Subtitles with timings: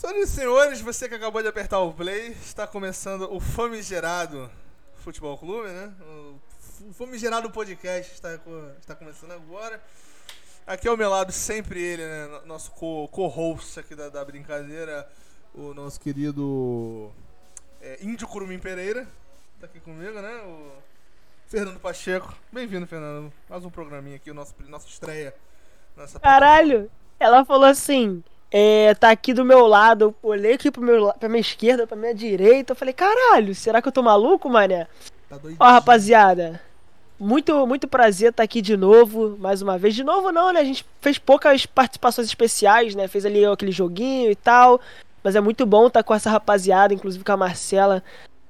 [0.00, 4.50] Senhoras e senhores, você que acabou de apertar o play, está começando o Famigerado
[4.94, 5.92] Futebol Clube, né?
[6.88, 8.40] O Famigerado Podcast está,
[8.78, 9.78] está começando agora.
[10.66, 12.40] Aqui ao meu lado, sempre ele, né?
[12.46, 15.06] Nosso co-host aqui da, da, brincadeira,
[15.54, 17.12] o nosso querido
[17.82, 19.06] é, Índio Curumim Pereira.
[19.56, 20.34] Está aqui comigo, né?
[20.46, 20.72] O
[21.46, 22.34] Fernando Pacheco.
[22.50, 23.30] Bem-vindo, Fernando.
[23.50, 25.34] Mais um programinha aqui, o nosso, nossa estreia.
[26.22, 26.90] Caralho!
[27.18, 30.14] Ela falou assim: é, tá aqui do meu lado.
[30.22, 32.72] Eu olhei aqui pro meu, pra minha esquerda, pra minha direita.
[32.72, 34.86] Eu falei, caralho, será que eu tô maluco, mané?
[35.28, 36.60] Tá Ó, rapaziada.
[37.18, 39.94] Muito, muito prazer estar tá aqui de novo, mais uma vez.
[39.94, 40.60] De novo não, né?
[40.60, 43.06] A gente fez poucas participações especiais, né?
[43.06, 44.80] Fez ali aquele joguinho e tal.
[45.22, 48.02] Mas é muito bom estar tá com essa rapaziada, inclusive com a Marcela.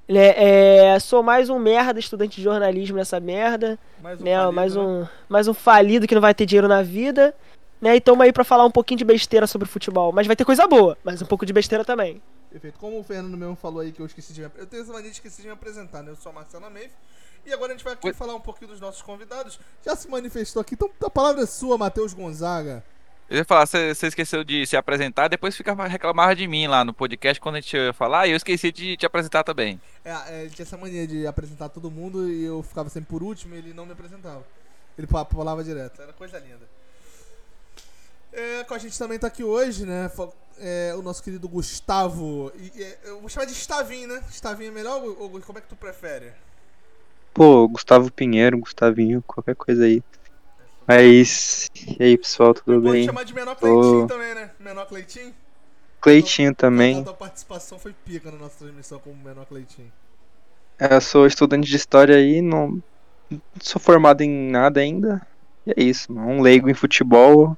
[0.08, 3.78] É, é, sou mais um merda, estudante de jornalismo nessa merda.
[4.02, 4.36] Mais um, né?
[4.36, 5.08] falido, mais, um, né?
[5.28, 7.34] mais um falido que não vai ter dinheiro na vida.
[7.80, 7.94] Né?
[7.94, 10.12] E estamos aí para falar um pouquinho de besteira sobre futebol.
[10.12, 12.20] Mas vai ter coisa boa, mas um pouco de besteira também.
[12.50, 12.78] Perfeito.
[12.78, 14.50] Como o Fernando mesmo falou aí que eu esqueci de me...
[14.56, 16.10] Eu tenho essa mania de esquecer de me apresentar, né?
[16.10, 16.92] Eu sou a Marcela Meif.
[17.46, 18.12] E agora a gente vai aqui Oi.
[18.12, 19.58] falar um pouquinho dos nossos convidados.
[19.84, 22.84] Já se manifestou aqui, então a palavra é sua, Matheus Gonzaga.
[23.30, 26.92] Eu ia falar, você, esqueceu de se apresentar, depois fica reclamar de mim lá no
[26.92, 29.80] podcast quando a gente ia falar, e eu esqueci de te apresentar também.
[30.04, 33.22] É, é, ele tinha essa mania de apresentar todo mundo e eu ficava sempre por
[33.22, 34.44] último e ele não me apresentava.
[34.98, 36.68] Ele falava direto, era coisa linda.
[38.32, 40.10] É, com a gente também tá aqui hoje, né?
[40.58, 42.52] É, o nosso querido Gustavo.
[42.56, 44.22] E, é, eu vou chamar de Stavinho, né?
[44.30, 46.32] Stavinho é melhor ou, ou como é que tu prefere?
[47.32, 50.02] Pô, Gustavo Pinheiro, Gustavinho, qualquer coisa aí.
[50.86, 51.70] Mas.
[51.98, 52.92] E aí, pessoal, tudo bem?
[52.92, 54.50] Pode chamar de Menor Cleitinho também, né?
[54.58, 55.34] Menor Cleitinho?
[56.00, 57.00] Cleitinho também.
[57.00, 59.92] A tua participação foi pica na nossa transmissão como Menor Cleitinho.
[60.78, 62.82] É, eu sou estudante de história aí, não,
[63.30, 65.24] não sou formado em nada ainda.
[65.66, 67.56] E é isso, um leigo em futebol,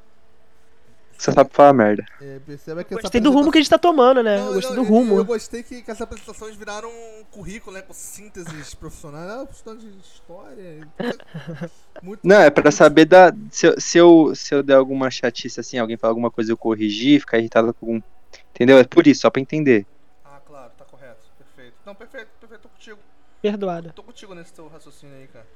[1.23, 2.05] você sabe falar merda.
[2.21, 4.39] É, perceba que gostei do rumo que a gente tá tomando, né?
[4.39, 5.15] Não, eu gostei não, do rumo.
[5.15, 7.83] Eu, eu gostei que, que essas apresentações viraram um currículo, né?
[7.83, 9.31] Com sínteses profissionais.
[9.31, 10.89] Ah, estudante de história.
[12.03, 13.33] Muito não, é pra saber da.
[13.53, 16.57] Se eu, se, eu, se eu der alguma chatice assim, alguém falar alguma coisa, eu
[16.57, 18.03] corrigir, ficar irritado com algum.
[18.51, 18.79] Entendeu?
[18.79, 19.87] É por isso, só pra entender.
[20.25, 21.21] Ah, claro, tá correto.
[21.39, 21.77] Perfeito.
[21.87, 22.99] Não, perfeito, perfeito, tô contigo.
[23.41, 23.93] Perdoado.
[23.93, 25.47] Tô contigo nesse teu raciocínio aí, cara.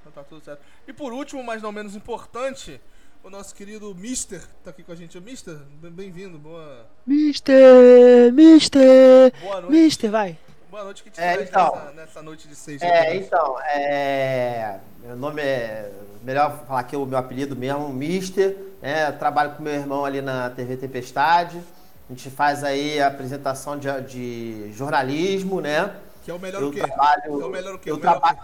[0.00, 0.62] Então tá tudo certo.
[0.86, 2.80] E por último, mas não menos importante
[3.28, 5.18] o nosso querido Mister tá aqui com a gente.
[5.18, 6.86] O Mister, bem-vindo, boa.
[7.06, 9.70] Mister, Mister, boa noite.
[9.70, 10.38] Mister, vai.
[10.70, 12.86] Boa noite, que te é, então, nessa, nessa, noite de sexta?
[12.86, 19.12] É, então, é, meu nome é, melhor falar aqui o meu apelido mesmo, Mister, né,
[19.12, 21.62] trabalho com meu irmão ali na TV Tempestade,
[22.08, 25.94] a gente faz aí a apresentação de, de jornalismo, né?
[26.24, 26.80] Que é o melhor eu o quê?
[26.80, 27.90] Trabalho, é o melhor o quê?
[27.90, 28.38] Eu trabalho...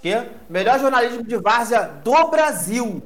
[0.00, 0.26] Quê?
[0.48, 3.02] Melhor jornalismo de várzea do Brasil.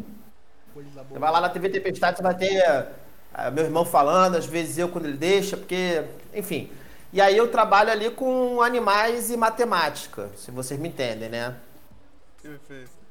[0.74, 4.78] Você vai lá na TV Tempestade, você vai ter uh, meu irmão falando, às vezes
[4.78, 6.70] eu quando ele deixa, porque, enfim.
[7.12, 11.54] E aí eu trabalho ali com animais e matemática, se vocês me entendem, né?
[12.42, 13.02] Perfeito.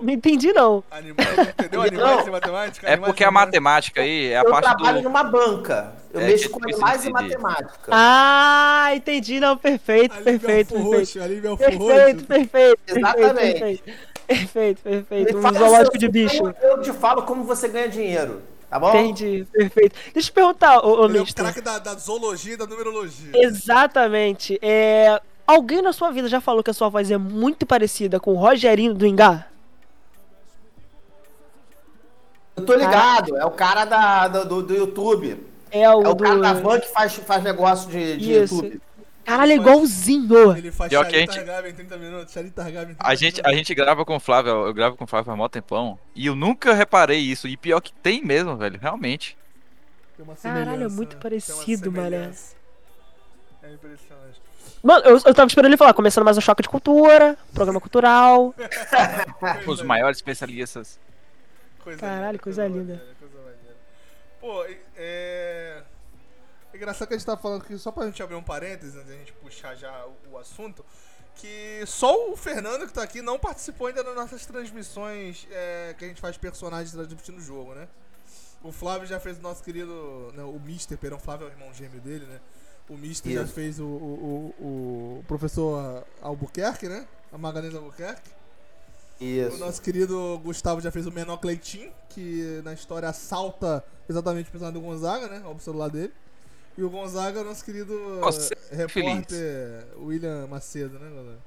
[0.00, 0.82] Não entendi, não.
[0.90, 1.82] Animais, entendeu?
[1.82, 2.90] Animais e matemática?
[2.90, 4.72] É porque a matemática aí é a eu parte do...
[4.72, 5.92] Eu trabalho numa banca.
[6.12, 7.90] Eu é, mexo com animais e matemática.
[7.90, 9.56] Ah, entendi, não.
[9.56, 11.22] Perfeito, perfeito, perfeito.
[11.22, 13.60] Alívio perfeito, perfeito, Exatamente.
[13.60, 14.13] Perfeito.
[14.26, 15.36] Perfeito, perfeito.
[15.36, 16.54] Um zoológico de bicho.
[16.60, 18.42] Eu te falo como você ganha dinheiro.
[18.68, 18.88] Tá bom?
[18.90, 19.96] Entendi, perfeito.
[20.12, 21.44] Deixa eu perguntar, ô, ô Ele Mister.
[21.44, 23.30] é o craque da, da zoologia e da numerologia.
[23.34, 24.58] Exatamente.
[24.60, 28.32] É, alguém na sua vida já falou que a sua voz é muito parecida com
[28.32, 29.46] o Rogerinho do Ingá?
[32.56, 35.44] Eu tô ligado, é o cara da, do, do YouTube.
[35.70, 36.22] É o, é o do...
[36.22, 38.80] cara da van que faz, faz negócio de, de YouTube.
[39.24, 40.56] Caralho, é igualzinho.
[40.56, 41.38] Ele faz Pior que a gente...
[41.38, 44.96] em 30 minutos, em 30 a gente, a gente grava com o Flávio, eu gravo
[44.96, 48.22] com o Flávio há mó tempão, e eu nunca reparei isso, e pior que tem
[48.22, 49.36] mesmo, velho, realmente.
[50.42, 52.30] Caralho, é muito parecido, mané.
[53.62, 54.42] É impressionante.
[54.82, 58.54] Mano, eu, eu tava esperando ele falar, começando mais um choque de cultura, programa cultural.
[59.66, 61.00] Os maiores especialistas.
[61.82, 63.02] Coisa Caralho, linda, coisa, coisa linda.
[63.18, 63.34] Coisa
[64.40, 64.62] Pô,
[64.94, 65.73] é...
[66.84, 69.08] É engraçado que a gente tá falando aqui, só pra gente abrir um parênteses, antes
[69.08, 70.84] da gente puxar já o, o, assunto,
[71.34, 76.04] que só o Fernando que tá aqui não participou ainda das nossas transmissões é, que
[76.04, 77.88] a gente faz personagens transmitindo o jogo, né?
[78.62, 80.30] O Flávio já fez o nosso querido.
[80.34, 82.38] Né, o Mister, perdão, o Flávio é o irmão gêmeo dele, né?
[82.86, 83.40] O Mister Isso.
[83.40, 87.08] já fez o, o, o, o, professor Albuquerque, né?
[87.32, 88.30] A Magalhães Albuquerque.
[89.18, 89.56] Isso.
[89.56, 94.70] O nosso querido Gustavo já fez o menor Cleitinho, que na história assalta exatamente o
[94.70, 95.40] do Gonzaga, né?
[95.46, 96.12] Olha o celular dele.
[96.76, 99.86] E o Gonzaga, nosso querido Nossa, repórter feliz.
[99.96, 101.38] William Macedo, né, galera?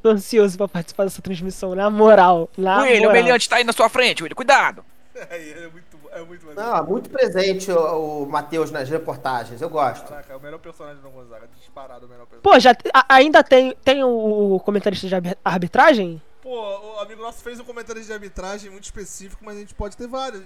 [0.00, 2.48] Tô ansioso pra participar dessa transmissão, na moral.
[2.56, 3.10] Na William, moral.
[3.10, 4.84] o meliante tá aí na sua frente, William, cuidado!
[5.30, 10.06] É, é muito, é muito Não, muito presente o, o Matheus nas reportagens, eu gosto.
[10.06, 12.40] Caraca, é o melhor personagem do Gonzaga, disparado o melhor personagem.
[12.40, 16.22] Pô, já a, ainda tem, tem o comentarista de arbitragem?
[16.48, 19.94] Pô, o amigo nosso fez um comentário de arbitragem muito específico, mas a gente pode
[19.94, 20.42] ter vários.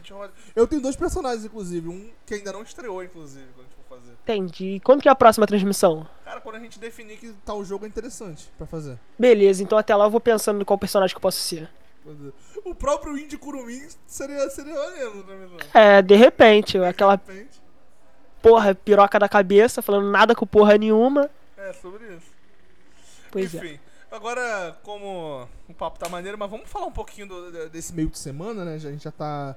[0.56, 1.88] Eu tenho dois personagens, inclusive.
[1.88, 4.12] Um que ainda não estreou, inclusive, quando a gente for fazer.
[4.24, 4.80] Entendi.
[4.82, 6.04] Quando que é a próxima transmissão?
[6.24, 8.98] Cara, quando a gente definir que tal jogo é interessante pra fazer.
[9.16, 11.70] Beleza, então até lá eu vou pensando em qual personagem que eu posso ser.
[12.64, 17.12] O próprio Indy Kurumin seria, seria maneiro, né, É, de repente, de aquela.
[17.12, 17.62] Repente.
[18.42, 21.30] Porra, piroca da cabeça, falando nada com porra nenhuma.
[21.56, 22.26] É, sobre isso.
[23.30, 23.58] Pois é.
[23.58, 23.74] Enfim.
[23.74, 23.91] É.
[24.12, 28.18] Agora, como o papo tá maneiro, mas vamos falar um pouquinho do, desse meio de
[28.18, 28.74] semana, né?
[28.74, 29.56] A gente já tá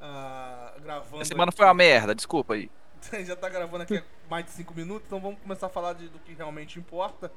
[0.00, 1.20] uh, gravando.
[1.20, 1.56] A semana aqui.
[1.56, 2.70] foi uma merda, desculpa aí.
[3.12, 4.00] A gente já tá gravando aqui
[4.30, 7.30] mais de 5 minutos, então vamos começar a falar de, do que realmente importa.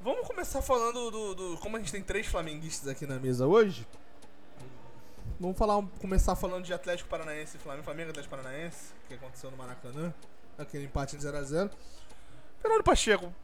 [0.00, 3.86] Vamos começar falando do, do, Como a gente tem três flamenguistas aqui na mesa hoje.
[5.38, 9.58] Vamos falar, começar falando de Atlético Paranaense e Flamengo, Flamengo Atlético Paranaense, que aconteceu no
[9.58, 10.12] Maracanã,
[10.56, 11.70] aquele empate de 0x0.
[12.62, 13.34] Fernando Pacheco,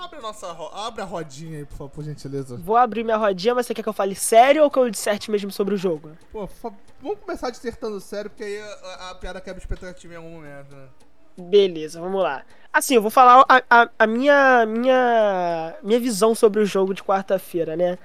[0.00, 0.70] Abre a nossa ro...
[0.72, 2.56] abre a rodinha aí, por favor, por gentileza.
[2.56, 5.30] Vou abrir minha rodinha, mas você quer que eu fale sério ou que eu disserte
[5.30, 6.12] mesmo sobre o jogo?
[6.32, 6.72] Pô, fa...
[7.02, 10.88] vamos começar dissertando sério, porque aí a, a piada quebra expectativa em algum momento, né?
[11.36, 12.42] Beleza, vamos lá.
[12.72, 17.02] Assim, eu vou falar a, a, a minha, minha, minha visão sobre o jogo de
[17.02, 17.98] quarta-feira, né?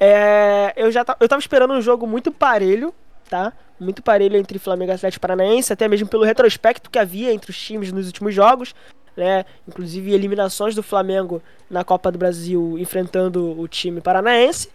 [0.00, 2.92] É, eu já eu tava esperando um jogo muito parelho,
[3.28, 3.52] tá?
[3.78, 7.58] Muito parelho entre Flamengo e Atlético Paranaense, até mesmo pelo retrospecto que havia entre os
[7.58, 8.74] times nos últimos jogos
[9.18, 9.44] né?
[9.66, 14.70] Inclusive eliminações do Flamengo na Copa do Brasil enfrentando o time paranaense.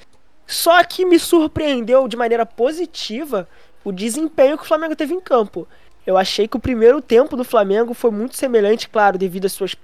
[0.45, 3.47] Só que me surpreendeu de maneira positiva
[3.83, 5.65] o desempenho que o Flamengo teve em campo.
[6.05, 9.75] Eu achei que o primeiro tempo do Flamengo foi muito semelhante, claro, devido às suas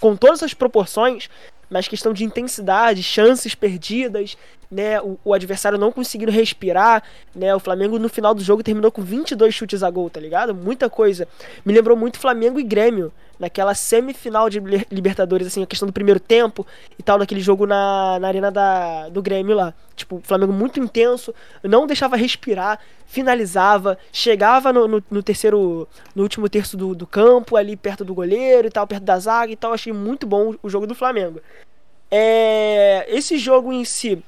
[0.00, 1.30] com todas as proporções,
[1.70, 4.36] mas questão de intensidade, chances perdidas,
[4.70, 7.02] né, o, o, adversário não conseguindo respirar,
[7.34, 10.54] né, o Flamengo no final do jogo terminou com 22 chutes a gol, tá ligado?
[10.54, 11.26] Muita coisa.
[11.64, 13.12] Me lembrou muito Flamengo e Grêmio,
[13.42, 16.64] naquela semifinal de Libertadores, assim, a questão do primeiro tempo
[16.96, 19.74] e tal, naquele jogo na, na arena da, do Grêmio lá.
[19.96, 26.22] Tipo, o Flamengo muito intenso, não deixava respirar, finalizava, chegava no, no, no terceiro, no
[26.22, 29.56] último terço do, do campo, ali perto do goleiro e tal, perto da zaga e
[29.56, 29.72] tal.
[29.72, 31.40] Achei muito bom o jogo do Flamengo.
[32.08, 34.22] É, esse jogo em si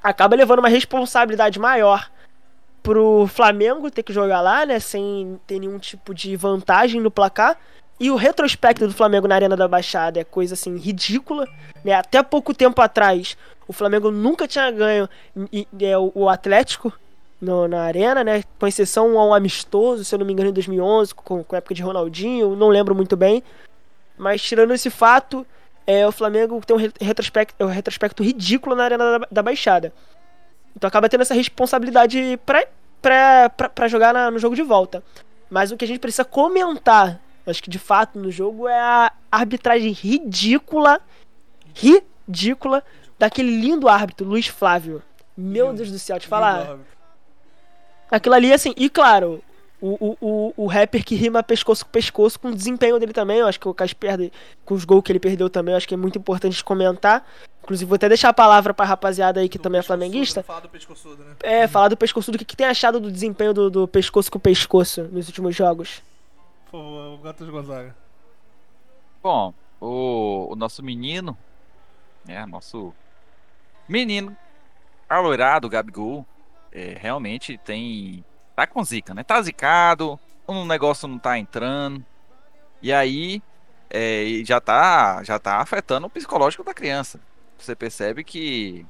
[0.00, 2.08] acaba levando uma responsabilidade maior
[2.84, 7.58] pro Flamengo ter que jogar lá, né, sem ter nenhum tipo de vantagem no placar.
[8.00, 11.46] E o retrospecto do Flamengo na Arena da Baixada é coisa assim ridícula.
[11.84, 11.92] Né?
[11.92, 13.36] Até pouco tempo atrás,
[13.68, 15.06] o Flamengo nunca tinha ganho
[15.78, 16.90] é, o Atlético
[17.38, 18.42] no, na Arena, né?
[18.58, 21.58] Com exceção a um amistoso, se eu não me engano, em 2011, com, com a
[21.58, 23.42] época de Ronaldinho, não lembro muito bem.
[24.16, 25.46] Mas tirando esse fato,
[25.86, 29.92] é, o Flamengo tem um retrospecto, um retrospecto ridículo na Arena da, da Baixada.
[30.74, 35.02] Então acaba tendo essa responsabilidade pra jogar na, no jogo de volta.
[35.50, 37.20] Mas o que a gente precisa comentar
[37.50, 41.00] Acho que de fato no jogo é a arbitragem ridícula,
[41.74, 42.82] ridícula
[43.18, 45.02] daquele lindo árbitro, Luiz Flávio.
[45.36, 46.78] Meu Deus do céu, te falar.
[48.10, 49.42] Aquilo ali, assim, e claro,
[49.80, 53.38] o, o, o, rapper que rima pescoço com pescoço com o desempenho dele também.
[53.38, 54.32] Eu acho que o Cas perde
[54.64, 55.72] com os gols que ele perdeu também.
[55.72, 57.26] Eu acho que é muito importante comentar.
[57.62, 60.42] Inclusive, vou até deixar a palavra pra rapaziada aí que do também é flamenguista.
[60.42, 61.34] Falar do pescoçudo, né?
[61.42, 62.36] É, falar do pescoçudo.
[62.36, 66.02] O que, que tem achado do desempenho do, do pescoço com pescoço nos últimos jogos?
[66.70, 67.96] Por favor, Gatos Gonzaga.
[69.20, 71.36] Bom, o, o nosso menino,
[72.24, 72.94] né, nosso
[73.88, 74.36] menino
[75.08, 76.24] alourado, Gabigol,
[76.70, 78.24] é, realmente tem.
[78.54, 79.24] Tá com zica, né?
[79.24, 82.04] Tá zicado, o negócio não tá entrando.
[82.80, 83.42] E aí
[83.90, 87.20] é, já, tá, já tá afetando o psicológico da criança.
[87.58, 88.86] Você percebe que,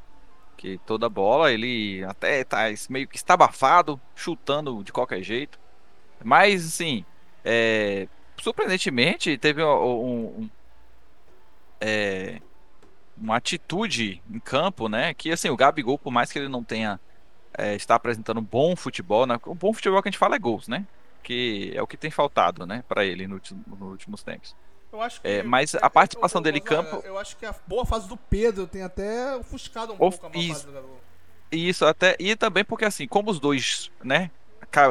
[0.57, 5.59] que toda bola ele até tá meio que estabafado, chutando de qualquer jeito.
[6.23, 7.05] Mas assim,
[7.45, 8.09] é,
[8.41, 10.51] surpreendentemente, teve um, um
[11.81, 12.41] é,
[13.17, 15.15] uma atitude em campo, né?
[15.15, 16.99] Que assim, o Gabigol, por mais que ele não tenha
[17.57, 19.39] é, está apresentando um bom futebol, né?
[19.45, 20.87] O bom futebol que a gente fala é gols, né?
[21.23, 24.57] Que é o que tem faltado, né, para ele no, nos últimos tempos.
[24.93, 27.03] Eu acho que, é, mas a participação dele em campo.
[27.05, 30.49] Eu acho que a boa fase do Pedro tem até ofuscado um pouco a boa
[30.49, 31.01] fase do Gabigol.
[31.53, 32.17] Isso, até.
[32.19, 34.31] E também porque, assim, como os dois, né,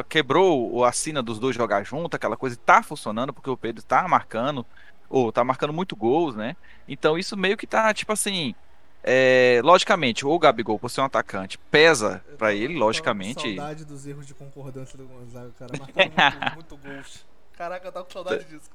[0.08, 4.06] quebrou a sina dos dois jogar junto, aquela coisa tá funcionando, porque o Pedro tá
[4.06, 4.64] marcando,
[5.08, 6.56] ou tá marcando muito gols, né?
[6.88, 8.54] Então isso meio que tá, tipo assim.
[9.02, 13.56] É, logicamente, o Gabigol, por ser um atacante, pesa para ele, logicamente.
[13.56, 15.72] Saudade dos erros de concordância do Gonzaga, cara.
[15.78, 17.26] Marcando muito, muito gols.
[17.56, 18.70] Caraca, eu tava com saudade disso.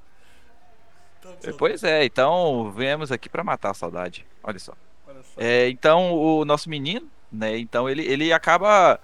[1.58, 4.26] Pois é, então viemos aqui para matar a saudade.
[4.44, 4.74] Olha só.
[5.08, 5.42] Olha só.
[5.42, 7.58] É, então, o nosso menino, né?
[7.58, 9.00] Então ele, ele acaba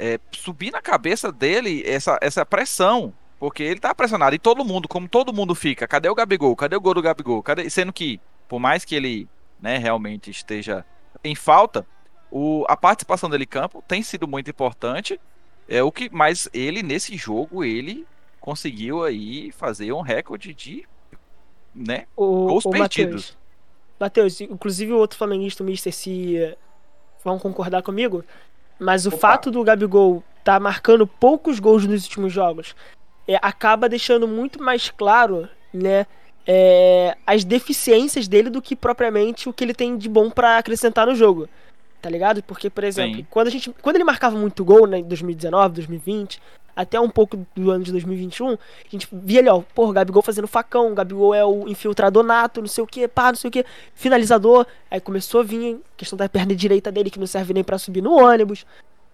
[0.00, 3.12] é, subir na cabeça dele essa, essa pressão.
[3.38, 4.34] Porque ele tá pressionado.
[4.34, 6.54] E todo mundo, como todo mundo fica, cadê o Gabigol?
[6.56, 7.42] Cadê o gol do Gabigol?
[7.42, 7.68] Cadê?
[7.70, 9.28] Sendo que, por mais que ele
[9.60, 10.84] né, realmente esteja
[11.24, 11.86] em falta,
[12.30, 15.18] o, a participação dele em campo tem sido muito importante.
[15.68, 18.06] É o que, mas ele nesse jogo ele
[18.40, 20.86] conseguiu aí fazer um recorde de
[21.74, 23.38] né, O, gols o perdidos.
[23.98, 26.56] Matheus, inclusive o outro flamenguista, o Mister, se
[27.22, 28.24] vão concordar comigo,
[28.80, 29.18] mas o Opa.
[29.18, 32.74] fato do Gabigol tá marcando poucos gols nos últimos jogos
[33.30, 36.04] é, acaba deixando muito mais claro, né,
[36.44, 41.06] é, as deficiências dele do que propriamente o que ele tem de bom pra acrescentar
[41.06, 41.48] no jogo.
[42.02, 42.42] Tá ligado?
[42.42, 43.26] Porque, por exemplo, Sim.
[43.30, 46.40] quando a gente, quando ele marcava muito gol, né, em 2019, 2020,
[46.80, 48.56] até um pouco do ano de 2021, a
[48.88, 52.82] gente via ali, ó, o Gabigol fazendo facão, Gabigol é o infiltrador nato, não sei
[52.82, 54.66] o que, pá, não sei o que, finalizador.
[54.90, 57.76] Aí começou a vir a questão da perna direita dele, que não serve nem pra
[57.78, 58.64] subir no ônibus.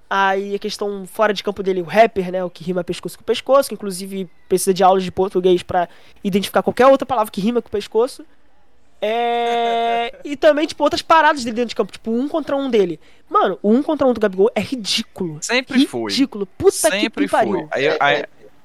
[0.08, 3.24] Aí a questão fora de campo dele, o rapper, né, o que rima pescoço com
[3.24, 5.88] pescoço, que inclusive precisa de aulas de português pra
[6.22, 8.24] identificar qualquer outra palavra que rima com pescoço.
[9.00, 10.14] É.
[10.24, 13.00] E também, tipo, outras paradas dele dentro de campo, tipo, um contra um dele.
[13.28, 15.38] Mano, o um contra um do Gabigol é ridículo.
[15.42, 16.10] Sempre foi.
[16.10, 16.46] Ridículo.
[16.46, 17.52] Puta Sempre que pariu.
[17.52, 17.68] foi.
[17.70, 18.24] Aí, aí-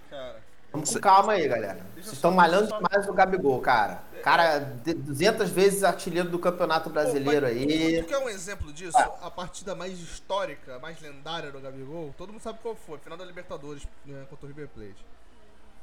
[0.10, 0.36] Cara,
[0.72, 1.80] Vamos com calma aí, galera.
[1.96, 4.04] Vocês estão malhando demais o Gabigol, cara.
[4.24, 8.02] Cara, de- 200 vezes artilheiro do Campeonato Brasileiro aí.
[8.04, 8.98] Tu quer um exemplo disso?
[8.98, 13.26] A partida mais histórica, mais lendária do Gabigol, todo mundo sabe qual foi, final da
[13.26, 15.06] Libertadores né, contra o River Plate.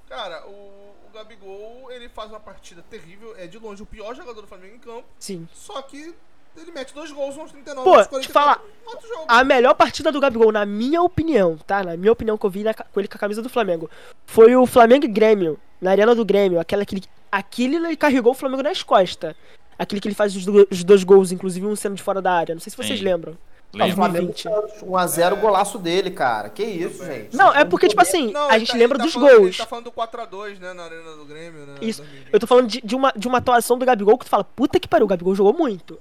[0.09, 4.41] Cara, o, o Gabigol, ele faz uma partida terrível, é de longe o pior jogador
[4.41, 5.47] do Flamengo em campo, Sim.
[5.53, 6.15] só que
[6.57, 9.25] ele mete dois gols nos 39 Pô, nos te falar, 44.
[9.29, 11.85] A melhor partida do Gabigol, na minha opinião, tá?
[11.85, 13.89] Na minha opinião que eu vi na com ele com a camisa do Flamengo,
[14.27, 16.59] foi o Flamengo e Grêmio, na arena do Grêmio.
[16.59, 19.37] Aquela que ele, aquele ele carregou o Flamengo nas costas.
[19.79, 22.33] Aquele que ele faz os, do- os dois gols, inclusive um sendo de fora da
[22.33, 22.55] área.
[22.55, 23.05] Não sei se vocês Sim.
[23.05, 23.39] lembram.
[23.73, 23.95] O lembra?
[23.97, 24.83] Flamengo 2020.
[24.85, 26.49] 1x0 golaço dele, cara.
[26.49, 27.37] Que isso, gente.
[27.37, 29.57] Não, é porque, tipo assim, Não, a gente tá- lembra tá dos falando- Ele gols.
[29.59, 32.01] tá falando do 4x2, né, na arena do Grêmio, né, Isso.
[32.03, 32.33] 2020.
[32.33, 34.81] Eu tô falando de, de uma, de uma atuação do Gabigol que tu fala, puta
[34.81, 35.99] que pariu, o Gabigol jogou muito.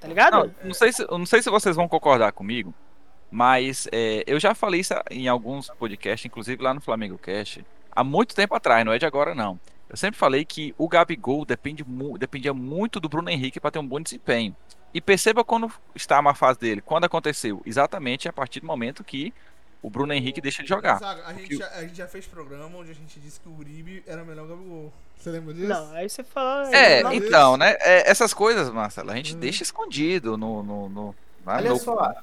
[0.00, 0.32] Tá ligado?
[0.38, 2.72] Não, não sei se, não sei se vocês vão concordar comigo,
[3.30, 8.02] mas é, eu já falei isso em alguns podcasts, inclusive lá no Flamengo Cast, há
[8.04, 9.58] muito tempo atrás, não é de agora não.
[9.88, 13.78] Eu sempre falei que o Gabigol depende mu dependia muito do Bruno Henrique para ter
[13.78, 14.54] um bom desempenho.
[14.92, 16.80] E perceba quando está uma fase dele.
[16.80, 17.62] Quando aconteceu?
[17.66, 19.32] Exatamente a partir do momento que
[19.82, 20.98] o Bruno Henrique deixa de jogar.
[20.98, 23.52] Zaga, a, gente já, a gente já fez programa onde a gente disse que o
[23.56, 24.92] Uribe era melhor que o Gabigol.
[25.16, 25.68] Você lembra disso?
[25.68, 26.74] Não, aí você fala.
[26.74, 27.76] É, Não, então, né?
[27.80, 29.38] é, essas coisas, Marcelo, a gente Hum.
[29.38, 30.62] deixa escondido no.
[30.62, 31.14] no, no
[31.44, 32.14] lá Olha no- só.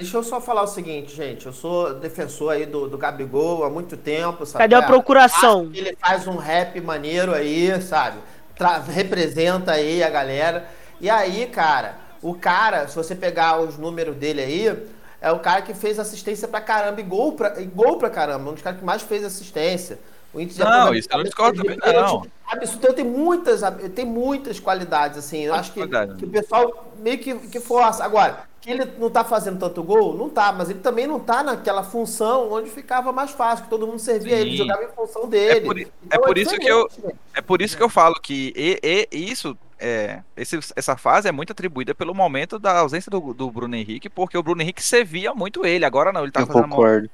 [0.00, 1.44] Deixa eu só falar o seguinte, gente.
[1.44, 4.64] Eu sou defensor aí do, do Gabigol há muito tempo, sabe?
[4.64, 5.60] Cadê a É, procuração?
[5.62, 8.18] acho que Ele faz um rap maneiro aí, sabe?
[8.56, 10.66] Tra- representa aí a galera.
[11.00, 14.86] E aí, cara, o cara, se você pegar os números dele aí,
[15.20, 18.50] é o cara que fez assistência pra caramba e gol pra, e gol pra caramba.
[18.50, 19.98] Um dos caras que mais fez assistência.
[20.32, 22.26] O Não, isso eu não discordo também, de pênalti não.
[22.46, 22.78] Absurdo.
[22.78, 23.60] Então tem muitas,
[23.94, 25.42] tem muitas qualidades, assim.
[25.42, 25.80] Eu acho que,
[26.18, 28.04] que o pessoal meio que, que força.
[28.04, 31.82] Agora, ele não tá fazendo tanto gol, não tá, mas ele também não tá naquela
[31.82, 34.42] função onde ficava mais fácil, que todo mundo servia Sim.
[34.42, 35.58] ele, jogava em função dele.
[35.58, 36.88] É por, i- Então é por isso que eu,
[37.34, 38.78] é por isso que eu falo que e,
[39.12, 43.50] e- isso é, esse- essa fase é muito atribuída pelo momento da ausência do, do
[43.50, 45.84] Bruno Henrique, porque o Bruno Henrique servia muito ele.
[45.86, 47.08] Agora não, ele tá Eu fazendo uma- concordo.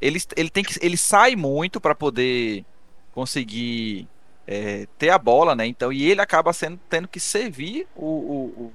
[0.00, 2.64] ele, ele tem que ele sai muito para poder
[3.12, 4.06] conseguir
[4.46, 5.66] é, ter a bola, né?
[5.66, 8.72] Então e ele acaba sendo tendo que servir o o, o,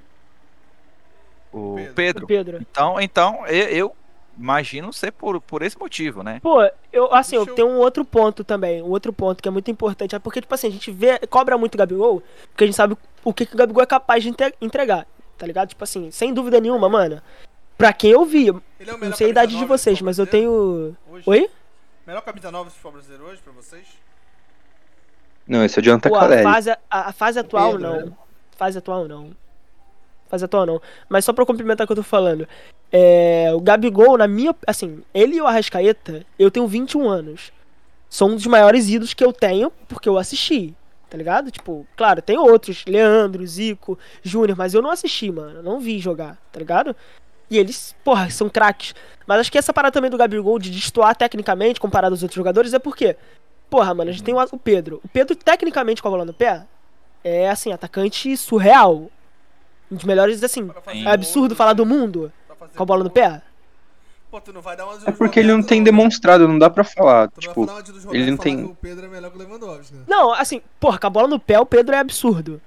[1.52, 1.94] o Pedro.
[1.94, 2.26] Pedro.
[2.26, 2.58] Pedro.
[2.70, 3.96] Então então eu, eu
[4.38, 6.40] imagino ser por, por esse motivo, né?
[6.42, 8.82] Pô, eu, assim, eu Deixa eu- tenho um outro ponto também.
[8.82, 10.14] Um outro ponto que é muito importante.
[10.14, 12.96] É porque, tipo assim, a gente vê, cobra muito o Gabigol, porque a gente sabe
[13.22, 15.06] o que, que o Gabigol é capaz de entre- entregar.
[15.36, 15.68] Tá ligado?
[15.68, 17.20] Tipo assim, sem dúvida nenhuma, mano.
[17.76, 18.52] Pra quem eu vi, é
[18.84, 20.96] não sei a idade de vocês, mas eu tenho.
[21.10, 21.24] hoje?
[21.28, 21.50] Oi?
[22.06, 23.86] Melhor camisa nova do futebol brasileiro hoje pra vocês?
[25.46, 28.06] Não, esse é o Jonathan Pô, a fase, a, a fase atual Pedro, não.
[28.06, 28.12] né?
[28.56, 29.30] Fase atual não.
[30.32, 30.80] Fase atual não.
[31.10, 32.48] Mas só pra complementar o que eu tô falando.
[32.90, 34.56] É, o Gabigol, na minha.
[34.66, 37.52] Assim, ele e o Arrascaeta, eu tenho 21 anos.
[38.08, 40.74] São um dos maiores ídolos que eu tenho, porque eu assisti.
[41.10, 41.50] Tá ligado?
[41.50, 45.58] Tipo, claro, tem outros, Leandro, Zico, Júnior, mas eu não assisti, mano.
[45.58, 46.96] Eu não vi jogar, tá ligado?
[47.50, 48.94] E eles, porra, são craques.
[49.26, 52.72] Mas acho que essa parada também do Gabigol de destoar tecnicamente comparado aos outros jogadores
[52.72, 53.18] é porque,
[53.68, 54.98] porra, mano, a gente tem o Pedro.
[55.04, 56.64] O Pedro, tecnicamente, com a bola no pé,
[57.22, 59.10] é assim, atacante surreal.
[59.92, 60.70] Um dos melhores, assim.
[61.04, 62.32] É absurdo falar do mundo
[62.74, 63.42] com a bola no pé.
[64.30, 66.70] Pô, tu não vai dar uma de É porque ele não tem demonstrado, não dá
[66.70, 67.28] pra falar.
[67.28, 67.82] Tu não Tipo, vai
[68.16, 70.04] ele não tem- que o Pedro é melhor que o Lewandowski, né?
[70.08, 72.58] Não, assim, porra, com a bola no pé, o Pedro é absurdo.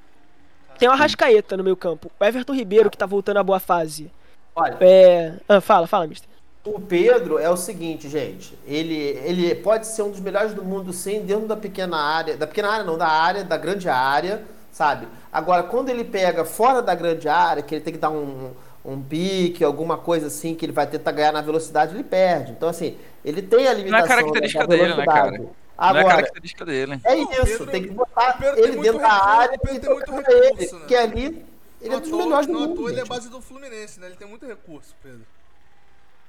[0.77, 2.11] Tem o Arrascaeta no meio campo.
[2.19, 4.11] O Everton Ribeiro, que tá voltando à boa fase.
[4.55, 5.33] Olha, É.
[5.49, 6.29] Ah, fala, fala, mister.
[6.63, 8.57] O Pedro é o seguinte, gente.
[8.67, 12.37] Ele, ele pode ser um dos melhores do mundo, sim, dentro da pequena área.
[12.37, 14.43] Da pequena área, não, da área, da grande área,
[14.75, 15.07] sabe?
[15.31, 18.53] Agora, quando ele pega fora da grande área, que ele tem que dar um,
[18.83, 22.51] um pique, alguma coisa assim, que ele vai tentar ganhar na velocidade, ele perde.
[22.51, 24.05] Então, assim, ele tem a limitação.
[24.07, 25.41] Não é característica dele, né, cara?
[25.77, 26.99] Agora, não é característica dele.
[27.05, 29.89] É isso, Pedro, tem que botar muito ele dentro da recurso, área Pedro e tem
[29.93, 30.45] muito tocar ele.
[30.49, 30.79] recurso, né?
[30.79, 31.45] Porque ali, ele
[31.81, 32.75] é Não dos à toa- melhores do não mundo.
[32.75, 34.07] toa ele é base do Fluminense, né?
[34.07, 35.25] Ele tem muito recurso, Pedro.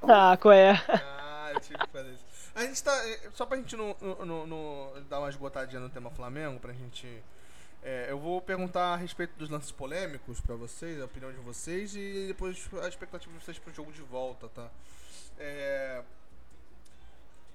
[0.02, 0.80] Ah, qual é?
[0.88, 2.24] Ah, eu tive que fazer isso.
[2.54, 2.92] A gente tá.
[3.08, 7.06] eh, Só pra gente não, não- não- dar uma esgotadinha no tema Flamengo, pra gente.
[7.88, 11.94] É, eu vou perguntar a respeito dos lances polêmicos pra vocês, a opinião de vocês
[11.94, 14.68] e depois a expectativa de vocês pro jogo de volta, tá?
[15.38, 16.02] É,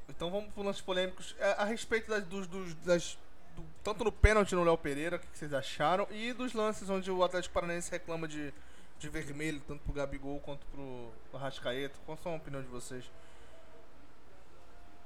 [0.10, 1.36] então vamos pro lances polêmicos.
[1.40, 3.18] É, a respeito das, dos, dos- das-
[3.56, 6.08] do- tanto no pênalti no Léo Pereira, o que que vocês acharam?
[6.12, 8.54] E dos lances onde o Atlético Paranaense reclama de,
[9.00, 11.96] de vermelho, tanto pro Gabigol quanto pro Arrascaeta.
[12.06, 13.04] Qual são a opinião de vocês?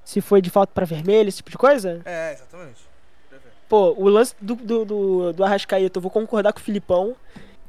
[0.04, 2.02] Se foi de falta pra vermelho, esse tipo de coisa?
[2.06, 2.88] É, exatamente.
[3.68, 7.16] Pô, o lance do, do, do, do Arrascaeta, eu vou concordar com o Filipão.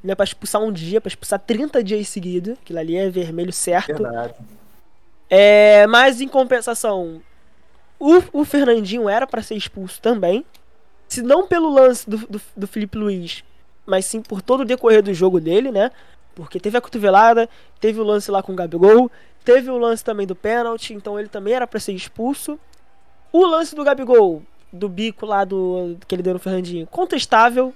[0.02, 2.54] Não é pra expulsar um dia, pra expulsar 30 dias seguidos.
[2.62, 4.02] Aquilo ali é vermelho certo.
[4.02, 4.34] Verdade.
[5.28, 7.20] É, mas em compensação,
[7.98, 10.44] o, o Fernandinho era pra ser expulso também.
[11.08, 13.42] Se não pelo lance do, do, do Felipe Luiz,
[13.84, 15.90] mas sim por todo o decorrer do jogo dele, né?
[16.34, 17.48] Porque teve a cotovelada,
[17.80, 19.10] teve o lance lá com o Gabigol,
[19.44, 22.58] teve o lance também do pênalti, então ele também era pra ser expulso.
[23.32, 24.42] O lance do Gabigol,
[24.72, 27.72] do bico lá do que ele deu no Fernandinho, contestável.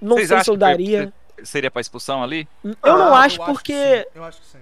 [0.00, 1.12] Não Vocês sei se eu que daria.
[1.44, 2.48] Seria pra expulsão ali?
[2.64, 4.06] Eu não Ah, acho Eu porque.
[4.14, 4.58] Eu acho que sim.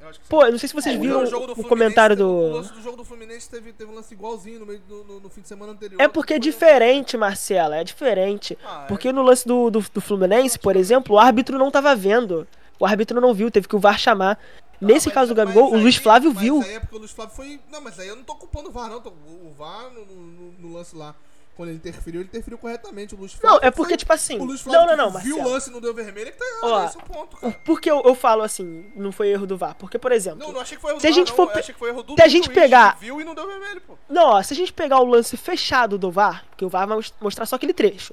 [0.00, 0.30] Eu acho que sim.
[0.30, 2.50] Pô, eu não sei se vocês O viram jogo do o Fluminense comentário teve- O
[2.50, 2.56] do.
[2.56, 5.30] lance do jogo do Fluminense teve, teve um lance igualzinho no, meio do, no, no
[5.30, 6.00] fim de semana anterior.
[6.00, 8.58] É porque é diferente, Marcela, é diferente.
[8.64, 8.88] Ah, é.
[8.88, 12.46] Porque no lance do, do, do Fluminense, por exemplo, o árbitro não tava vendo.
[12.78, 14.38] O árbitro não viu, teve que o VAR chamar.
[14.84, 16.62] Não, Nesse mas- caso do mas Gabigol, o Luiz Flávio mas viu.
[16.62, 17.60] aí é porque o Luiz Flávio foi.
[17.70, 18.98] Não, mas aí eu não tô culpando o VAR, não.
[18.98, 21.14] O VAR, no, no- no lance lá,
[21.56, 23.14] quando ele interferiu, ele interferiu corretamente.
[23.14, 23.60] O Luiz Flávio.
[23.60, 24.38] Não, é porque, foi- tipo assim.
[24.38, 26.32] O Luiz Não, Flávio não, não, que viu o lance e não deu vermelho, é
[26.32, 26.64] que tá errado.
[26.72, 27.52] Ó, esse é o ponto, cara.
[27.64, 29.74] Por que eu, eu falo assim, não foi erro do VAR?
[29.76, 30.40] Porque, por exemplo.
[30.40, 31.48] Não, não achei que foi erro Se a do gente VAR, for não.
[31.50, 33.20] Eu pe- achei que foi erro do se a do gente juiz, pegar- que Viu
[33.20, 33.94] e não deu vermelho, pô.
[34.08, 36.96] Não, ó, se a gente pegar o lance fechado do VAR, porque o VAR vai
[36.96, 38.12] mos- mostrar só aquele trecho.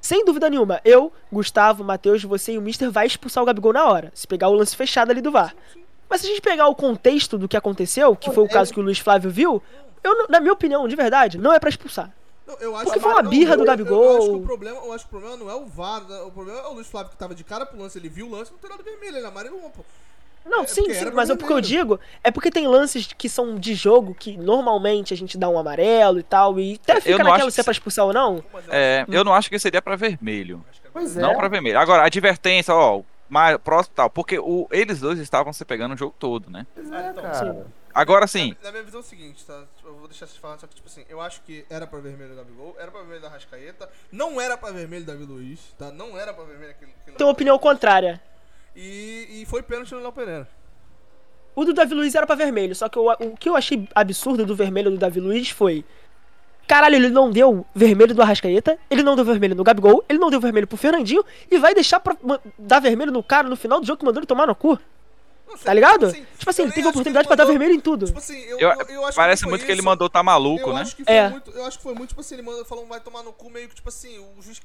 [0.00, 3.84] Sem dúvida nenhuma, eu, Gustavo, Matheus, você e o Mister vai expulsar o Gabigol na
[3.84, 4.10] hora.
[4.12, 5.54] Se pegar o lance fechado ali do VAR.
[6.12, 8.78] Mas se a gente pegar o contexto do que aconteceu, que foi o caso que
[8.78, 9.62] o Luiz Flávio viu,
[10.04, 12.10] eu, na minha opinião, de verdade, não é pra expulsar.
[12.46, 14.04] Não, eu acho Porque que- foi uma birra eu- do eu- Gabigol.
[14.04, 16.20] Eu, acho que o problema, eu acho que o problema não é o VAR, né?
[16.20, 18.30] o problema é o Luiz Flávio que tava de cara pro lance, ele viu o
[18.30, 19.82] lance, não tem nada vermelho, ele amarelou, pô.
[20.44, 23.54] Não, É, sim, sim, mas é porque eu digo, é porque tem lances que são
[23.56, 27.30] de jogo que normalmente a gente dá um amarelo e tal, e até fica não
[27.30, 28.36] naquela acho se é que pra expulsar ou não.
[28.52, 30.62] Eu É, eu não acho que seria pra vermelho.
[30.72, 31.22] que é Pois é.
[31.22, 31.78] Não pra vermelho.
[31.78, 33.00] Agora, advertência, ó,
[33.32, 34.10] mais próximo e tal.
[34.10, 36.66] Porque o, eles dois estavam se pegando o jogo todo, né?
[36.76, 37.66] Ah, então, cara.
[37.94, 39.64] Agora sim, Na minha visão é o seguinte, tá?
[39.84, 42.32] Eu vou deixar vocês falarem, só que, tipo assim, eu acho que era pra vermelho
[42.32, 45.90] o Gabigol, era pra vermelho da Rascaeta, não era pra vermelho Davi Luiz, tá?
[45.90, 46.92] Não era pra vermelho aquele.
[47.02, 48.20] aquele Tem uma opinião contrária.
[48.74, 50.48] E, e foi pênalti no Léo Pereira.
[51.54, 54.46] O do Davi Luiz era pra vermelho, só que eu- o que eu achei absurdo
[54.46, 55.84] do vermelho do Davi Luiz foi.
[56.66, 60.30] Caralho, ele não deu vermelho do Arrascaeta, ele não deu vermelho no Gabigol, ele não
[60.30, 62.16] deu vermelho pro Fernandinho e vai deixar pra
[62.58, 64.78] dar vermelho no cara no final do jogo que mandou ele tomar no cu.
[65.62, 66.06] Tá ligado?
[66.06, 68.06] assim, tipo assim, ele teve oportunidade ele pra dar mandou- vermelho em tudo.
[68.06, 70.72] Tipo assim, eu, eu- eu, acho parece que muito que ele mandou tá maluco, eu
[70.74, 70.80] né?
[70.80, 71.28] Acho que foi É.
[71.28, 73.50] muito, eu acho que foi muito, tipo assim, ele manda, falou, vai tomar no cu,
[73.50, 74.62] meio que, tipo assim, o juiz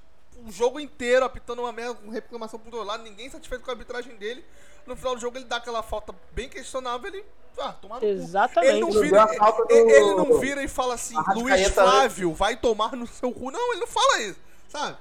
[0.48, 3.74] o jogo inteiro apitando uma merda, com reclamação pro outro lado, ninguém satisfeito com a
[3.74, 4.46] arbitragem dele.
[4.86, 7.26] No final do jogo ele dá aquela falta bem questionável, ele,
[7.60, 8.04] ah, tomar.
[8.04, 8.72] Exatamente.
[8.72, 9.28] Ele não, vira,
[9.70, 11.70] ele, ele não vira e fala assim, Luiz né?
[11.70, 13.52] Flávio, vai tomar no seu cu.
[13.52, 14.40] Não, ele não fala isso,
[14.70, 14.98] sabe?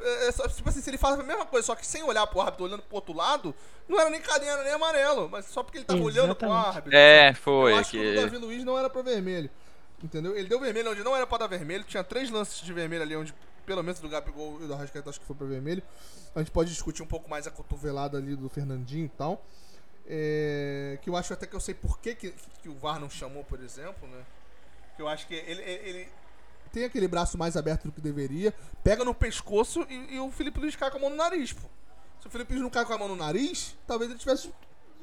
[0.00, 2.26] É, é só- tipo assim, se ele fala a mesma coisa, só que sem olhar
[2.26, 3.54] pro árbitro, olhando pro outro lado,
[3.88, 6.76] não era nem cadeira, nem amarelo, mas só porque ele tava olhando pro Exatamente.
[6.76, 6.96] árbitro.
[6.98, 7.72] É, Eu foi.
[7.74, 8.20] acho que o do Que...
[8.20, 9.50] Davi Luiz não era pra vermelho.
[10.02, 10.36] Entendeu?
[10.36, 11.82] Ele deu vermelho onde não era pra dar vermelho.
[11.82, 13.34] Tinha três lances de vermelho ali, onde
[13.66, 15.82] pelo menos do Gabigol e do Arrascaeta acho que foi pra vermelho.
[16.34, 19.44] A gente pode discutir um pouco mais a cotovelada ali do Fernandinho e tal.
[20.10, 23.10] É, que eu acho até que eu sei por que, que, que o VAR não
[23.10, 24.24] chamou, por exemplo, né?
[24.96, 26.08] Que eu acho que ele, ele,
[26.72, 30.58] tem aquele braço mais aberto do que deveria, pega no pescoço e, e o Felipe
[30.60, 31.68] Luiz cai com a mão no nariz, pô.
[32.20, 34.50] Se o Felipe Luiz não cai com a mão no nariz, talvez ele tivesse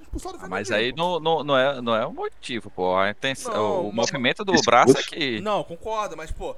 [0.02, 0.50] expulsado o Ah, Fernandinho.
[0.50, 2.96] Mas aí não, não, não, é, não é o motivo, pô.
[2.98, 5.39] A intenção, Não, o mas- movimento do braço é que.
[5.39, 6.56] Não, concordo, mas, pô,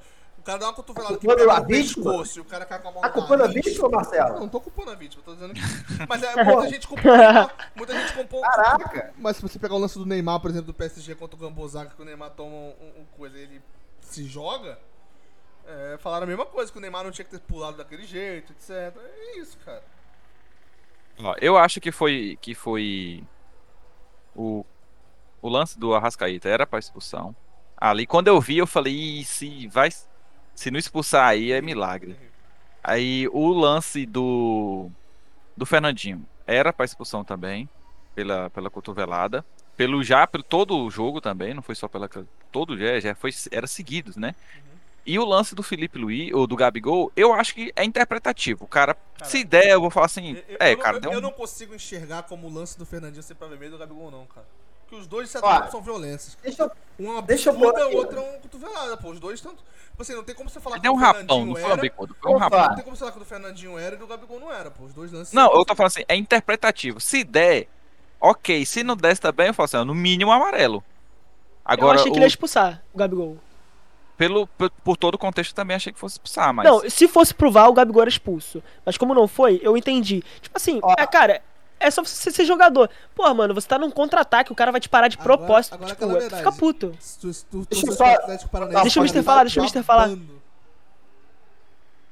[0.48, 2.88] cara dá uma cotovelada que culpando pega a no pescoço e o cara cai com
[2.88, 4.40] a mão Tá culpando a vítima, Marcelo?
[4.40, 5.60] não tô culpando a vítima, tô dizendo que.
[6.08, 7.12] Mas é, muita gente culpou.
[7.76, 8.40] Muita gente culpou.
[8.40, 9.12] Caraca!
[9.18, 11.94] Mas se você pegar o lance do Neymar, por exemplo, do PSG contra o Gambozaka,
[11.94, 13.62] que o Neymar toma um, um coisa e ele
[14.00, 14.78] se joga,
[15.66, 18.52] é, falaram a mesma coisa, que o Neymar não tinha que ter pulado daquele jeito,
[18.52, 18.96] etc.
[18.96, 19.82] É isso, cara.
[21.22, 23.22] Ó, eu acho que foi que foi
[24.34, 24.64] o
[25.42, 27.36] o lance do Arrascaeta era pra expulsão.
[27.76, 29.90] Ali, quando eu vi, eu falei, "Ih, se vai.
[30.58, 32.16] Se não expulsar aí, é milagre.
[32.82, 34.90] Aí o lance do.
[35.56, 37.68] Do Fernandinho era pra expulsão também.
[38.12, 39.44] Pela, pela cotovelada.
[39.76, 42.10] Pelo já, pelo todo o jogo também, não foi só pela.
[42.50, 43.30] Todo já, já foi.
[43.52, 44.34] Era seguidos, né?
[45.06, 48.64] E o lance do Felipe Luiz, ou do Gabigol, eu acho que é interpretativo.
[48.64, 50.32] O cara, Cara, se der, eu vou falar assim.
[50.48, 51.22] Eu, é, eu não- cara, eu, deu eu um.
[51.22, 54.46] não consigo enxergar como o lance do Fernandinho ser pra vermelho do Gabigol, não, cara.
[54.88, 56.38] Porque os dois, forma, são violências.
[56.42, 56.70] Deixa eu.
[56.98, 59.10] Um Deixa eu absurda, pôr aqui, o outro é um cotovelada, pô.
[59.10, 59.52] Os dois estão.
[59.52, 61.64] Tipo assim, não tem como você falar Ele deu um o rapão, Fernandinho não foi
[61.64, 61.74] era.
[61.74, 62.68] um bicudo, foi um rapão.
[62.68, 64.84] Não tem como você falar que o Fernandinho era e do Gabigol não era, pô.
[64.84, 65.34] Os dois lances.
[65.34, 67.00] Não, eu tô falando assim, é interpretativo.
[67.00, 67.68] Se der,
[68.18, 68.64] ok.
[68.64, 70.82] Se não der também, eu falo assim, ó, no mínimo amarelo.
[71.62, 73.36] Agora, eu achei que o- ele ia expulsar o Gabigol.
[74.16, 76.64] pelo, por, todo o contexto, também achei que fosse expulsar, mas.
[76.66, 78.62] Não, se fosse provar, o Gabigol era expulso.
[78.86, 80.24] Mas como não foi, eu entendi.
[80.40, 81.42] Tipo assim, é, cara,
[81.80, 82.88] é só você ser jogador.
[83.14, 85.74] Pô, mano, você tá num contra-ataque, o cara vai te parar de Agora- propósito.
[85.74, 86.58] agora tipo, aquela fica verdade.
[86.58, 86.92] puto.
[87.20, 88.04] Tu, tu, Deixa eu só-
[88.82, 90.10] Deixa o Mister falar, deixa o Mister falar.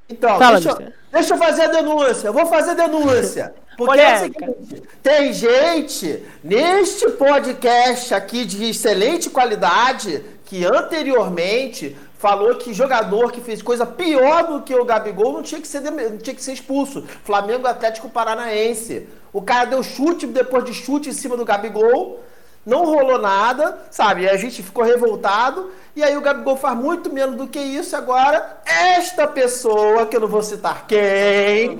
[0.09, 2.27] Então, Fala, deixa, eu- deixa eu fazer a denúncia.
[2.27, 3.53] Eu vou fazer a denúncia.
[3.77, 12.55] Porque é o seguinte: tem gente neste podcast aqui de excelente qualidade que anteriormente falou
[12.55, 16.17] que jogador que fez coisa pior do que o Gabigol não tinha que ser, não
[16.17, 17.03] tinha que ser expulso.
[17.23, 19.07] Flamengo Atlético Paranaense.
[19.31, 22.23] O cara deu chute depois de chute em cima do Gabigol.
[22.65, 24.23] Não rolou nada, sabe?
[24.23, 25.71] E a gente ficou revoltado.
[25.95, 27.95] E aí o Gabigol faz muito menos do que isso.
[27.95, 31.77] Agora, esta pessoa, que eu não vou citar quem,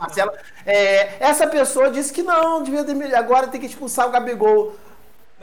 [0.00, 0.32] Marcelo,
[0.66, 2.84] é, essa pessoa disse que não, devia
[3.16, 4.74] agora tem que expulsar o Gabigol.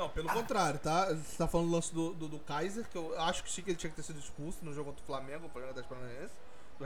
[0.02, 1.06] Não, pelo contrário, tá?
[1.14, 3.70] Você tá falando do lance do, do, do Kaiser, que eu acho que sim que
[3.70, 6.34] ele tinha que ter sido expulso no jogo contra o Flamengo, o programa das Paranaense.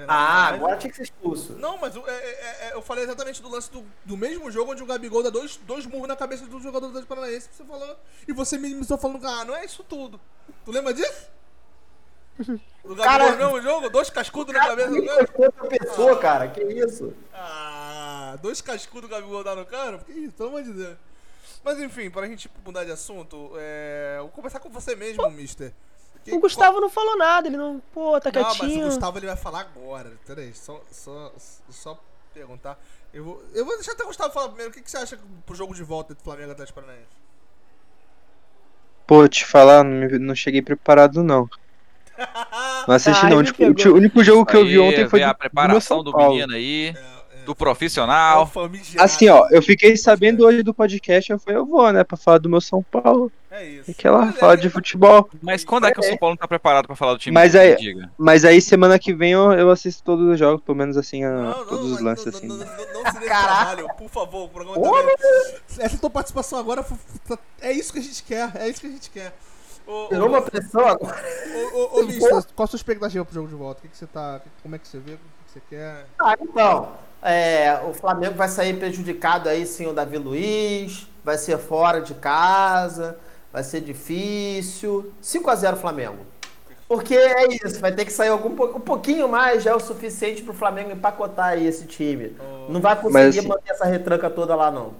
[0.09, 0.55] Ah, Kaiser.
[0.55, 1.53] agora tinha que ser expulso.
[1.53, 4.73] Não, mas eu, é- é- é- eu falei exatamente do lance do, do mesmo jogo
[4.73, 7.47] onde o Gabigol dá dois, dois murros na cabeça do jogador do Paranaense.
[7.53, 7.95] Você falou,
[8.27, 10.19] e você minimizou falando, ah, não é isso tudo.
[10.65, 11.29] Tu lembra disso?
[12.83, 13.89] Do Gabigol Cara- no mesmo jogo?
[13.89, 15.29] Dois cascudos na cabeça do cara?
[15.37, 16.47] outra pessoa, cara.
[16.49, 17.13] Que isso?
[17.33, 19.99] Ah, dois cascudos o Gabigol dá no cara?
[19.99, 20.97] Que isso, pelo amor de Deus.
[21.65, 24.17] Mas enfim, pra gente mudar de assunto, é...
[24.19, 25.73] vou começar com você mesmo, mister.
[26.23, 27.81] Que- O Gustavo não falou nada, ele não.
[27.93, 28.85] Pô, tá não, mas o quietinho.
[28.85, 30.11] Gustavo ele vai falar agora.
[30.25, 31.33] Peraí, só, só,
[31.69, 31.99] só
[32.33, 32.79] perguntar.
[33.13, 34.71] Eu vou, eu vou deixar até o Gustavo falar primeiro.
[34.71, 37.07] O que, que você acha pro jogo de volta do Flamengo e Atlético Paranaense?
[39.07, 41.47] Pô, te falar, não, me- não cheguei preparado, não.
[42.87, 43.43] Não assisti, Ai, não.
[43.43, 46.01] Tipo, o ti- o único jogo que eu vi ontem foi do, a do preparação
[46.03, 46.33] do Paulo.
[46.35, 47.14] menino aí, É,
[47.45, 48.47] do é profissional.
[48.47, 49.03] famigerado.
[49.05, 52.37] Assim, ó, eu fiquei sabendo hoje do podcast, eu falei, eu vou, né, pra falar
[52.39, 53.31] do meu São Paulo.
[53.51, 53.89] É isso.
[53.89, 55.29] E que ela fala de futebol.
[55.41, 57.55] Mas quando é que o São Paulo não tá preparado pra falar do time Mas
[57.55, 58.11] aí- Diga.
[58.17, 61.29] Mas aí semana que vem eu, eu assisto todos os jogos, pelo menos assim, a-
[61.31, 62.47] Não, não, todos os lances não, assim.
[62.47, 64.43] Não, não, não, não se dê trabalho, por favor.
[64.45, 65.15] O programa também.
[65.79, 68.51] Essa tua participação agora tá- é isso que a gente quer.
[68.55, 69.33] É isso que a gente quer.
[69.87, 71.23] Ô, Tirou ô, uma pressão agora.
[71.73, 73.79] ô, ô, ô, mister, qual a sua expectativa pro jogo de volta?
[73.79, 74.41] O que, que você tá.
[74.63, 75.13] Como é que você vê?
[75.13, 76.07] O que, que você quer?
[76.19, 76.91] Ah, então,
[77.25, 82.13] é, o Flamengo vai sair prejudicado aí sem o Davi Luiz, vai ser fora de
[82.13, 83.17] casa,
[83.51, 85.11] vai ser difícil.
[85.19, 86.23] 5 a 0 Flamengo.
[86.87, 90.43] Porque é isso, vai ter que sair algum um pouquinho mais já é o suficiente
[90.43, 92.37] pro Flamengo empacotar aí esse time.
[92.69, 94.93] Não vai conseguir Mas, manter essa retranca toda lá não.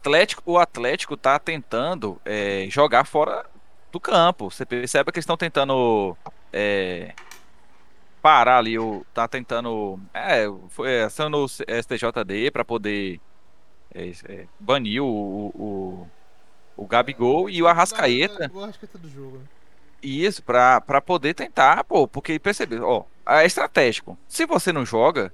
[0.00, 3.46] Atlético, o Atlético tá tentando é, jogar fora
[3.90, 4.50] do campo.
[4.50, 6.14] Você percebe que eles estão tentando
[6.52, 7.14] é,
[8.20, 9.98] parar ali, o, tá tentando.
[10.12, 13.20] É, foi ação no STJD para poder
[13.94, 16.08] é, é, banir o, o,
[16.76, 18.50] o Gabigol e o Arrascaeta.
[18.52, 19.38] O Arrascaeta do jogo.
[19.38, 19.44] né?
[20.02, 24.18] Isso, pra, pra poder tentar, pô, porque perceber, ó, é estratégico.
[24.26, 25.32] Se você não joga,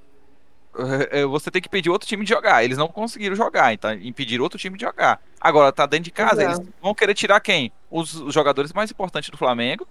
[1.31, 2.65] você tem que pedir outro time de jogar.
[2.65, 5.21] Eles não conseguiram jogar, então impedir outro time de jogar.
[5.41, 6.47] Agora tá dentro de casa, é.
[6.47, 7.73] eles vão querer tirar quem?
[7.91, 9.87] Os, os jogadores mais importantes do Flamengo.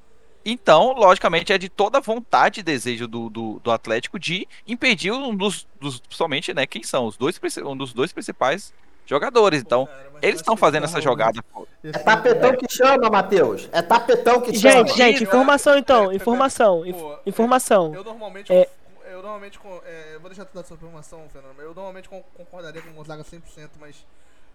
[0.45, 5.35] Então, logicamente, é de toda vontade e desejo do, do, do Atlético de impedir um
[5.35, 8.71] dos, dos somente, né, quem são os dois, um dos dois principais
[9.07, 9.61] jogadores.
[9.61, 11.41] Então, Cara, eles estão fazendo essa jogada.
[11.51, 11.67] pô.
[11.83, 13.67] É tapetão que chama, Matheus.
[13.71, 14.87] É tapetão que chama.
[14.87, 17.93] Gente, gente, Isso, informação é, então, é, informação, pô, é, informação.
[17.95, 18.53] Eu normalmente.
[18.53, 18.69] É.
[19.09, 19.59] Eu normalmente.
[19.85, 21.59] é, eu vou deixar tu dar sua informação, Fernando.
[21.59, 23.95] Eu normalmente con- concordaria com o Gonzaga 100%, mas.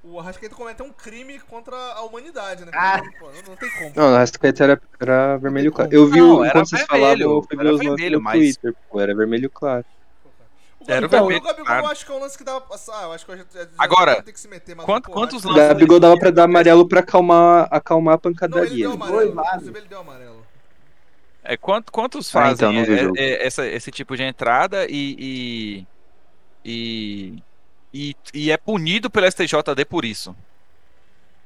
[0.02, 2.70] O Arrascaeta cometeu um crime contra a humanidade, né?
[2.74, 3.00] Ah.
[3.18, 3.92] Pô, não, não tem como.
[3.94, 5.90] Não, o Rascaeta era, era vermelho claro.
[5.92, 8.18] Eu vi Não, o, era quando vocês falavam, eu fui ver era os lances vermelho,
[8.18, 9.84] no mas- Twitter, pô, era vermelho claro.
[10.80, 11.84] O Era o Gabigol, vermelho, o Gabigol claro.
[11.84, 13.02] eu acho que é um lance que dá pra passar.
[13.02, 15.12] Eu acho que eu já, já, já Agora, tem que se meter, mas, quanto- pô,
[15.12, 18.34] quantos acho O lances- Gabigol dava pra dar amarelo pra acalmar, acalmar a Não, ele
[18.34, 18.84] pancadaria.
[18.88, 19.32] deu amarelo.
[19.38, 20.46] Inclusive, ele deu amarelo.
[21.44, 24.22] É, quant- quantos Ah, fazem então, não vi o é- é- essa- esse tipo de
[24.22, 25.86] entrada e, e,
[26.64, 27.42] e,
[27.92, 30.35] e, e é punido pelo STJD por isso?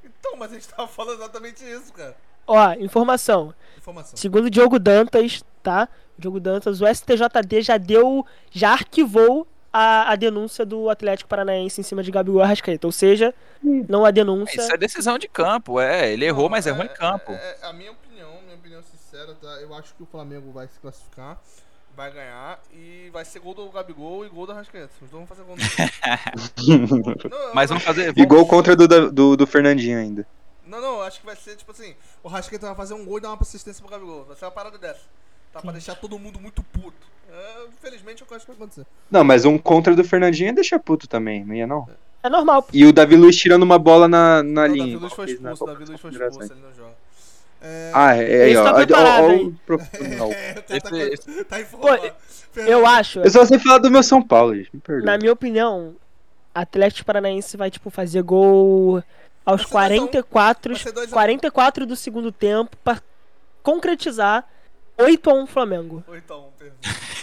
[0.04, 2.16] Então, mas a gente tava falando exatamente isso, cara.
[2.46, 3.54] Ó, informação.
[3.78, 4.16] Informação.
[4.16, 5.88] Segundo o Diogo Dantas, tá?
[6.18, 11.80] O Diogo Dantas, o STJD já deu, já arquivou a, a denúncia do Atlético Paranaense
[11.80, 12.86] em cima de Gabigol Arrascaeta.
[12.86, 13.34] Ou seja,
[13.88, 14.60] não há denúncia.
[14.60, 16.12] Isso é decisão de campo, é.
[16.12, 17.32] Ele errou, Não, mas errou em campo.
[17.32, 19.48] É, é a minha opinião, minha opinião sincera, tá?
[19.60, 21.40] Eu acho que o Flamengo vai se classificar,
[21.96, 24.90] vai ganhar e vai ser gol do Gabigol e gol da Rascaeta.
[25.02, 25.56] Os dois vão fazer gol
[26.66, 28.12] no Não, Mas vamos fazer.
[28.16, 30.26] E gol contra do, do, do Fernandinho ainda.
[30.66, 33.20] Não, não, acho que vai ser tipo assim: o Rascaeta vai fazer um gol e
[33.20, 34.24] dar uma assistência pro Gabigol.
[34.24, 35.02] Vai ser uma parada dessa.
[35.52, 35.60] Tá?
[35.60, 37.06] Pra deixar todo mundo muito puto.
[37.30, 38.86] É, infelizmente é o que eu acho que vai acontecer.
[39.10, 41.88] Não, mas um contra do Fernandinho ia deixar puto também, não ia não?
[42.22, 42.66] É normal.
[42.72, 44.86] E o Davi Luiz tirando uma bola na, na Não, o linha.
[44.86, 46.50] Davi Luiz foi expulso, o Davi Luiz foi expulso, Confederações.
[46.50, 46.96] ele não joga.
[47.64, 48.64] É, Ah, é, é aí, ó.
[48.64, 49.46] tá Ó, ó, hein?
[49.48, 50.30] o profissional.
[50.32, 50.80] é, tá,
[51.48, 52.60] tá.
[52.66, 54.70] Eu acho, Eu só sei falar do meu São Paulo, gente.
[54.72, 55.06] Me perdoa.
[55.06, 55.96] na minha opinião,
[56.54, 59.02] Atlético Paranaense vai, tipo, fazer gol
[59.44, 61.14] aos Vai ser 44, Vai ser dois a um.
[61.14, 63.00] 44 do segundo tempo pra
[63.62, 64.44] concretizar
[64.98, 66.04] 8 a 1 Flamengo.
[66.06, 66.76] Ou então, perdão.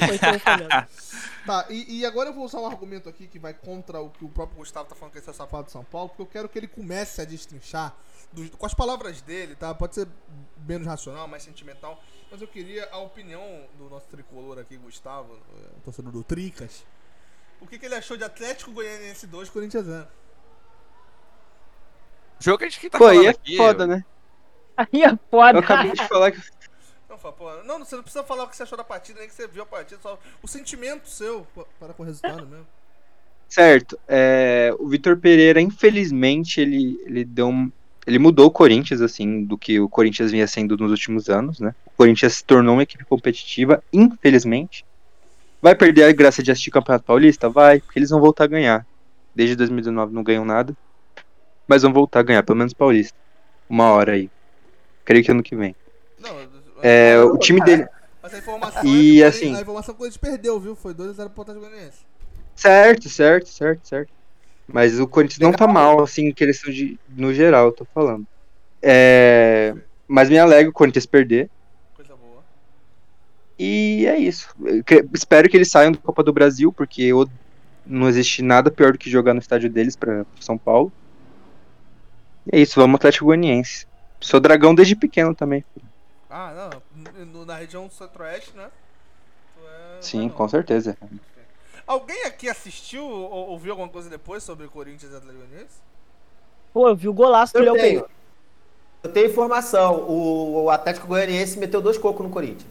[0.10, 0.70] 8 a 1 Flamengo.
[1.46, 4.24] Tá, e, e agora eu vou usar um argumento aqui que vai contra o que
[4.24, 6.28] o próprio Gustavo tá falando que esse é o safado de São Paulo, porque eu
[6.28, 7.96] quero que ele comece a destrinchar
[8.32, 9.74] dos- com as palavras dele, tá?
[9.74, 10.08] Pode ser
[10.68, 12.00] menos racional, mais sentimental,
[12.30, 16.86] mas eu queria a opinião do nosso tricolor aqui, Gustavo, eh, torcedor do Tricas.
[17.60, 20.08] O que, que ele achou de Atlético Goianiense 2, Corinthians 0?
[22.40, 23.58] O jogo que a gente tá Pô, falando aí é aqui.
[23.58, 24.04] foda, né?
[24.78, 25.60] Aí é foda.
[25.60, 26.42] Eu acabei de falar que.
[27.22, 29.30] Não, fala, pô, não, você não precisa falar o que você achou da partida, nem
[29.30, 31.46] que você viu a partida, só o sentimento seu
[31.80, 32.66] para com o resultado mesmo.
[33.48, 34.00] Certo.
[34.08, 37.72] é, o Vitor Pereira, infelizmente, ele, ele deu um.
[38.08, 41.76] Ele mudou o Corinthians, assim, do que o Corinthians vinha sendo nos últimos anos, né?
[41.86, 44.84] O Corinthians se tornou uma equipe competitiva, infelizmente.
[45.62, 47.48] Vai perder a graça de assistir Campeonato Paulista?
[47.48, 48.88] Vai, porque eles vão voltar a ganhar.
[49.36, 50.76] Desde 2019 não ganham nada.
[51.68, 53.16] Mas vão voltar a ganhar, pelo menos Paulista.
[53.70, 54.32] Uma hora aí.
[55.06, 55.76] Creio que ano que vem.
[56.20, 56.40] Não,
[56.84, 57.88] É, o time dele.
[58.22, 60.76] mas a informação E, é assim- Corinthians- a informação que o Corinthians perdeu, viu?
[60.76, 62.00] Foi 2x0 pro Atlético Goianiense.
[62.56, 64.12] Certo, certo, certo, certo.
[64.68, 66.98] Mas o Corinthians não tá mal, assim, em questão de.
[67.10, 68.26] No geral, eu tô falando.
[68.82, 69.74] É,
[70.08, 71.50] mas me alegro o Corinthians perder.
[71.96, 72.44] Coisa boa.
[73.60, 74.48] E é isso.
[74.64, 77.28] Eu espero que eles saiam da Copa do Brasil, porque eu-
[77.86, 80.92] não existe nada pior do que jogar no estádio deles pra pra São Paulo.
[82.52, 83.86] E é isso, vamos Atlético Goianiense.
[84.20, 85.66] Sou dragão desde pequeno também.
[86.32, 86.72] Ah,
[87.34, 87.46] não.
[87.46, 88.72] na região do Centro-Oeste, né?
[89.56, 90.98] Tu é- Sim, com certeza.
[91.86, 95.76] Alguém aqui assistiu ou ouviu alguma coisa depois sobre Corinthians e Atlético Goianiense?
[96.74, 98.02] Pô, eu vi o golaço do Eu Léo tenho.
[98.02, 98.10] Pereira.
[99.04, 100.04] Eu tenho informação.
[100.08, 102.70] O, o Atlético Goianiense meteu dois cocos no Corinthians.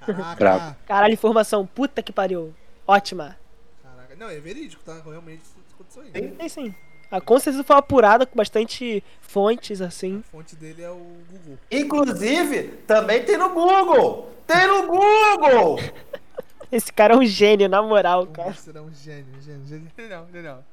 [0.00, 0.36] Caraca.
[0.36, 0.76] Bravo.
[0.86, 1.66] Caralho, informação.
[1.66, 2.54] Puta que pariu.
[2.86, 3.36] Ótima.
[3.82, 4.14] Caraca.
[4.14, 5.00] Não, é verídico, tá?
[5.04, 6.12] Realmente isso aconteceu aí.
[6.12, 6.36] Sim.
[6.36, 6.74] Tem sim.
[7.14, 10.18] A com certeza foi apurada com bastante fontes, assim.
[10.26, 10.96] A fonte dele é o
[11.30, 11.58] Google.
[11.70, 14.32] Inclusive, também tem no Google.
[14.46, 15.78] Tem no Google.
[16.72, 18.48] Esse cara é um gênio, na moral, O cara.
[18.48, 19.88] Google será um gênio, gênio, gênio.
[19.96, 20.64] Genial, genial.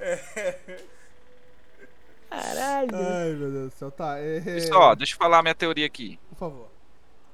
[2.30, 2.90] Caralho.
[2.94, 3.90] Ai, meu Deus do céu.
[3.90, 4.60] Tá, é...
[4.60, 6.18] Só, deixa eu falar a minha teoria aqui.
[6.30, 6.68] Por favor.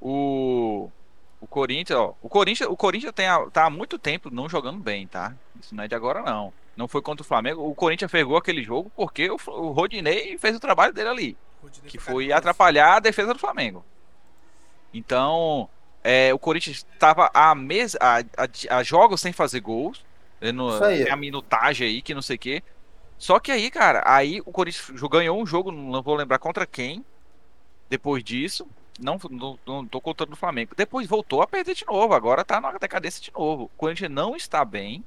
[0.01, 0.91] O.
[1.41, 2.15] O Corinthians, ó.
[2.23, 5.35] O Corinthians, o Corinthians tem, a- tá há muito tempo não jogando bem, tá?
[5.61, 6.53] Isso não é de agora, não.
[6.77, 7.69] Não foi contra o Flamengo.
[7.69, 11.37] O Corinthians ferrou aquele jogo porque o, o Rodinei fez o trabalho dele ali.
[11.63, 13.85] Rodinei que foi atrapalhar a defesa do Flamengo.
[14.93, 15.69] Então,
[16.03, 20.05] é, o Corinthians estava a, mes a, a, a jogos sem fazer gols.
[20.41, 22.63] né, No, tem a minutagem aí, que não sei o quê.
[23.19, 27.05] Só que aí, cara, aí o Corinthians ganhou um jogo, não vou lembrar contra quem.
[27.89, 28.67] Depois disso,
[28.99, 30.75] não, não, não tô contando do Flamengo.
[30.77, 32.15] Depois voltou a perder de novo.
[32.15, 33.65] Agora tá na decadência de novo.
[33.65, 35.05] O Corinthians não está bem.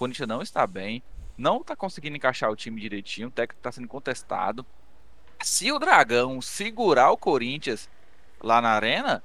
[0.00, 1.02] O Corinthians não está bem.
[1.36, 3.28] Não tá conseguindo encaixar o time direitinho.
[3.28, 4.64] O técnico tá sendo contestado.
[5.42, 7.86] Se o Dragão segurar o Corinthians
[8.42, 9.22] lá na arena,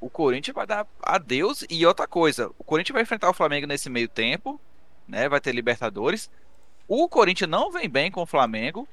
[0.00, 1.64] o Corinthians vai dar adeus.
[1.70, 4.60] E outra coisa, o Corinthians vai enfrentar o Flamengo nesse meio tempo,
[5.06, 5.28] né?
[5.28, 6.28] Vai ter Libertadores.
[6.88, 8.88] O Corinthians não vem bem com o Flamengo,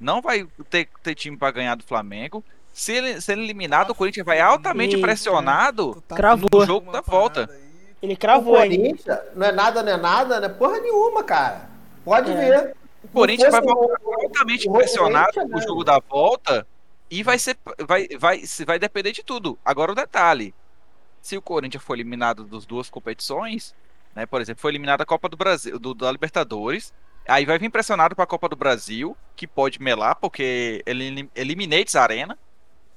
[0.00, 2.44] não vai ter, ter time para ganhar do Flamengo.
[2.72, 5.06] Se ele ser eliminado, o Corinthians vai altamente Eita.
[5.06, 6.02] pressionado.
[6.08, 7.48] Tá No jogo da volta.
[7.52, 7.65] aí.
[8.02, 8.70] Ele O cravou, hein?
[8.78, 11.68] Corinthians não é nada, não é nada, não é porra nenhuma, cara.
[12.04, 12.34] Pode É.
[12.36, 12.76] ver.
[13.02, 15.62] O Corinthians vai voltar o- altamente o pressionado no né?
[15.62, 16.66] jogo da volta
[17.10, 17.56] e vai ser
[17.86, 19.58] vai, vai, se- vai depender de tudo.
[19.64, 20.54] Agora o detalhe,
[21.22, 23.74] se o Corinthians for eliminado das duas competições,
[24.14, 26.92] né, por exemplo, foi eliminado da Copa do Brasil, do, da Libertadores,
[27.28, 31.94] aí vai vir pressionado para a Copa do Brasil, que pode melar porque ele eliminates
[31.96, 32.36] a arena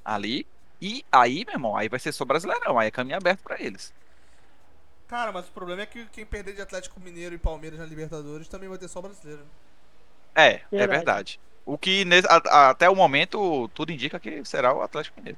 [0.04, 0.46] ali
[0.82, 3.94] e aí, meu irmão, aí vai ser só Brasileirão, aí é caminho aberto para eles.
[5.10, 8.48] Cara, mas o problema é que quem perder de Atlético Mineiro e Palmeiras na Libertadores
[8.48, 9.42] também vai ter só brasileiro.
[10.36, 10.92] É, é Verdade.
[10.92, 11.40] verdade.
[11.66, 15.38] O que nesse- a- a- até o momento tudo indica que será o Atlético Mineiro.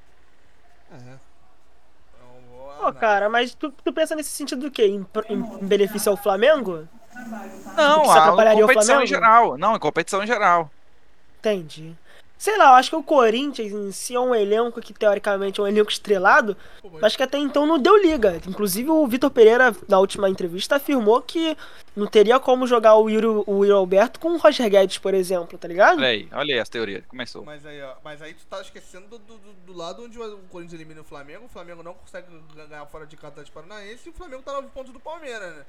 [0.91, 0.95] É.
[0.95, 1.17] É
[2.81, 4.85] Pô, cara, mas tu, tu pensa nesse sentido do quê?
[4.87, 6.87] Em, em- em benefício ao Flamengo?
[7.77, 9.57] Não, a, competição em geral.
[9.57, 10.69] Não, em competição em geral.
[11.39, 11.95] Entendi.
[12.41, 15.63] Sei lá, eu acho que o Corinthians em si é um elenco que teoricamente é
[15.63, 16.57] um elenco estrelado,
[16.99, 18.41] mas- que até então não deu liga.
[18.47, 21.55] Inclusive o Vitor Pereira, na última entrevista, afirmou que
[21.95, 25.55] não teria como jogar o Yuri, o Yuri Alberto com o Roger Guedes, por exemplo,
[25.55, 25.99] tá ligado?
[25.99, 27.05] Olha aí, olha aí as teorias.
[27.05, 27.45] Começou.
[27.45, 30.39] Mas aí, ó, mas aí tu tá esquecendo do, do, do- do lado onde o
[30.49, 32.25] Corinthians elimina o Flamengo, o Flamengo não consegue
[32.55, 35.63] ganhar fora de casa de Paranaense e o Flamengo tá 9 pontos do Palmeiras, né?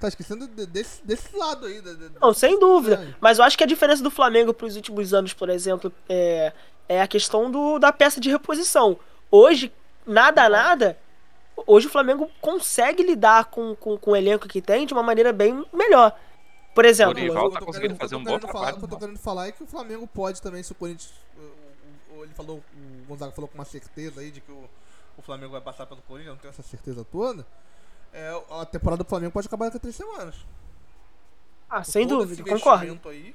[0.00, 1.82] Tá esquecendo de- desse, desse lado aí.
[2.20, 2.58] Não, sem É.
[2.58, 3.14] dúvida.
[3.20, 6.52] Mas eu acho que a diferença do Flamengo pros últimos anos, por exemplo, é,
[6.88, 8.98] é a questão do, da peça de reposição.
[9.30, 9.70] Hoje,
[10.06, 10.98] nada a nada,
[11.66, 15.32] hoje o Flamengo consegue lidar com, com, com o elenco que tem de uma maneira
[15.34, 16.18] bem melhor.
[16.74, 19.18] Por exemplo, Dorival eu tá conseguindo fazer um bom trabalho, O que eu tô querendo
[19.18, 21.12] falar é que o Flamengo pode também, se o Corinthians.
[21.36, 24.64] o- o- o- Ele falou, o Gonzaga falou com uma certeza aí de que o,
[25.18, 27.44] o Flamengo vai passar pelo Corinthians, eu não tenho essa certeza toda.
[28.12, 30.34] É, a temporada do Flamengo pode acabar daqui a três semanas.
[31.68, 33.00] ah, sem Todo dúvida, esse concordo.
[33.08, 33.34] Aí,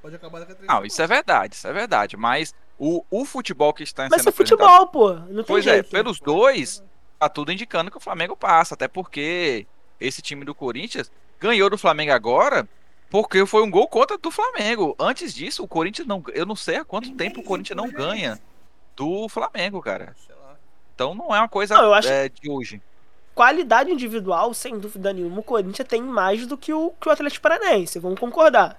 [0.00, 0.92] pode acabar daqui a três Não, semanas.
[0.92, 2.16] isso é verdade, isso é verdade.
[2.16, 5.12] Mas o, o futebol que está Mas sendo é futebol, pô.
[5.14, 5.90] Não tem Pois é, jeito.
[5.90, 6.82] pelos dois,
[7.18, 8.74] tá tudo indicando que o Flamengo passa.
[8.74, 9.66] Até porque
[10.00, 12.66] esse time do Corinthians ganhou do Flamengo agora
[13.10, 14.94] porque foi um gol contra do Flamengo.
[14.98, 16.22] Antes disso, o Corinthians não.
[16.32, 18.38] Eu não sei há quanto tempo o Corinthians não ganha
[18.96, 20.14] do Flamengo, cara.
[20.26, 20.56] Sei lá.
[20.94, 22.80] Então não é uma coisa Não, eu acho- é, de hoje.
[23.38, 27.40] Qualidade individual, sem dúvida nenhuma, o Corinthians tem mais do que o, que o Atlético
[27.40, 28.76] Paranaense, vamos concordar.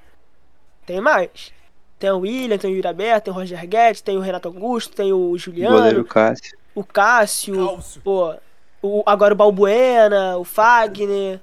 [0.85, 1.53] Tem mais.
[1.97, 4.93] Tem o William, tem o Yuri Alberto, tem o Roger Guedes, tem o Renato Augusto,
[4.93, 6.57] tem o Juliano, Goleiro Cássio.
[6.75, 8.01] o Cássio, Cálcio.
[8.01, 8.35] pô,
[8.81, 11.39] o, agora o Balbuena, o Fagner,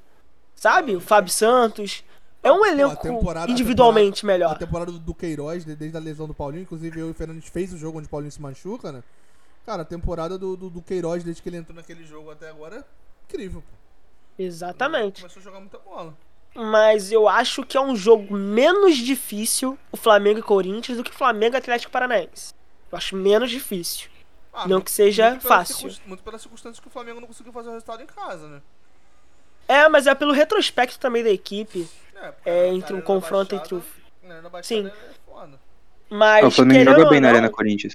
[0.55, 0.95] sabe?
[0.95, 2.05] O Fábio Santos.
[2.43, 4.59] É um a elenco a individualmente A melhor.
[4.59, 7.73] temporada do, Queiroz, de- desde a lesão do Paulinho, inclusive eu e o Fernandes fez
[7.73, 9.03] o jogo onde o Paulinho se machuca, né?
[9.65, 12.85] Cara, a temporada do, do, do Queiroz, desde que ele entrou naquele jogo até agora,
[13.29, 13.62] incrível.
[13.62, 14.43] pô.
[14.43, 15.23] Exatamente.
[15.23, 16.15] Começou a jogar muita bola.
[16.55, 21.12] Mas eu acho que é um jogo menos difícil o Flamengo e Corinthians do que
[21.15, 22.55] Flamengo e Atlético Paranaense.
[22.91, 24.09] Eu acho menos difícil.
[24.53, 25.93] Ah, Não que seja pelas fácil.
[26.07, 28.62] Muito pelas circunstâncias que o Flamengo não conseguiu fazer o resultado em casa, né?
[29.69, 31.87] É, mas é pelo retrospecto também da equipe.
[32.15, 33.89] É, É, entre Arena confronto Baixada- entre
[34.23, 34.27] o.
[34.27, 34.87] na Arena Baixada Sim.
[34.87, 35.61] É foda.
[36.09, 36.45] Mas.
[36.47, 37.95] o Flamengo joga bem na não- Arena Corinthians.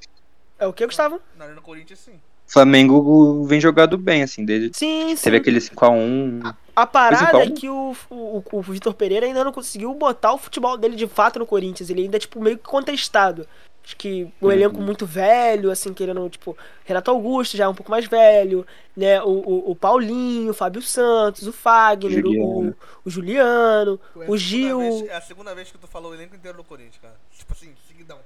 [0.59, 1.19] É o que, Gustavo?
[1.35, 2.21] Na Arena Corinthians, sim.
[2.51, 4.77] O Flamengo vem jogado bem, assim, desde.
[4.77, 5.23] Sim, sim.
[5.23, 6.53] Teve aquele 5x1.
[6.75, 7.55] A parada é Principal.
[7.55, 11.39] que o, o, o Vitor Pereira ainda não conseguiu botar o futebol dele de fato
[11.39, 11.89] no Corinthians.
[11.89, 13.47] Ele ainda, tipo, meio que contestado.
[13.83, 14.51] Acho que o Uhum.
[14.51, 19.21] elenco muito velho, assim, querendo, tipo, Renato Augusto já é um pouco mais velho, né?
[19.23, 22.75] O, o, o Paulinho, o Fábio Santos, o Fagner, o, Juliano.
[23.05, 24.79] o Juliano, É a o Gil.
[24.79, 27.15] vez- é a segunda vez que tu falou o elenco inteiro do Corinthians, cara.
[27.31, 28.19] Tipo assim, seguidão.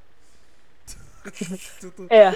[1.81, 2.31] tu, tu, É.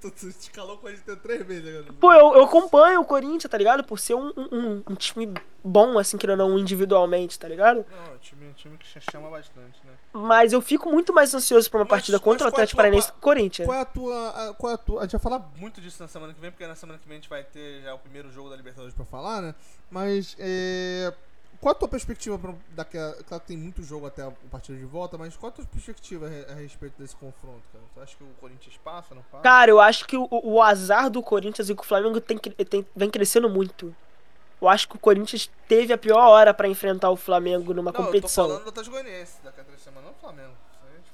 [0.00, 1.92] tu, tu, escalou o Corinthians três vezes agora.
[2.00, 3.84] Pô, eu, eu acompanho o Corinthians, tá ligado?
[3.84, 7.84] Por ser um, um, um time bom, assim, querendo ou não, individualmente, tá ligado?
[7.90, 9.92] Não, é um time, um time que chama bastante, né?
[10.12, 13.08] Mas eu fico muito mais ansioso pra uma Mas- partida contra o é Atlético Paranaense
[13.08, 13.66] pa- que o Corinthians.
[13.66, 14.28] Qual é a tua.
[14.30, 15.00] a- Qual é a tua.
[15.00, 17.18] A gente vai falar muito disso na semana que vem, porque na semana que vem
[17.18, 19.54] a gente vai ter já o primeiro jogo da Libertadores pra falar, né?
[19.90, 21.12] Mas é.
[21.60, 23.12] Qual a tua perspectiva pra, daqui a.
[23.28, 26.26] Claro que tem muito jogo até a partida de volta, mas qual a tua perspectiva
[26.26, 27.84] a, a respeito desse confronto, cara?
[27.94, 29.42] Tu acha que o Corinthians passa, não passa?
[29.42, 32.86] Cara, eu acho que o, o azar do Corinthians e que o Flamengo tem, tem-
[32.96, 33.94] vem crescendo muito.
[34.60, 38.04] Eu acho que o Corinthians teve a pior hora pra enfrentar o Flamengo numa não,
[38.04, 38.44] competição.
[38.44, 40.54] eu tô falando do Atlético Goianiense, daqui a três semanas, não do Flamengo.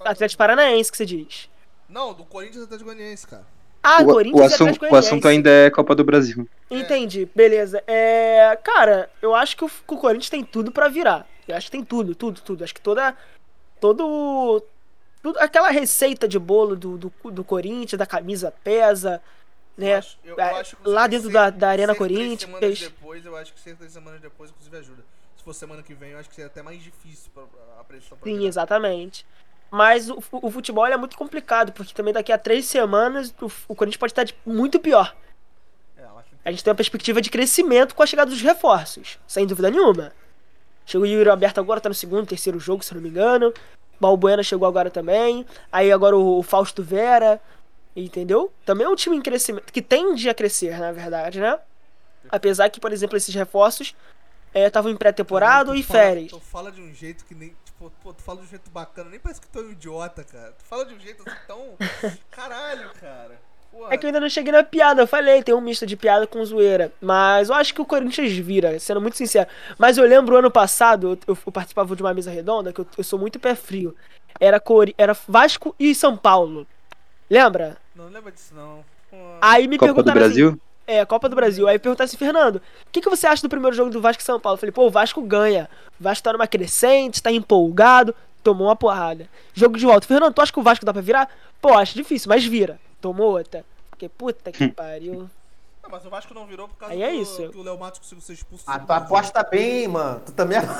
[0.01, 1.49] Atlético Paranaense, que você diz.
[1.89, 3.47] Não, do Corinthians e Atlético Goianiense, cara.
[3.88, 6.49] Ah, O, Corinthians o e assunto, Atlético o assunto ainda é Copa do Brasil.
[6.68, 7.83] Entendi, beleza.
[7.87, 11.25] É, cara, eu acho que o, o Corinthians tem tudo pra virar.
[11.46, 12.64] Eu acho que tem tudo, tudo, tudo.
[12.64, 13.16] Acho que toda.
[13.81, 14.62] Todo.
[15.22, 19.22] tudo aquela receita de bolo do, do, do Corinthians, da camisa pesa,
[19.77, 19.92] né?
[19.94, 22.40] Eu acho- eu- É, acho lá ser- dentro da- da Arena ser três Corinthians.
[22.51, 25.05] semanas depois, eu acho que ser três semanas depois, inclusive, ajuda.
[25.37, 27.44] Se for semana que vem, eu acho que seria até mais difícil pra,
[27.79, 28.49] a pressão pra Sim, virar.
[28.49, 29.25] exatamente.
[29.77, 33.75] Mas o, o futebol é muito complicado, porque também daqui a três semanas o, o
[33.75, 35.15] Corinthians pode estar de- muito pior.
[35.98, 36.03] É,
[36.46, 40.15] A gente tem uma perspectiva de crescimento com a chegada dos reforços, sem dúvida nenhuma.
[40.87, 43.53] Chegou o Yuri Alberto agora, tá no segundo, terceiro jogo, se eu não me engano.
[44.00, 45.44] Balbuena chegou agora também.
[45.71, 47.38] Aí agora o Fausto Vera,
[47.94, 48.50] entendeu?
[48.65, 51.59] Também é um time em crescimento, que tende a crescer, na verdade, né?
[52.31, 53.94] Apesar que, por exemplo, esses reforços
[54.55, 56.31] estavam em pré-temporada ou Tu em fala- férias.
[56.31, 57.55] Tu fala de um jeito que nem.
[57.65, 60.25] Tipo, pô, tu fala de um jeito bacana, nem parece que tu é um idiota,
[60.25, 60.53] cara.
[60.59, 61.75] Tu fala de um jeito assim tão.
[62.31, 63.38] Caralho, cara.
[63.71, 65.97] Pô, É que eu ainda não cheguei na piada, eu falei, tem um misto de
[65.97, 66.90] piada com zoeira.
[67.01, 69.49] Mas eu acho que o Corinthians vira, sendo muito sincero.
[69.79, 73.05] Mas eu lembro ano passado, eu, eu participava de uma mesa redonda, que eu, eu
[73.05, 73.94] sou muito pé frio.
[74.40, 76.67] era, Cori era Vasco e São Paulo.
[77.29, 77.77] Lembra?
[77.94, 78.83] Não lembra disso, não.
[79.11, 80.61] Pô, Aí me Copa do perguntaram assim, Brasil?
[80.87, 81.67] É, Copa do Brasil.
[81.67, 82.63] Aí perguntaram assim, Fernando, o
[82.93, 84.55] que, que você acha do primeiro jogo do Vasco e São Paulo?
[84.55, 85.69] Eu falei, pô, o Vasco ganha.
[85.99, 89.29] O Vasco tá numa crescente, tá empolgado, tomou uma porrada.
[89.53, 90.07] Jogo de volta.
[90.07, 91.29] Fernando, tu acha que o Vasco dá pra virar?
[91.61, 92.79] Pô, acho difícil, mas vira.
[93.01, 93.65] Tomou outra.
[93.93, 95.29] Fiquei, puta que pariu.
[95.83, 97.49] não, mas o Vasco não virou por causa Aí é do- isso.
[97.49, 98.63] que o Léo Matos conseguiu ser expulso.
[98.67, 100.21] Ah, no tu aposta bem, mano.
[100.25, 100.59] Tu também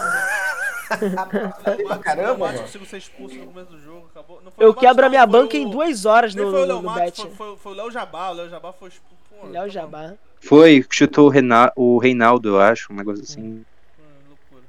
[0.89, 2.59] aposta bem pra O caramba, Matos mano.
[2.63, 4.07] conseguiu ser expulso no começo do jogo.
[4.13, 4.41] Acabou.
[4.45, 6.51] Não foi o Eu Matos, quebro a minha banca o- em duas horas Nem no,
[6.53, 7.17] foi o no, Léo no Matos, bet.
[7.23, 8.31] foi, foi, foi o Léo Jabá.
[8.31, 9.16] O Léo Jabá foi expulso.
[9.41, 10.15] Pô, Léo tá Jabá.
[10.41, 13.41] Foi, chutou o, Rena- o Reinaldo, eu acho, um negócio assim.
[13.43, 13.65] Hum,
[14.29, 14.63] loucura.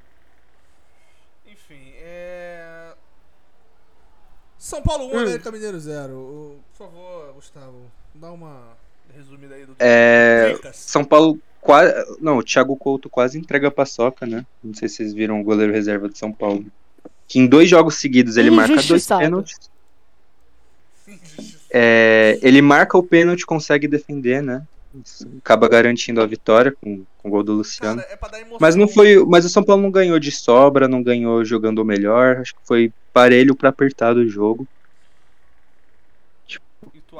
[1.46, 2.92] Enfim, é.
[4.58, 5.18] São Paulo 1, Hum.
[5.20, 6.12] América Mineiro 0.
[6.14, 7.82] O- Por favor, Gustavo,
[8.14, 8.76] dá uma
[9.14, 10.58] resumida aí do É.
[10.72, 11.92] São Paulo quase.
[12.20, 14.44] Não, o Thiago Couto quase entrega a paçoca, né?
[14.62, 16.64] Não sei se vocês viram o goleiro reserva de São Paulo.
[17.26, 19.70] Que em dois jogos seguidos ele marca dois pênaltis.
[21.70, 24.62] É, ele marca o pênalti, consegue defender, né?
[25.04, 28.00] Isso acaba garantindo a vitória com, com o gol do Luciano.
[28.00, 28.58] Cara, é pra dar emoção.
[28.60, 29.22] Mas não foi.
[29.26, 32.38] Mas o São Paulo não ganhou de sobra, não ganhou jogando o melhor.
[32.38, 34.66] Acho que foi parelho pra apertar o jogo.
[36.48, 36.52] E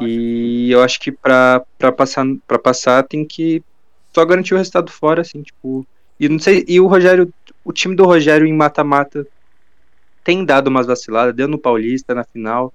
[0.00, 3.62] que- E eu acho que pra, pra, passar, pra passar tem que
[4.14, 5.86] só garantir o resultado fora, assim, tipo.
[6.18, 6.64] E não sei.
[6.66, 7.32] E o Rogério.
[7.64, 9.26] O time do Rogério em mata-mata
[10.24, 12.72] tem dado umas vaciladas, deu no Paulista na final.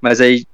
[0.00, 0.46] Mas aí,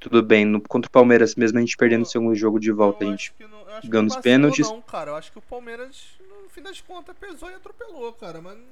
[0.00, 0.44] tudo bem.
[0.44, 3.32] No, contra o Palmeiras mesmo, a gente perdendo o segundo jogo de volta, a gente.
[3.34, 4.68] que não- que ganhando os pênaltis.
[4.68, 8.40] Não, cara, eu acho que o Palmeiras, no fim das contas, pesou e atropelou, cara.
[8.40, 8.64] Mas não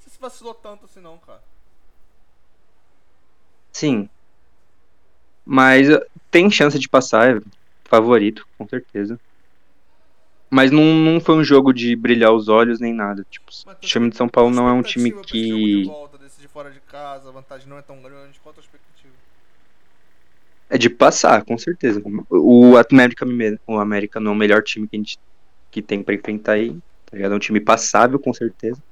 [0.00, 1.42] sei se vacilou tanto assim, não, cara.
[3.72, 4.08] Sim.
[5.44, 7.40] Mas eh, tem chance de passar, é
[7.84, 9.18] favorito, com certeza.
[10.48, 13.26] Mas não, não foi um jogo de brilhar os olhos nem nada.
[13.28, 15.84] Tipo, o time de São Paulo não é um time jogo de que.
[15.84, 18.38] volta, de fora de casa, a vantagem não é tão grande.
[18.40, 18.93] Qual a expectativa?
[20.74, 22.02] É de passar, com certeza.
[22.28, 23.24] O América,
[23.64, 25.20] o América não é o melhor time que a gente
[25.70, 26.76] que tem pra enfrentar aí.
[27.06, 27.30] Tá ligado?
[27.30, 28.82] É um time passável, com certeza.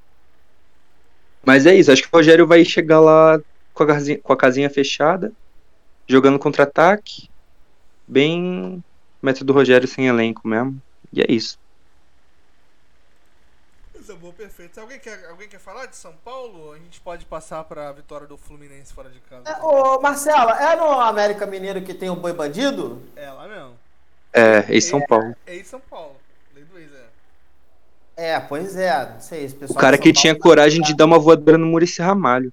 [1.45, 3.41] Mas é isso, acho que o Rogério vai chegar lá
[3.75, 5.33] com a casinha, com a casinha fechada,
[6.07, 7.29] jogando contra-ataque.
[8.07, 8.81] Bem
[9.21, 10.81] método Rogério sem elenco mesmo.
[11.13, 11.59] E é isso.
[14.13, 14.79] Coisa boa, perfeito.
[14.79, 16.73] Alguém quer, alguém quer falar de São Paulo?
[16.73, 19.49] A gente pode passar pra vitória do Fluminense fora de casa.
[19.49, 23.01] É, Ô, Marcela, é no América Mineiro que tem o boi bandido?
[23.17, 23.73] É, lá mesmo.
[24.33, 25.35] É, em São Paulo.
[25.47, 26.17] É em São Paulo.
[26.55, 28.33] Lei do ex, é.
[28.35, 30.83] É, pois é, não sei, esse O pessoal cara de que São tinha Paulo- coragem
[30.83, 32.53] de dar uma voadora no Muricy Ramalho.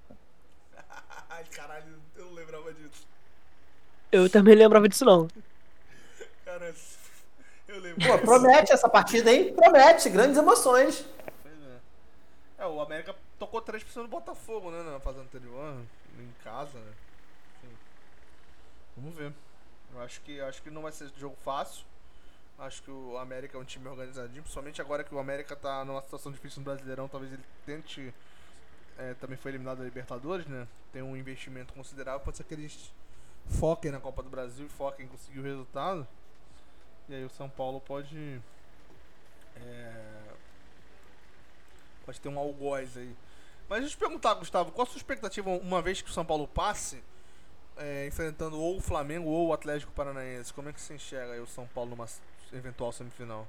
[1.30, 1.84] Ai, caralho,
[2.18, 3.05] eu não lembrava disso.
[4.12, 5.28] Eu também lembrava disso não.
[6.45, 6.74] Cara,
[7.68, 8.07] eu lembro.
[8.07, 9.53] Pô, promete essa partida, hein?
[9.53, 11.05] Promete, grandes emoções.
[12.60, 12.66] É.
[12.68, 15.82] O América tocou 3% do Botafogo, né, na fase anterior,
[16.20, 16.93] em casa, né?
[17.64, 17.76] Enfim.
[18.97, 19.34] Vamos ver.
[19.93, 21.86] Eu acho que, acho que não vai ser jogo fácil.
[22.60, 26.01] Acho que o América é um time organizadinho, principalmente agora que o América tá numa
[26.01, 28.14] situação difícil no Brasileirão, talvez ele tente.
[28.97, 30.68] é, também foi eliminado da Libertadores, né?
[30.91, 32.91] Tem um investimento considerável, pode ser que eles
[33.47, 36.05] foquem na Copa do Brasil e foquem em conseguir o resultado.
[37.07, 38.41] E aí o São Paulo pode.
[39.55, 40.28] É,
[42.10, 43.16] pode ter um algoz aí.
[43.70, 46.26] Mas deixa eu te perguntar, Gustavo, qual a sua expectativa uma vez que o São
[46.26, 46.97] Paulo passe,
[47.78, 50.51] é, enfrentando ou o Flamengo ou o Atlético Paranaense?
[50.51, 52.07] Como é que você enxerga aí o São Paulo numa
[52.51, 53.47] eventual semifinal?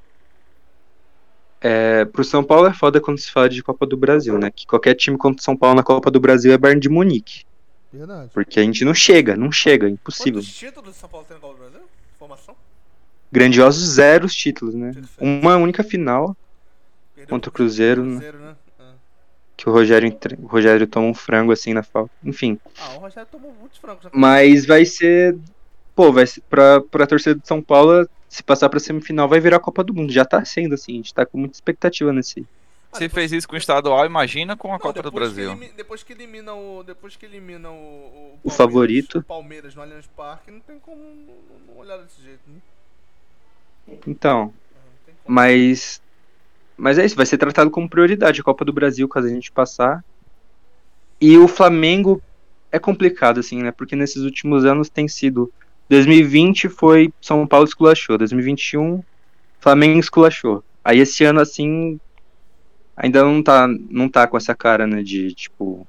[1.59, 4.51] É, pro São Paulo é foda quando se fala de Copa do Brasil, né?
[4.51, 7.45] Que qualquer time contra o São Paulo na Copa do Brasil é Bayern de Munique.
[7.91, 8.31] Verdade.
[8.33, 10.41] Porque a gente não chega, não chega, é impossível.
[10.41, 11.89] Quantos títulos o São Paulo tem na Copa do Brasil?
[12.19, 12.55] Formação?
[13.33, 14.93] Grandiosos zeros títulos, né?
[15.19, 16.37] Uma única final
[17.21, 18.11] Perdeu contra o Cruzeiro, né?
[18.13, 18.57] Cruzeiro, né?
[18.79, 18.93] Ah.
[19.57, 22.11] Que o Rogério, entre- o Rogério toma um frango assim na falta.
[22.25, 22.59] Enfim.
[22.79, 25.37] Ah, o Rogério tomou muitos francos na Mas vai ser.
[25.95, 26.41] Pô, vai ser.
[26.43, 29.93] Pra, pra torcida de São Paulo, se passar pra semifinal, vai virar a Copa do
[29.95, 30.13] Mundo.
[30.13, 30.93] Já tá sendo, assim.
[30.93, 32.47] A gente tá com muita expectativa nesse.
[32.93, 35.15] Ah, Se depois- fez isso com o estadual, imagina com a Não, Copa do que
[35.15, 35.51] Brasil.
[35.53, 36.83] elimi- depois que elimina o.
[36.83, 37.75] Depois que elimina o.
[37.75, 39.19] O, O favorito.
[39.19, 41.35] O Palmeiras no Allianz Parque, não tem como não,
[41.69, 42.57] não olhar desse jeito, né?
[44.07, 44.47] Então.
[44.47, 44.55] Como.
[45.27, 46.01] Mas.
[46.81, 49.53] Mas é isso, vai ser tratado como prioridade a Copa do Brasil, caso a gente
[49.53, 50.03] passar.
[51.21, 52.23] E o Flamengo
[52.73, 53.71] é complicado, assim, né?
[53.71, 55.53] Porque nesses últimos anos tem sido.
[55.91, 58.17] 2020 foi São Paulo esculachou.
[58.17, 59.05] 2021,
[59.59, 60.65] Flamengo esculachou.
[60.83, 62.01] Aí esse ano, assim.
[62.97, 65.03] Ainda não tá, não tá com essa cara, né?
[65.03, 65.87] De tipo.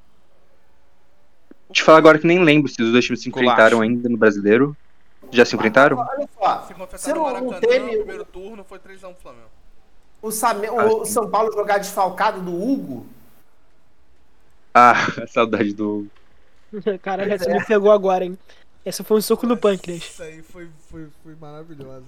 [1.72, 4.76] Te falar agora que nem lembro se os dois times se enfrentaram ainda no brasileiro.
[5.32, 6.00] Já se enfrentaram?
[6.00, 9.22] Olha só, Se se no não, Maracanã, não teve no primeiro turno foi 3x1 pro
[9.22, 9.61] Flamengo.
[10.22, 13.06] O, Same- o São Paulo jogar desfalcado do Hugo,
[14.74, 14.94] Ah,
[15.28, 16.08] saudade do.
[17.02, 18.38] Caralho, essa me pegou agora, hein?
[18.86, 20.04] Essa foi um soco no pâncreas.
[20.04, 22.06] Isso aí foi, foi, foi maravilhoso,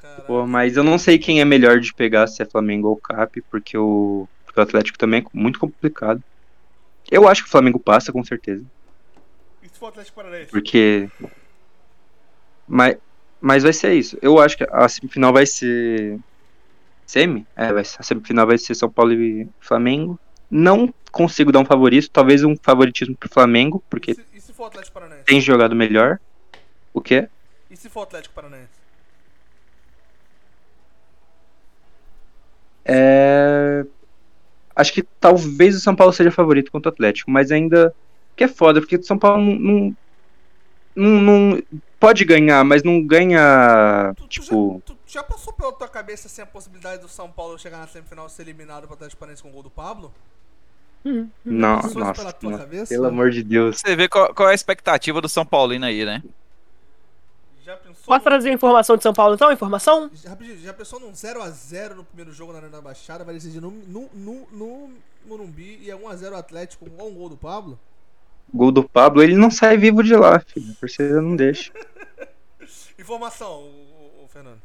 [0.00, 0.26] cara.
[0.26, 3.40] Pô, mas eu não sei quem é melhor de pegar, se é Flamengo ou Cap,
[3.50, 6.22] porque o, porque o Atlético também é muito complicado.
[7.10, 8.64] Eu acho que o Flamengo passa, com certeza.
[9.62, 10.52] E se for o Atlético Paranaense?
[10.52, 11.08] Porque.
[12.66, 12.96] Mas,
[13.40, 14.18] mas vai ser isso.
[14.22, 16.18] Eu acho que a semifinal vai ser.
[17.06, 17.46] Semi?
[17.56, 20.18] É, vai a semifinal vai ser São Paulo e Flamengo.
[20.50, 24.52] Não consigo dar um favorito, talvez um favoritismo pro Flamengo, E porque se, e se
[24.62, 25.24] Atlético Paranaense?
[25.24, 26.18] tem jogado melhor.
[26.92, 27.28] O quê?
[27.70, 28.68] E se for Atlético Paranaense?
[32.84, 33.84] É...
[34.76, 37.94] Acho que talvez o São Paulo seja favorito contra o Atlético, mas ainda.
[38.36, 39.94] Que é foda, porque o São Paulo não,
[40.96, 41.20] não-
[41.52, 41.62] não-
[42.04, 44.12] pode ganhar, mas não ganha.
[44.16, 44.82] Tu, tu Tipo.
[44.86, 47.86] já, tu já passou pela tua cabeça assim a possibilidade do São Paulo chegar na
[47.86, 50.12] semifinal e ser eliminado pro Atlético Paranaense com o gol do Pablo?
[51.04, 52.14] Não, nossa.
[52.14, 52.58] pela tua não.
[52.58, 52.94] cabeça?
[52.94, 53.78] Pelo amor de Deus.
[53.78, 56.22] Você vê qual, qual é a expectativa do São Paulino aí, né?
[57.62, 58.04] Já pensou?
[58.06, 59.52] Posso trazer a informação de São Paulo então?
[59.52, 60.10] Informação?
[60.14, 63.60] Já, rapidinho, já pensou num 0x0 no primeiro jogo na Arena da Baixada, vai decidir
[63.60, 64.90] no, no, no, no
[65.26, 67.78] Morumbi e é 1x0 Atlético com um gol do Pablo?
[68.52, 70.72] Gol do Pablo, ele não sai vivo de lá, filho.
[70.72, 71.72] A torcida não deixa.
[73.08, 74.58] Informação, o, o- o Fernando.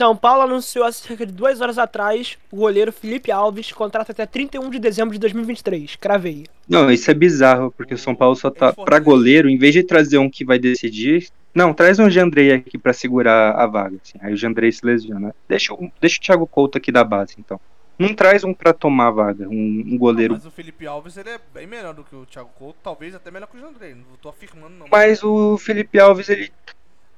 [0.00, 4.24] São Paulo anunciou há cerca de duas horas atrás o goleiro Felipe Alves, contrato até
[4.26, 5.94] 31 de dezembro de 2023.
[5.96, 6.46] Cravei.
[6.68, 8.72] Não, isso é bizarro, porque o São Paulo só tá.
[8.72, 11.28] Pra goleiro, em vez de trazer um que vai decidir.
[11.54, 13.98] Não, traz um Jandrei aqui pra segurar a vaga.
[14.02, 14.18] Assim.
[14.22, 15.34] Aí o Jandrei se lesiona.
[15.48, 17.60] Deixa, o- deixa o Thiago Couto aqui da base, então.
[17.98, 19.52] Não traz um pra tomar a vaga, um,
[19.86, 20.32] um goleiro.
[20.32, 23.30] Mas o Felipe Alves ele é bem melhor do que o Thiago Couto, talvez até
[23.30, 23.94] melhor que o Jandrei.
[23.94, 24.86] Não tô afirmando, não.
[24.90, 26.50] Mas o Felipe Alves, ele.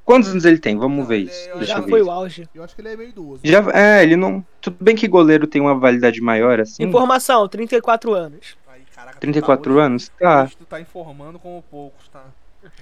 [0.05, 0.76] Quantos anos ele tem?
[0.76, 1.48] Vamos Não, ver isso.
[1.50, 1.90] é- Deixa Já eu ver.
[1.90, 2.48] foi o auge.
[2.55, 3.40] Eu acho que ele é meio idoso.
[3.44, 4.44] Já, é, ele não.
[4.61, 6.82] Tudo bem que goleiro tem uma validade maior, assim.
[6.82, 8.57] Informação, 34 anos.
[8.68, 10.09] Aí, caraca, tu 34 tá hoje- anos?
[10.18, 10.46] Tá.
[10.59, 12.24] Tu tá informando como poucos, tá?
[12.62, 12.72] Hoje,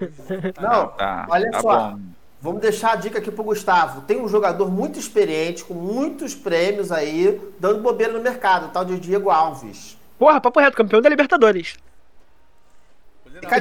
[0.54, 1.90] tá Não, Tá, olha tá só.
[1.90, 1.98] bom.
[2.42, 4.00] Vamos deixar a dica aqui pro Gustavo.
[4.02, 8.82] Tem um jogador muito experiente, com muitos prêmios aí, dando bobeira no mercado, o tal
[8.84, 9.98] de Diego Alves.
[10.18, 11.76] Porra, papo reto, campeão da Libertadores.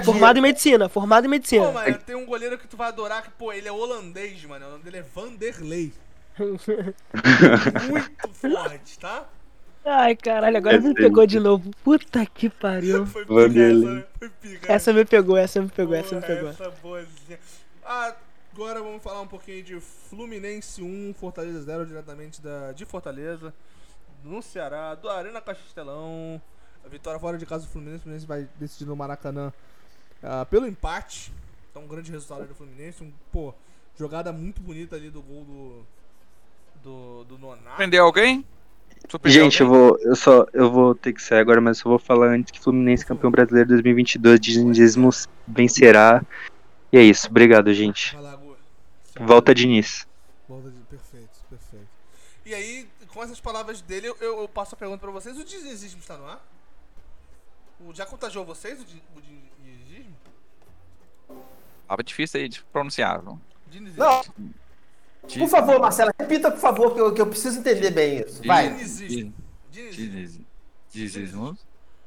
[0.04, 1.72] Formado em medicina, formado em Pô, medicina.
[1.72, 4.68] mano, tem um goleiro que tu vai adorar, que, pô, ele é holandês, mano.
[4.68, 5.94] O nome dele é Vanderlei.
[6.40, 9.28] Muito forte, tá?
[9.86, 11.72] Ai, caralho, agora me pegou de novo.
[11.84, 13.06] Puta que pariu.
[13.06, 14.00] Foi Vanderlei.
[14.00, 14.72] essa, foi pica.
[14.74, 16.50] Essa me pegou, essa me pegou, essa me pegou.
[16.50, 17.40] Essa boazinha.
[17.84, 18.14] Ah,
[18.54, 23.54] agora vamos falar um pouquinho de Fluminense 1, Fortaleza 0, diretamente da, de Fortaleza,
[24.24, 26.42] no Ceará, do Arena Castelão.
[26.86, 28.00] A vitória fora de casa do Fluminense.
[28.00, 29.52] O Fluminense vai decidir no Maracanã
[30.24, 31.32] ah, pelo empate.
[31.70, 33.04] Então, um grande resultado do Fluminense.
[33.04, 33.54] Um, pô,
[33.98, 36.00] jogada muito bonita ali do gol do.
[36.82, 37.76] Do, do Nonato.
[37.76, 38.46] Prendeu alguém?
[39.26, 42.00] Gente, eu vou, eu só, eu vou ter que sair agora, mas eu só vou
[42.00, 45.10] falar antes que Fluminense campeão brasileiro 2022, dinizismo
[45.48, 46.24] vencerá.
[46.92, 48.16] E é isso, obrigado, gente.
[49.20, 50.08] Volta Diniz.
[50.48, 50.80] Volta de...
[50.84, 51.88] Perfeito, perfeito.
[52.46, 55.38] E aí, com essas palavras dele, eu, eu, passo a pergunta pra vocês.
[55.38, 56.42] O dinizismo está no ar?
[57.80, 59.22] O, já contagiou vocês o, o?
[61.90, 63.24] Tava difícil aí de pronunciar.
[63.24, 63.42] Não,
[65.28, 68.44] Diz- por favor, Marcela, repita, por favor, que eu, que eu preciso entender bem isso.
[68.46, 68.70] Vai.
[68.70, 69.34] Dinizismo.
[69.72, 71.58] Dinizismo.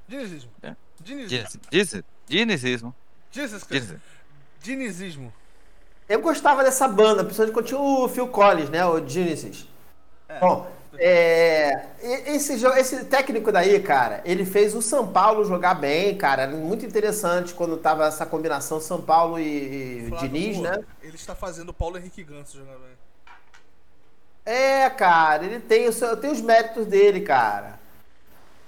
[0.06, 0.50] Dinizismo.
[0.62, 0.76] É.
[2.28, 2.94] Dinizismo.
[4.62, 5.32] Dinizismo.
[6.08, 8.86] Eu gostava dessa banda, principalmente quando tinha o Phil Collins, né?
[8.86, 9.66] O Genesis.
[10.40, 16.16] Bom, é, e- esse, esse técnico daí, cara, ele fez o São Paulo jogar bem,
[16.16, 16.43] cara.
[16.43, 20.78] Era muito interessante quando tava essa combinação São Paulo e, e Flávio, Diniz, pô, né?
[21.03, 22.93] Ele está fazendo o Paulo Henrique Ganso jogar bem.
[24.45, 27.80] É, cara, ele tem, o seu- tem os méritos dele, cara.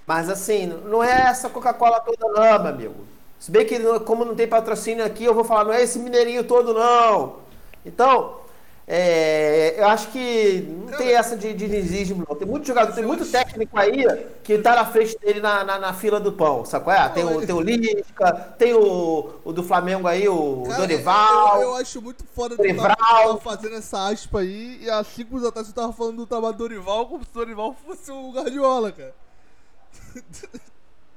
[0.06, 3.06] Mas assim, não é essa Coca-Cola toda não, meu amigo.
[3.40, 6.44] Se bem que como não tem patrocínio aqui, eu vou falar, não é esse mineirinho
[6.44, 7.40] todo não.
[7.84, 8.40] Então,
[8.86, 12.36] é, eu acho que não tem essa de dinizismo não.
[12.36, 14.04] Tem muito jogador, tem muito técnico aí
[14.42, 17.08] que tá na frente dele na, na, na fila do pão, sabe qual é?
[17.08, 21.56] Tem o, tem o Lisca, tem o, o do Flamengo aí, o Cara, Dorival.
[21.62, 22.94] Eu, eu acho muito foda Dorival.
[22.94, 26.54] tá fazendo essa aspa aí e há cinco anos atrás você tava falando do trabalho
[26.54, 29.14] do Dorival como se o Dorival fosse o Guardiola, cara.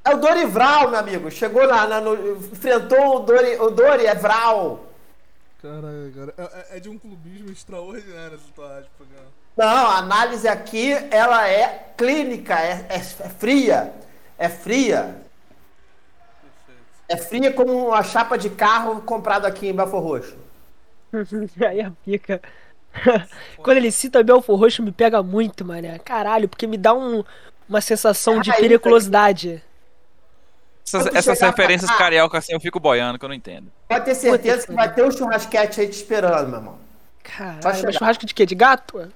[0.06, 1.30] É o Dorival, meu amigo.
[1.30, 4.80] Chegou lá, na- no- enfrentou o Dori, o Dori Evral.
[5.62, 6.34] Caralho, cara.
[6.38, 9.28] É, é- é de um clubismo extraordinário essa tua aspa, cara.
[9.58, 13.94] Não, a análise aqui, ela é clínica, é, é- é fria.
[14.38, 15.20] É fria.
[16.42, 16.82] Perfeito.
[17.10, 20.38] É fria como uma chapa de carro comprado aqui em Belfor Roxo.
[21.68, 22.42] Aí a pica.
[23.58, 25.98] Quando ele cita Belfor Roxo, me pega muito, mané.
[26.00, 27.24] Caralho, porque me dá um,
[27.68, 29.64] uma sensação de Ah, isso periculosidade.
[30.88, 33.72] Essas, essas referências pra carioca assim eu fico boiando, que eu não entendo.
[33.90, 36.80] Pode ter certeza que vai ter um churrasquete aí te esperando, meu irmão.
[37.38, 38.46] Vai Caralho, churrasco de quê?
[38.46, 39.12] De gato?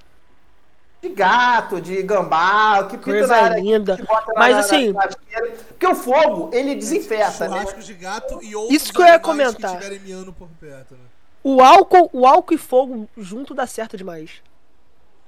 [1.02, 3.96] De gato, de gambá, o que pinta Coisa na linda.
[3.96, 5.08] que bota Mas na- assim- na.
[5.08, 7.58] Porque o fogo, ele desinfeta, né?
[7.60, 9.80] Churrasco de gato e outros Isso que eu ia comentar.
[9.80, 11.00] que por perto, né?
[11.44, 14.30] O álcool, o álcool e fogo junto dá certo demais.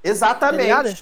[0.03, 0.61] Tá Exatamente.
[0.61, 0.95] ligado?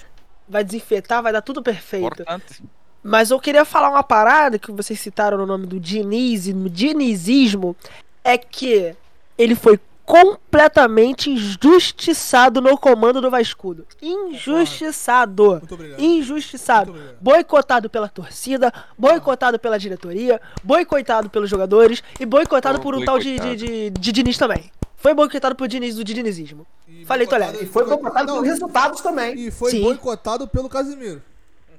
[0.48, 2.06] Vai desinfetar, vai dar tudo perfeito.
[2.06, 2.62] Importante.
[3.02, 7.74] Mas eu queria falar uma parada que vocês citaram no nome do Diniz, no dinizismo,
[8.22, 8.94] é que
[9.36, 13.86] ele foi completamente injustiçado no comando do Vascudo.
[14.00, 15.50] Injustiçado.
[15.58, 16.00] Muito obrigado.
[16.00, 16.90] Injustiçado.
[16.92, 17.22] Muito obrigado.
[17.22, 23.18] Boicotado pela torcida, boicotado pela diretoria, boicotado pelos jogadores e boicotado Oh, por um tal
[23.18, 23.56] de, de, boicotado.
[23.56, 24.70] de, de Diniz também.
[24.96, 26.64] Foi boicotado por Diniz do dinizismo.
[26.86, 27.68] E Falei, boicotado- Toledo.
[27.68, 29.34] E foi boicotado Não, por resultados também.
[29.38, 29.82] E foi Sim.
[29.82, 31.20] boicotado pelo Casimiro.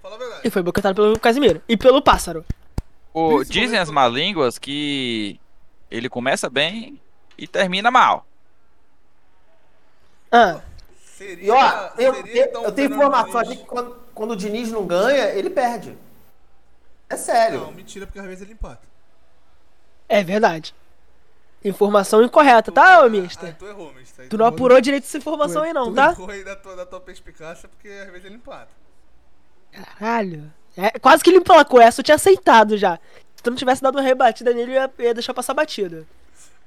[0.04, 0.42] Falar a verdade.
[0.48, 1.64] E foi boicotado pelo Casimiro.
[1.68, 2.46] E pelo Pássaro.
[3.14, 5.40] O, dizem as más línguas que
[5.90, 7.00] ele começa bem
[7.38, 8.26] e termina mal.
[10.32, 10.62] Ah,
[11.16, 14.36] Seria, E ó, eu, seria, eu- então, eu tenho informação aqui que quando, quando o
[14.36, 15.96] Diniz não ganha, ele perde.
[17.10, 17.62] É sério.
[17.62, 18.82] Não, mentira, porque às vezes ele empata.
[20.10, 20.74] é verdade.
[21.64, 23.52] Informação incorreta, tá, ô mister?
[23.52, 24.28] Ah, tu errou, mister.
[24.28, 26.12] Tu não apurou direito essa informação aí não, tu tá?
[26.12, 28.68] errou aí da tua, da tua perspicácia, porque às vezes ele empata.
[29.74, 30.52] Caralho.
[30.76, 33.00] É, quase que ele emplacou essa, eu tinha aceitado já.
[33.36, 36.06] Se tu não tivesse dado uma rebatida nele, eu ia, ia deixar passar batida.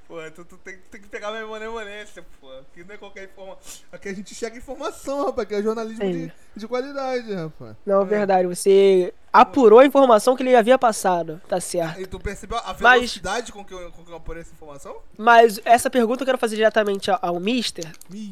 [0.08, 2.46] Pô, tu, tu tem, tem que pegar minha manemanência, pô.
[2.60, 3.58] Aqui não é qualquer informação.
[3.90, 5.46] Aqui a gente chega informação, rapaz.
[5.46, 7.76] Aqui é jornalismo de, de qualidade, rapaz.
[7.84, 8.04] Não, É.
[8.04, 12.00] verdade, você apurou a informação que ele havia passado, tá certo.
[12.00, 14.96] E tu percebeu a Mas- velocidade com, que eu, com que eu apurei essa informação?
[15.18, 17.84] Mas essa pergunta eu quero fazer diretamente ao, ao mister,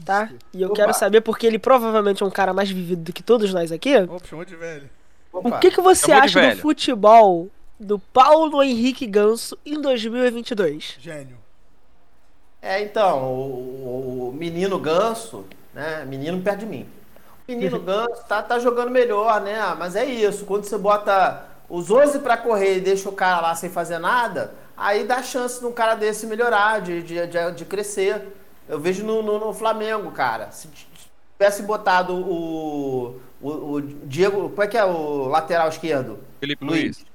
[0.05, 0.23] tá?
[0.27, 0.39] Mister.
[0.55, 0.77] E eu Opa.
[0.77, 3.97] quero saber porque ele provavelmente é um cara mais vivido do que todos nós aqui.
[3.97, 4.89] Opa, chamou de velho.
[5.33, 5.49] Opa.
[5.57, 7.51] O que, que você Chamou acha do futebol
[7.81, 10.97] do Paulo Henrique Ganso em 2022?
[11.01, 11.37] Gênio.
[12.65, 15.45] É, então, o, o menino ganso,
[15.75, 16.03] né?
[16.07, 16.89] Menino perto de mim.
[17.47, 19.61] O menino ganso tá, tá jogando melhor, né?
[19.61, 23.43] Ah, Mas é isso, quando você bota os 11 pra correr e deixa o cara
[23.43, 27.53] lá sem fazer nada, aí dá chance de um cara desse melhorar, de, de, de,
[27.53, 28.35] de crescer.
[28.67, 30.51] Eu vejo no, no, no Flamengo, cara.
[30.51, 30.67] Se
[31.37, 34.49] tivesse botado o, o, o Diego.
[34.49, 36.19] Como é que é o lateral esquerdo?
[36.41, 36.97] Felipe Luiz.
[36.97, 37.07] Luiz.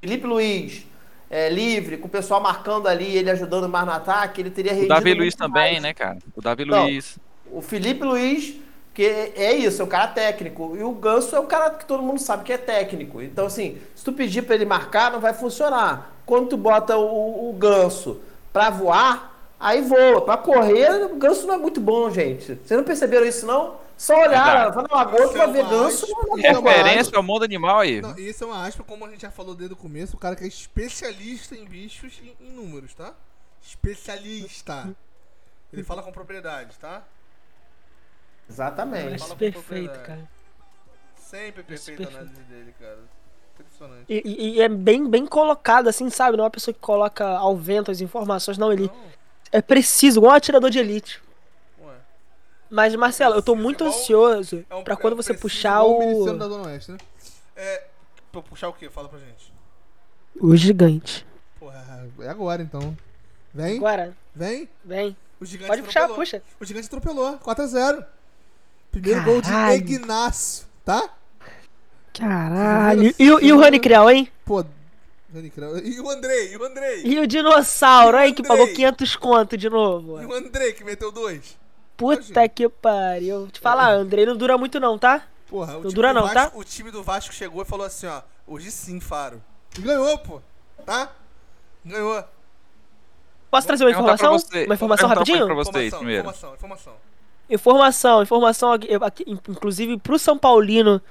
[0.00, 0.86] Felipe Luiz.
[1.30, 4.74] É, livre, com o pessoal marcando ali, ele ajudando mais no ataque, ele teria O
[4.74, 5.82] rendido Davi Luiz também, mais.
[5.82, 6.18] né, cara?
[6.34, 6.84] O Davi Não.
[6.84, 7.18] Luiz.
[7.52, 8.56] O Felipe Luiz,
[8.92, 10.76] que é isso, é um cara técnico.
[10.76, 13.22] E o Ganso é o cara que todo mundo sabe que é técnico.
[13.22, 16.12] Então, assim, se tu pedir pra ele marcar, não vai funcionar.
[16.26, 18.20] Quando tu bota o, o Ganso
[18.52, 19.29] pra voar,
[19.60, 20.24] aí voa.
[20.24, 22.54] Pra correr, o Ganso não é muito bom, gente.
[22.56, 23.76] Vocês não perceberam isso, não?
[23.96, 26.06] Só olhar, vai na lagoa, tu vai ver Ganso.
[26.42, 28.00] é é Referência ao mundo animal aí.
[28.00, 30.34] Não, isso é uma aspa, como a gente já falou desde o começo, o cara
[30.34, 33.12] que é especialista em bichos e em números, tá?
[33.62, 34.88] Especialista.
[35.72, 37.02] Ele fala com propriedade, tá?
[38.48, 39.10] Exatamente.
[39.10, 40.28] Mas fala com perfeito, cara.
[41.16, 42.18] Sempre perfeita a perfeito.
[42.22, 42.98] análise dele, cara.
[43.54, 44.04] Impressionante.
[44.08, 46.36] E, e- e é bem, bem colocado, assim, sabe?
[46.36, 48.72] Não é uma pessoa que coloca ao vento as informações, não.
[48.72, 49.19] Ele Não,
[49.52, 51.20] é preciso, igual um atirador de elite.
[51.82, 51.94] ué.
[52.70, 56.24] Mas, Marcelo, eu tô muito ansioso É um, pra quando é você puxar o.
[56.36, 56.98] da Zona Oeste, né?
[57.56, 57.84] É.
[58.32, 58.88] Pra puxar o quê?
[58.88, 59.52] Fala pra gente.
[60.40, 61.26] O gigante.
[61.58, 62.96] Porra, é agora então.
[63.52, 64.68] Vem, Agora, vem.
[64.84, 65.16] vem.
[65.40, 66.24] O gigante Pode puxar, atropelou.
[66.24, 66.42] puxa.
[66.60, 67.38] O gigante atropelou.
[67.38, 68.04] 4x0.
[68.92, 69.76] Primeiro gol de Caralho.
[69.76, 71.10] Ignacio, tá?
[72.12, 73.14] Caralho.
[73.18, 74.28] E, o- e o Rani Creu, hein?
[74.44, 74.64] Pô.
[75.32, 77.02] Dani Creu- E o Andrei, e o Andrei.
[77.04, 78.34] E o dinossauro, E o hein?
[78.34, 78.76] Que pagou Andrei?
[78.76, 80.20] 500 conto de novo.
[80.20, 81.58] E o Andrei que meteu dois.
[81.96, 83.46] Puta que pariu.
[83.48, 85.22] Te falar, Andrei não dura muito não, tá?
[85.48, 86.58] Porra, o Não time, dura não, Vasco, tá?
[86.58, 88.22] o time do Vasco chegou e falou assim, ó.
[88.46, 89.42] Hoje sim, Faro.
[89.78, 90.40] E ganhou, pô.
[90.84, 91.10] Tá?
[91.84, 92.24] Ganhou.
[93.50, 94.36] Posso trazer uma informação?
[94.66, 95.44] Uma informação rapidinho?
[95.46, 96.20] pra vocês Informação, primeiro.
[96.28, 96.92] informação, informação.
[97.50, 98.72] Informação, informação
[99.04, 101.02] aqui, inclusive pro São Paulino,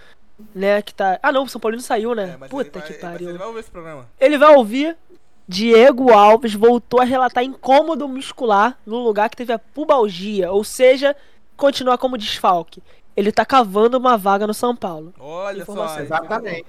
[0.54, 1.20] né, que tá...
[1.22, 2.32] Ah não, o São Paulino saiu, né?
[2.34, 3.30] É, mas Puta ele vai, que mas pariu.
[3.30, 4.08] ele vai ouvir esse programa.
[4.20, 4.98] Ele vai ouvir.
[5.48, 11.16] Diego Alves voltou a relatar incômodo muscular no lugar que teve a pubalgia, ou seja,
[11.58, 12.84] continuar como desfalque.
[13.18, 15.12] Ele tá cavando uma vaga no São Paulo.
[15.20, 15.96] Olha Informação.
[15.98, 16.02] só.
[16.04, 16.68] Exatamente.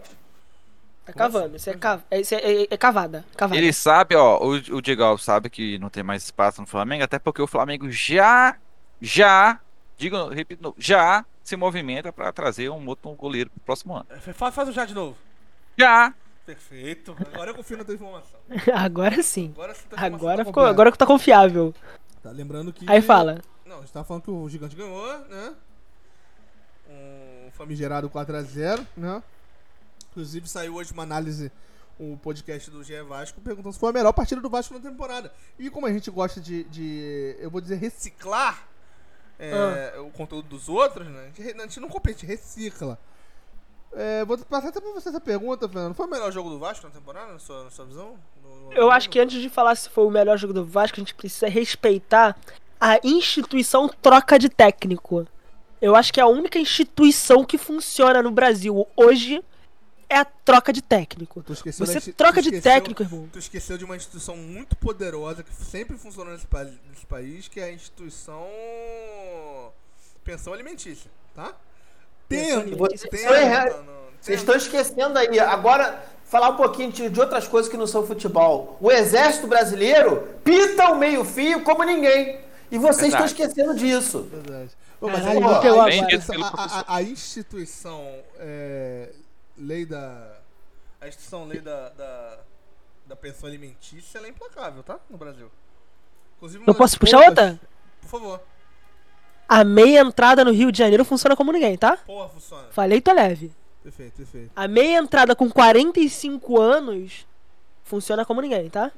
[1.04, 2.00] Tá cavando, isso é, ca...
[2.10, 3.24] é, isso é, é- é cavada.
[3.36, 3.60] cavada.
[3.60, 7.04] Ele sabe, ó, o, o Diego Alves sabe que não tem mais espaço no Flamengo,
[7.04, 8.56] até porque o Flamengo já,
[9.00, 9.60] já,
[9.98, 14.06] digo, repito, já se movimenta pra trazer um outro goleiro pro próximo ano.
[14.32, 15.16] Faz, faz o já de novo.
[15.76, 16.14] Já!
[16.46, 17.16] Perfeito.
[17.32, 18.38] Agora eu confio na tua informação.
[18.72, 19.50] Agora sim.
[19.54, 20.70] Agora sim informação Agora tá ficou, completa.
[20.70, 21.74] agora que tá confiável.
[22.22, 22.88] Tá lembrando que.
[22.88, 23.40] Aí fala.
[23.66, 25.54] Não, a gente tá falando que o gigante ganhou, né?
[26.88, 29.22] Um famigerado 4x0, né?
[30.10, 31.50] Inclusive saiu hoje uma análise
[31.98, 35.32] o podcast do GE Vasco perguntando se foi a melhor partida do Vasco na temporada.
[35.58, 38.69] E como a gente gosta de, de eu vou dizer, reciclar
[39.46, 41.30] é, o conteúdo dos outros, né?
[41.36, 42.98] A gente, a gente não compete, recicla.
[43.92, 45.94] É, vou passar até pra você essa pergunta, Fernando.
[45.94, 48.14] Foi o melhor jogo do Vasco na temporada, na sua, na sua visão?
[48.42, 50.96] No- no- Eu acho que antes de falar se foi o melhor jogo do Vasco,
[50.96, 52.36] a gente precisa respeitar
[52.80, 55.26] a instituição troca de técnico.
[55.82, 59.42] Eu acho que é a única instituição que funciona no Brasil hoje
[60.10, 61.42] é a troca de técnico.
[61.46, 63.28] Você troca de esqueceu- técnico, irmão.
[63.32, 67.60] Tu esqueceu de uma instituição muito poderosa que sempre funcionou nesse, pa- nesse país, que
[67.60, 68.46] é a instituição
[70.24, 71.54] pensão alimentícia, tá?
[73.26, 73.84] Foi errado.
[73.84, 75.38] não, Vocês estão esquecendo aí.
[75.40, 78.76] Agora, falar um pouquinho de, de outras coisas que não são futebol.
[78.80, 82.38] O Exército Brasileiro pita o meio-fio como ninguém.
[82.70, 84.28] E vocês estão esquecendo disso.
[84.30, 84.70] Verdade.
[85.00, 85.80] Ô, mas Caralho, aí, ó,
[86.44, 88.06] a a- a instituição
[88.38, 89.08] é,
[89.60, 90.38] lei da
[91.00, 92.38] a instituição lei da, da,
[93.06, 94.98] da pensão alimentícia ela é implacável, tá?
[95.08, 95.50] No Brasil.
[96.36, 97.60] Inclusive, Eu posso puxar poucas- outra?
[98.02, 98.42] Por favor.
[99.48, 101.96] A meia entrada no Rio de Janeiro funciona como ninguém, tá?
[101.98, 102.68] Porra, funciona.
[102.70, 103.52] Falei, tô leve.
[103.82, 104.50] Perfeito, perfeito.
[104.54, 107.26] A meia entrada com 45 anos
[107.82, 108.92] funciona como ninguém, tá?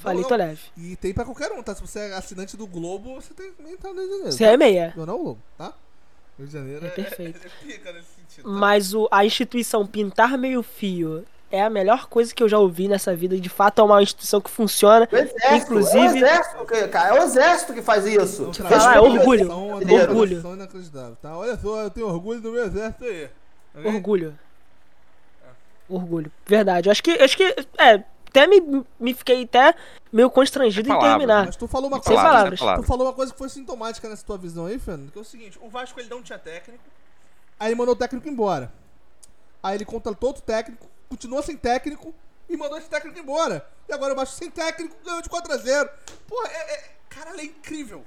[0.00, 0.46] Falei, Não, tô não.
[0.46, 0.62] leve.
[0.76, 1.74] E tem pra qualquer um, tá?
[1.74, 4.32] Se você é assinante do Globo, você tem que entrar no Rio de Janeiro.
[4.32, 4.94] Você é meia.
[4.96, 5.74] Não, não o Globo, tá?
[6.38, 7.40] Rio de Janeiro É é, perfeito.
[7.44, 8.19] é, é pica nesse tá?
[8.44, 12.86] Mas o, a instituição pintar meio fio é a melhor coisa que eu já ouvi
[12.86, 13.38] nessa vida.
[13.38, 15.08] De fato é uma instituição que funciona.
[15.10, 18.50] O Exército, é o Inclusive- Exército, que- cara, é o Exército que faz isso.
[18.58, 19.50] Não, é orgulho.
[19.50, 20.52] é Orgulho.
[20.54, 21.36] inacreditável, tá?
[21.36, 23.28] Olha só, eu tenho orgulho do meu exército aí.
[23.74, 23.94] Ok?
[23.94, 24.38] Orgulho.
[25.88, 26.30] Orgulho.
[26.46, 26.88] Verdade.
[26.88, 27.10] Eu acho que.
[27.10, 27.42] eu Acho que.
[27.78, 29.74] É, até me, me fiquei até
[30.12, 31.46] meio constrangido É em palavra, terminar.
[31.46, 32.22] Mas tu falou uma Sem coisa.
[32.22, 32.60] palavras.
[32.60, 35.24] Tu falou uma coisa que foi sintomática nessa tua visão aí, Fernando, que é o
[35.24, 36.82] seguinte, o Vasco ele não tinha técnico,
[37.60, 38.72] aí ele mandou o técnico embora.
[39.62, 42.14] Aí ele contratou outro técnico, continuou sem técnico
[42.48, 43.64] e mandou esse técnico embora.
[43.88, 45.88] E agora o Vasco sem técnico ganhou de 4x0.
[46.26, 48.02] Porra, é, é, cara, é incrível.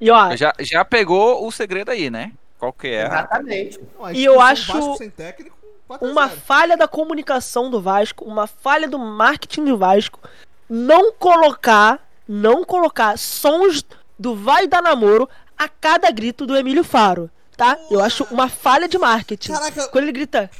[0.00, 2.32] E ó, Já, já pegou o segredo aí, né?
[2.58, 3.06] Qual que é?
[3.06, 3.80] Exatamente.
[3.94, 6.40] Não, a E eu acho técnico, 4 a uma 0.
[6.40, 10.20] falha da comunicação do Vasco, uma falha do marketing do Vasco,
[10.68, 13.84] não colocar, não colocar sons
[14.18, 17.30] do vai dar namoro a cada grito do Emílio Faro,
[17.60, 17.78] tá?
[17.90, 19.52] Eu acho uma falha de marketing.
[19.52, 19.88] Caraca.
[19.88, 20.50] Quando ele grita,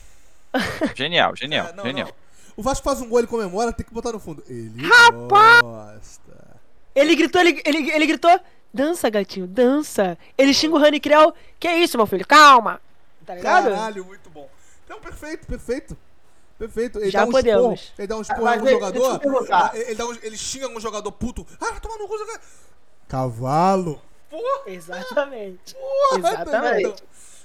[0.94, 2.08] Genial, genial, É, não, genial.
[2.08, 2.14] não.
[2.56, 4.42] O Vasco faz um gol, ele comemora, tem que botar no fundo.
[4.46, 4.70] Ele
[5.28, 6.58] gosta.
[6.94, 8.38] ele gritou, ele, ele, ele gritou,
[8.74, 10.18] dança, gatinho, dança.
[10.36, 12.80] Ele xinga o Rani Creu, que é isso, meu filho, calma.
[13.24, 13.70] Tá ligado?
[13.70, 14.50] Caralho, muito bom.
[14.84, 15.96] Então, perfeito, perfeito.
[16.58, 16.98] Perfeito.
[16.98, 17.80] Ele Já dá um podemos.
[17.80, 19.18] esporro, ele dá um esporro em algum eu jogador.
[19.20, 19.70] perguntar.
[19.72, 21.46] ah, Ele, dá um- ele xinga algum jogador puto.
[21.58, 22.14] Ah, vai tomar no cu.
[23.08, 24.02] Cavalo.
[24.30, 25.74] Porra, Exatamente.
[25.74, 26.18] porra.
[26.18, 26.86] Exatamente.
[26.88, 26.94] Então,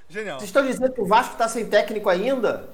[0.08, 0.38] Genial.
[0.40, 2.70] Vocês estão dizendo que o Vasco tá sem técnico ainda?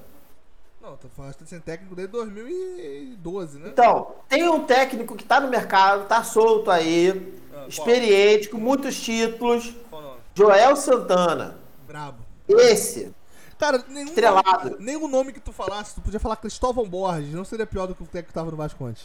[0.82, 3.68] Não, tô falando que tá sendo técnico desde 2012, né?
[3.72, 7.10] Então, tem um técnico que tá no mercado, tá solto aí,
[7.50, 7.68] Ah, qual?
[7.68, 9.74] experiente, com muitos títulos.
[9.88, 10.20] Qual o nome?
[10.34, 11.56] Joel Santana.
[11.86, 12.18] Brabo.
[12.48, 13.14] Esse.
[13.58, 14.70] Cara, nenhum Estrelado.
[14.70, 17.94] nome, nenhum nome que tu falasse, tu podia falar Cristóvão Borges, não seria pior do
[17.94, 19.04] que o técnico que tava no Vasco antes.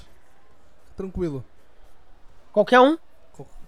[0.98, 1.46] Tranquilo.
[2.52, 2.98] Qualquer um.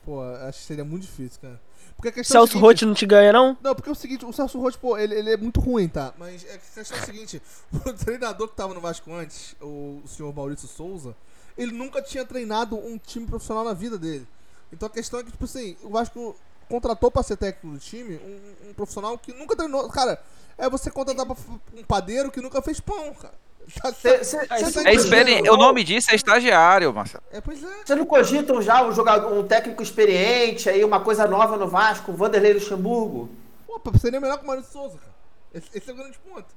[0.09, 1.61] Pô, acho que seria muito difícil, cara.
[1.95, 3.55] Porque a questão é Celso seguinte- Rotti não te ganha, não?
[3.61, 6.15] Não, porque é o seguinte, o Celso Rotti, pô, ele, ele é muito ruim, tá?
[6.17, 7.39] Mas é a questão é o seguinte,
[7.85, 11.15] o treinador que tava no Vasco antes, o, senhor Maurício Souza,
[11.55, 14.27] ele nunca tinha treinado um time profissional na vida dele.
[14.73, 16.35] Então a questão é que, tipo assim, o Vasco
[16.67, 19.87] contratou pra ser técnico do time um, um profissional que nunca treinou.
[19.89, 20.19] Cara,
[20.57, 21.35] é você contratar pra
[21.77, 23.35] um padeiro que nunca fez pão, cara.
[23.81, 25.31] Tá- Cê- cê- tá- cê- tá É experi...
[25.33, 25.53] entendendo?
[25.53, 27.23] O nome disso é estagiário, Marcelo.
[27.31, 27.67] É, pois é.
[27.85, 32.11] Vocês não cogitam já um jogador, um técnico experiente aí, uma coisa nova no Vasco,
[32.13, 33.29] Vanderlei Luxemburgo?
[33.67, 35.13] Pô, seria melhor que o Maurício Souza, cara.
[35.53, 36.47] Esse, esse é o grande ponto.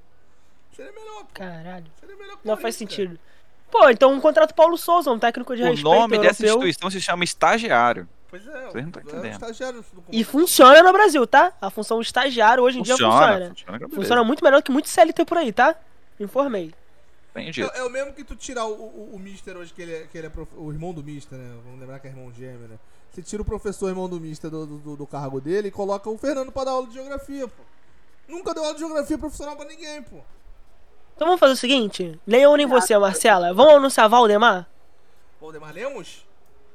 [0.74, 1.26] Seria melhor, pô.
[1.34, 1.86] Caralho.
[2.00, 2.96] Seria melhor que o Não faz Maurício, cara.
[2.96, 3.20] sentido.
[3.70, 6.68] Pô, então um contrato Paulo Souza, um técnico de O respeito nome dessa europeu.
[6.68, 8.08] instituição se chama estagiário.
[8.28, 9.84] Pois é, Vocês não é um entendendo.
[10.10, 11.52] E funciona no Brasil, tá?
[11.60, 13.48] A função estagiário hoje em dia Funciona, funciona.
[13.50, 13.94] funciona, beleza.
[13.96, 15.74] Funciona muito melhor que muito CLT por aí, tá?
[16.18, 16.72] Informei.
[17.34, 17.62] Entendi.
[17.62, 20.06] É, é o mesmo que tu tirar o, o, o Mister hoje, que ele é,
[20.06, 21.58] que ele é prof- o irmão do Mister, né?
[21.64, 22.78] Vamos lembrar que é irmão gêmeo, né?
[23.10, 26.16] Você tira o professor irmão do Mister do, do, do cargo dele e coloca o
[26.18, 27.62] Fernando pra dar aula de geografia, pô.
[28.28, 30.18] Nunca deu aula de geografia profissional pra ninguém, pô.
[31.14, 33.52] Então vamos fazer o seguinte: nem eu nem você, Marcela.
[33.54, 34.68] Vamos anunciar Valdemar?
[35.40, 36.26] Valdemar Lemos?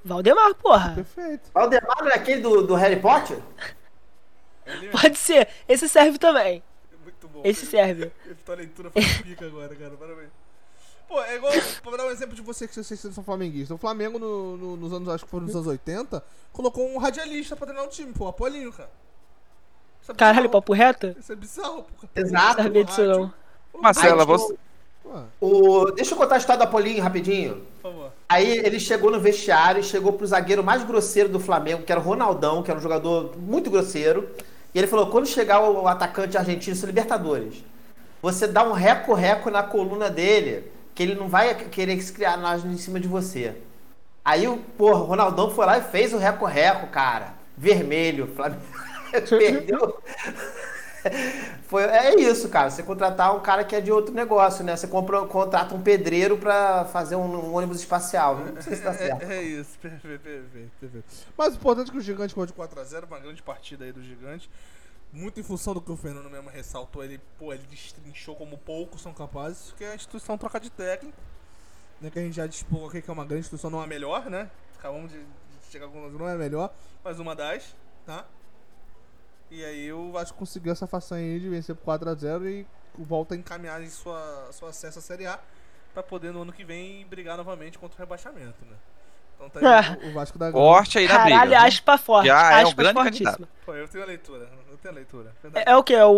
[0.03, 0.93] Valdemar, porra.
[0.95, 1.49] Perfeito.
[1.53, 3.39] Valdemar não é aquele do, do Harry Potter?
[4.91, 5.47] Pode ser.
[5.67, 6.61] Esse serve também.
[7.03, 7.41] muito bom.
[7.43, 8.11] Esse serve.
[8.45, 9.91] Tua leitura foi pica agora, cara.
[9.97, 10.29] Parabéns.
[11.07, 11.53] Pô, é igual,
[11.83, 13.71] pra dar um exemplo de você que vocês são flamenguistas.
[13.75, 17.55] O Flamengo, no, no- nos anos, acho que foram nos anos 80, colocou um radialista
[17.55, 18.89] pra treinar o time, pô, Apolinho, cara.
[20.09, 21.15] É Caralho, papo reto?
[21.19, 22.07] Isso é bizarro, pô.
[22.15, 22.57] Exato.
[22.57, 23.33] Não sabia disso não.
[23.81, 24.55] Marcela, Aí, você,
[25.39, 25.91] O...
[25.91, 27.61] Deixa eu contar a história do Apolinho rapidinho.
[27.81, 28.11] Por favor.
[28.27, 32.03] Aí ele chegou no vestiário, chegou pro zagueiro mais grosseiro do Flamengo, que era o
[32.03, 34.29] Ronaldão, que era um jogador muito grosseiro.
[34.73, 37.63] E ele falou: quando chegar o atacante argentino, isso é Libertadores,
[38.21, 42.65] você dá um reco-reco na coluna dele, que ele não vai querer se criar nós
[42.65, 43.55] em cima de você.
[44.25, 47.35] Aí o porra, o Ronaldão foi lá e fez o reco-reco, cara.
[47.55, 48.63] Vermelho, Flamengo
[49.29, 50.01] perdeu.
[51.67, 52.71] Foi, é isso, cara.
[52.71, 54.75] Você contratar um cara que é de outro negócio, né?
[54.75, 58.37] Você compra, contrata um pedreiro pra fazer um, um ônibus espacial.
[58.37, 59.21] Não sei se tá certo.
[59.21, 61.05] É, é isso, perfeito, perfeito, perfeito.
[61.37, 64.01] Mas o importante é que o Gigante ficou de 4x0, uma grande partida aí do
[64.01, 64.49] Gigante.
[65.17, 69.01] Muito em função do que o Fernando mesmo ressaltou, ele, pô, ele destrinchou como poucos
[69.01, 71.17] são capazes, que é a instituição troca de técnico.
[71.99, 73.87] Né, que a gente já dispôs aqui que é uma grande instituição, não é a
[73.87, 74.47] melhor, né?
[74.77, 76.71] Acabamos de, de chegar com não é a melhor,
[77.03, 78.25] mas uma das, tá?
[79.49, 83.37] E aí o Vasco conseguiu essa façanha aí de vencer por 4x0 e volta a
[83.37, 85.39] encaminhar em sua, seu acesso à Série A
[85.95, 88.75] pra poder no ano que vem brigar novamente contra o rebaixamento, né?
[89.35, 90.63] Então tá aí o, o Vasco da Gama.
[90.63, 91.39] Forte aí na briga.
[91.39, 92.27] Caralho, aspa forte.
[92.27, 93.47] Já é um grande candidato.
[93.67, 95.35] Pô, eu tenho a leitura, eu tenho a leitura.
[95.53, 95.93] É, é o que?
[95.93, 96.09] É o,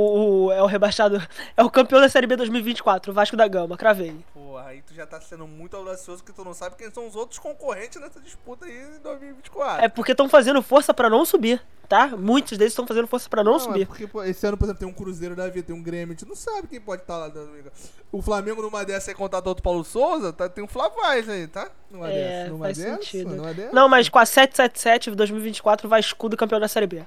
[0.46, 1.20] o- é o rebaixado.
[1.58, 4.16] É o campeão da Série B 2024, o Vasco da Gama, cravei.
[4.32, 7.16] Porra, aí tu já tá sendo muito audacioso que tu não sabe quem são os
[7.16, 9.84] outros concorrentes nessa disputa aí em 2024.
[9.84, 12.10] É porque estão fazendo força pra não subir, tá?
[12.10, 13.88] Muitos deles estão fazendo força pra não, é subir.
[13.88, 16.18] porque pô, esse ano, por exemplo, tem um Cruzeiro da vida, tem um Grêmio, a
[16.20, 17.30] gente não sabe quem pode estar lá.
[17.30, 17.72] Domingo.
[18.12, 21.48] O Flamengo numa dessa aí contar do outro Paulo Souza, tá, tem um Flavaz aí,
[21.48, 21.72] tá?
[21.90, 23.36] Numa É, dessa, numa faz dessa, sentido.
[23.36, 23.74] numa dessa.
[23.74, 27.04] Não, mas com a 777 2024 vai escudo campeão da Série B.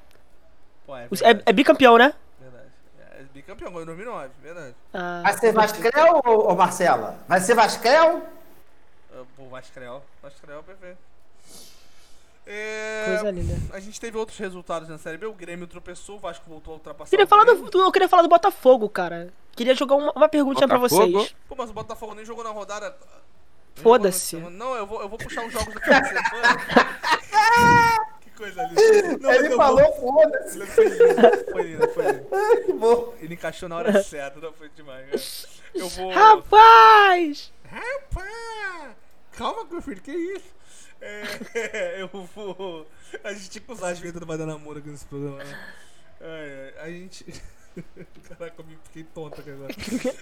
[1.09, 2.13] Pô, é, É, é bicampeão, né?
[2.41, 2.67] verdade.
[3.19, 4.75] É bicampeão, agora em 2009, verdade.
[4.93, 7.19] Ah, Vai ser Vascrel, ô, ô Marcela?
[7.29, 8.23] Vai ser Vascrel?
[9.15, 10.99] Ah, Pô, Vascrel, Vascrel, perfeito.
[12.45, 13.55] É, coisa linda.
[13.77, 16.77] a gente teve outros resultados na Série B, o Grêmio tropeçou, o Vasco voltou a
[16.77, 19.33] ultrapassar Queria falar do, do- eu queria falar do Botafogo, cara.
[19.55, 21.13] Queria jogar uma, uma perguntinha pra Botafogo?
[21.21, 21.37] vocês.
[21.49, 22.97] Pô, mas o Botafogo nem jogou na rodada.
[23.77, 24.37] Foda-se.
[24.37, 26.59] Não, eu vou, eu vou puxar os jogos do final de semana.
[28.43, 29.19] Coisa linda.
[29.19, 30.13] Não, Ele falou, Vou...
[30.13, 30.67] foda-se.
[30.67, 32.27] Foi lindo, foi lindo, foi lindo.
[32.67, 33.15] Que bom.
[33.21, 35.07] Ele encaixou na hora certa, não foi demais.
[35.07, 35.81] né?
[35.81, 36.11] Eu vou.
[36.11, 37.53] Rapaz!
[37.65, 38.97] Rapaz!
[39.33, 40.55] Calma, filho, que isso?
[41.01, 42.87] É, eu vou.
[43.25, 45.59] A gente tinha que usar as vinhetas do Vai Dar Namoro aqui nesse programa, né?
[46.21, 47.25] Ai, ai, a gente.
[48.29, 49.73] Caraca, eu me fiquei tonto aqui agora.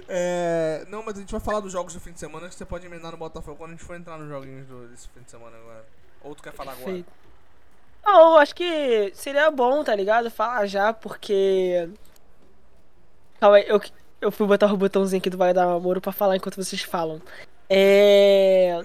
[0.08, 2.64] É, não, mas a gente vai falar dos jogos do fim de semana que você
[2.64, 5.30] pode emendar no Botafogo quando a gente for entrar nos joguinhos do, desse fim de
[5.30, 5.84] semana agora.
[6.22, 7.04] Ou tu quer falar agora?
[8.04, 10.30] Não, eu acho que seria bom, tá ligado?
[10.30, 11.88] Falar já, porque.
[13.38, 13.80] Calma aí, eu,
[14.20, 17.20] eu fui botar o botãozinho aqui do Vai Dar Namoro pra falar enquanto vocês falam.
[17.68, 18.82] É.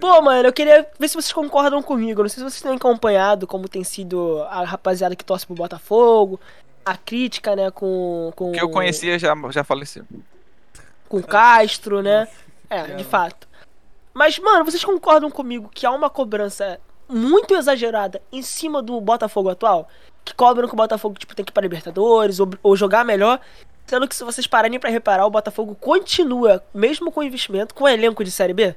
[0.00, 2.22] Pô, mano, eu queria ver se vocês concordam comigo.
[2.22, 6.40] Não sei se vocês têm acompanhado como tem sido a rapaziada que torce pro Botafogo,
[6.84, 8.32] a crítica, né, com.
[8.34, 10.04] com que eu conhecia já, já faleceu.
[11.08, 12.28] com Castro, né?
[12.68, 13.48] É, de fato.
[14.12, 19.48] Mas, mano, vocês concordam comigo que há uma cobrança muito exagerada em cima do Botafogo
[19.50, 19.88] atual?
[20.24, 23.40] Que cobram que o Botafogo tipo, tem que ir pra Libertadores ou, ou jogar melhor.
[23.86, 28.24] Sendo que se vocês pararem pra reparar, o Botafogo continua, mesmo com investimento, com elenco
[28.24, 28.74] de Série B?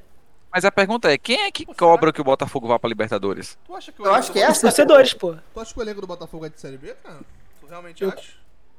[0.52, 3.56] Mas a pergunta é, quem é que cobra que o Botafogo vá pra Libertadores?
[3.66, 5.34] Tu acha que o Eu acho que Botafogo- Os torcedores, pô.
[5.54, 7.20] Tu acha que o elenco do Botafogo é de Série B, cara?
[7.60, 8.32] Tu realmente Eu- acha?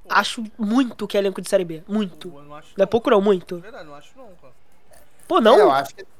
[0.03, 1.83] Pô, Acho muito que é elenco de Série B.
[1.87, 2.27] Muito.
[2.29, 2.69] não acho.
[2.77, 3.57] Não é pouco não, muito.
[3.59, 4.53] Verdade, não acho não, cara.
[5.27, 5.71] Pô, Eu não?
[5.71, 6.18] acho que Pô, eu acho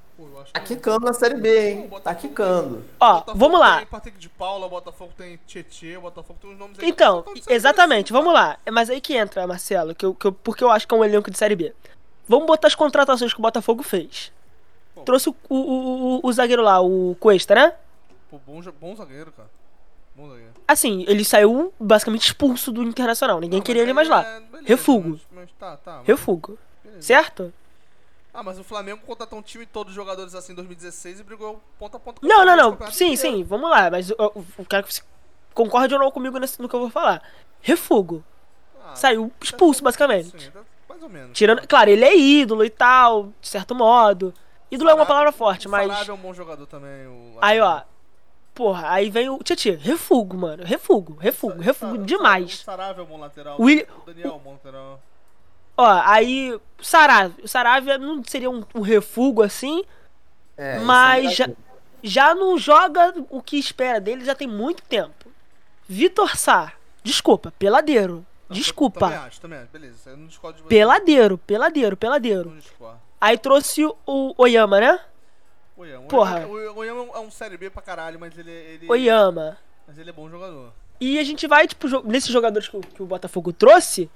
[0.54, 1.90] tá quicando na Série B, hein?
[2.04, 2.84] Tá quicando.
[3.00, 3.78] Ó, vamos lá.
[3.78, 6.90] Tem Patrick de Paula, Botafogo tem Tietê, Botafogo tem uns nomes aí.
[6.90, 8.58] Então, B, exatamente, vamos lá.
[8.66, 10.98] É mas aí que entra, Marcelo, que eu, que eu- porque eu acho que é
[10.98, 11.74] um elenco de Série B.
[12.28, 14.32] Vamos botar as contratações que o Botafogo fez.
[14.94, 15.02] Pô.
[15.02, 17.74] Trouxe o, o, o, o- zagueiro lá, o Cuesta, né?
[18.30, 19.50] Pô, bom, bom zagueiro, cara.
[20.16, 20.50] Bom zagueiro.
[20.68, 23.40] Assim, ele saiu basicamente expulso do Internacional.
[23.40, 24.22] Ninguém Não, queria ele mais aí lá.
[24.28, 25.10] é- beleza, Refugo.
[25.10, 25.98] Mas, mas tá, tá.
[25.98, 26.60] mas- Refugo.
[26.84, 27.02] beleza.
[27.02, 27.54] Certo?
[28.34, 31.60] Ah, mas o Flamengo contratou um time todo de jogadores assim em 2016 e brigou
[31.80, 32.92] ponta a ponta com o Não, não, não.
[32.92, 33.38] Sim, inteiro.
[33.38, 33.90] sim, vamos lá.
[33.90, 34.18] Mas eu,
[34.70, 35.02] quero que você
[35.54, 37.24] concorde ou não comigo nesse, no que eu vou falar.
[37.62, 38.24] Refugo.
[38.86, 40.40] Ah, Saiu expulso, basicamente.
[40.42, 41.38] Sim, tá mais ou menos.
[41.38, 44.34] Tirando, claro, ele é ídolo e tal, de certo modo.
[44.72, 45.88] Ídolo é uma Sarabia- palavra forte, mas.
[45.92, 47.08] Sarabia é um bom jogador também.
[47.08, 47.82] O Aí, ó.
[48.54, 49.78] Porra, aí vem o Tietchan.
[49.80, 50.64] Refugo, mano.
[50.66, 52.54] Refugo, refugo, refugo Sa- demais.
[52.54, 53.56] O Sarabia é um bom lateral.
[53.60, 55.02] O Willi- O Daniel é um bom lateral.
[55.82, 56.54] Ó, aí.
[56.54, 57.44] o Saravia.
[57.44, 59.84] O Saravia não seria um, um refugo assim,
[60.58, 61.50] É, mas é já,
[62.04, 65.30] já não joga o que espera dele já tem muito tempo.
[65.88, 66.74] Vitor Sá.
[67.04, 68.16] Desculpa, peladeiro.
[68.16, 69.06] Não, Também Desculpa.
[69.08, 69.70] acho, também acho.
[69.72, 70.70] Beleza, eu não discordo de você.
[70.70, 72.58] Peladeiro, peladeiro, peladeiro.
[73.22, 75.00] Aí trouxe o Oyama, né?
[75.78, 76.08] O Oyama.
[76.08, 76.48] Porra.
[76.48, 79.58] O Oyama- é um série B pra caralho, mas ele, ele, Oyama.
[79.88, 80.72] mas ele é bom jogador.
[81.00, 84.10] E a gente vai, tipo, nesses jogadores que o, que o Botafogo trouxe,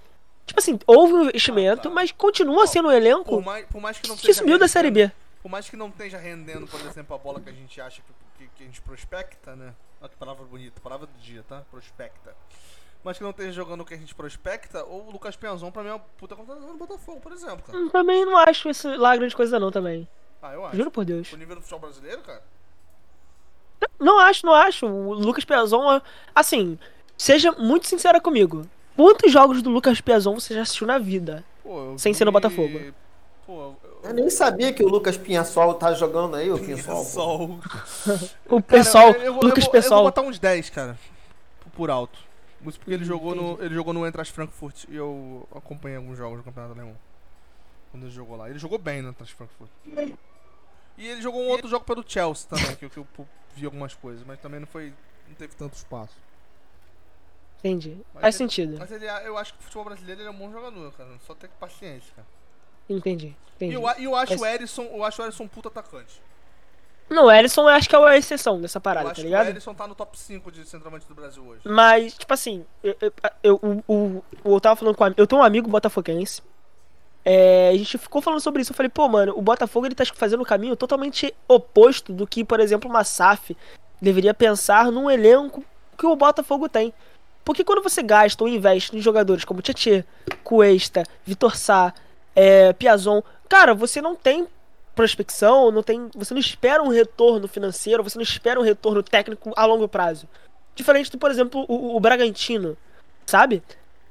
[0.46, 4.08] Tipo assim, houve um investimento, mas continua sendo um elenco Por mais, por mais que
[4.08, 5.12] não que subiu da Série B.
[5.42, 8.44] Por mais que não esteja rendendo, por exemplo, a bola que a gente acha que,
[8.44, 9.74] que, que a gente prospecta, né?
[10.02, 11.64] Olha que palavra bonita, palavra do dia, tá?
[11.72, 12.36] Prospecta.
[13.04, 15.84] Mas que não esteja jogando o que a gente prospecta, ou o Lucas Piazon pra
[15.84, 17.78] mim é uma puta contratação do Botafogo, por exemplo, cara.
[17.78, 20.08] Hum, Também não acho isso lá grande coisa não também.
[20.42, 20.78] Ah, eu acho.
[20.78, 21.32] Juro por Deus.
[21.32, 22.44] O nível do futebol brasileiro, cara.
[24.00, 24.86] Não acho, não acho.
[24.86, 26.02] O Lucas Piazon,
[26.34, 26.78] assim,
[27.18, 28.66] seja muito sincera comigo.
[28.96, 31.44] Quantos jogos do Lucas Piazon você já assistiu na vida?
[31.64, 32.80] Pô, eu Sem ser no vi- Botafogo.
[33.46, 33.78] Pô, eu...
[34.04, 37.60] Eu nem sabia que o Lucas Pinhassol tá jogando aí, o Pinhassol.
[38.50, 40.04] O pessoal, Cara, eu, eu vou- Lucas eu vou, Eu vou Pessoal.
[40.04, 41.00] botar uns 10, cara.
[41.74, 42.20] Por alto.
[42.68, 46.38] Isso porque ele jogou, no, ele jogou no Eintracht Frankfurt e eu acompanhei alguns jogos
[46.40, 46.96] do Campeonato Alemão.
[47.92, 48.50] Quando ele jogou lá.
[48.50, 49.70] Ele jogou bem no Eintracht Frankfurt.
[50.98, 53.08] E ele jogou um outro jogo pelo Chelsea também, que, eu- que eu
[53.56, 54.94] vi algumas coisas, mas também não foi.
[55.28, 56.14] não teve tanto espaço.
[57.64, 57.98] Entendi.
[58.14, 58.76] Mas Faz ele- sentido.
[58.78, 61.10] Mas ele, eu acho que o futebol brasileiro ele é um bom jogador, cara.
[61.26, 62.28] Só ter paciência, cara.
[62.90, 63.36] Entendi.
[63.56, 63.76] Entendi.
[63.76, 66.22] eu, a- e eu acho Mas- o Erisson, eu acho o Erisson um puta atacante.
[67.10, 69.28] Não, o Ellison eu acho que é a exceção dessa eu parada, acho tá que
[69.28, 69.46] ligado?
[69.46, 71.62] o Erisson tá no top 5 de centroavante do Brasil hoje.
[71.66, 74.24] Mas, tipo assim, eu, eu, eu, o- o-
[74.56, 76.42] eu tava falando com um, eu tenho um amigo botafoguense.
[77.24, 78.72] É, a gente ficou falando sobre isso.
[78.72, 82.44] Eu falei, pô, mano, o Botafogo ele tá fazendo um caminho totalmente oposto do que,
[82.44, 83.56] por exemplo, uma SAF
[84.02, 85.64] deveria pensar num elenco
[85.98, 86.94] que o Botafogo tem.
[87.44, 90.06] Porque quando você gasta ou investe em jogadores como Tietê,
[90.44, 91.94] Cuesta, Vitor Sá,
[92.36, 94.48] é, Piazon, cara, você não tem
[94.96, 99.52] prospecção, não tem, você não espera um retorno financeiro, você não espera um retorno técnico
[99.56, 100.28] a longo prazo.
[100.76, 102.78] Diferente do, por exemplo, o, o Bragantino,
[103.26, 103.62] sabe?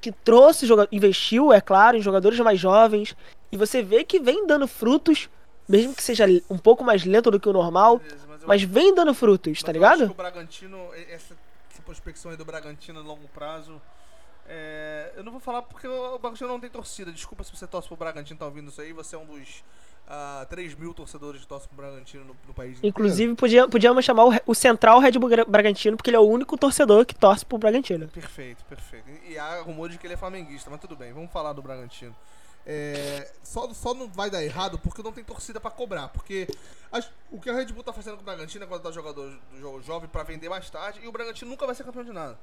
[0.01, 3.17] Que trouxe, investiu, é claro, em jogadores mais jovens,
[3.51, 5.29] e você vê que vem dando frutos,
[5.69, 8.63] mesmo que seja um pouco mais lento do que o normal, Beleza, mas eu mas
[8.63, 10.05] vem dando frutos, Mas tá ligado?
[10.11, 10.79] o Bragantino,
[11.11, 11.37] essa,
[12.31, 13.81] aí do Bragantino a longo prazo.
[14.49, 17.13] é, eu não vou falar porque o Bragantino não tem torcida.
[17.13, 18.93] Desculpa se você torce pro Bragantino tá ouvindo isso aí.
[18.93, 19.63] Você é um dos
[20.09, 22.79] ah, 3 mil torcedores que torcem pro Bragantino no, no país.
[22.83, 26.57] Inclusive, podia, podíamos chamar o, o Central Red Bull Bragantino, porque ele é o único
[26.57, 28.09] torcedor que torce pro Bragantino.
[28.09, 29.09] Perfeito, perfeito.
[29.09, 31.63] E, e há rumores de que ele é flamenguista, mas tudo bem, vamos falar do
[31.63, 32.15] Bragantino.
[32.67, 36.09] É, só, só não vai dar errado porque não tem torcida pra cobrar.
[36.09, 36.47] Porque
[36.93, 39.59] as- o que a Red Bull tá fazendo com o Bragantino é contratar jogador do
[39.61, 42.39] jogo jovem pra vender mais tarde e o Bragantino nunca vai ser campeão de nada.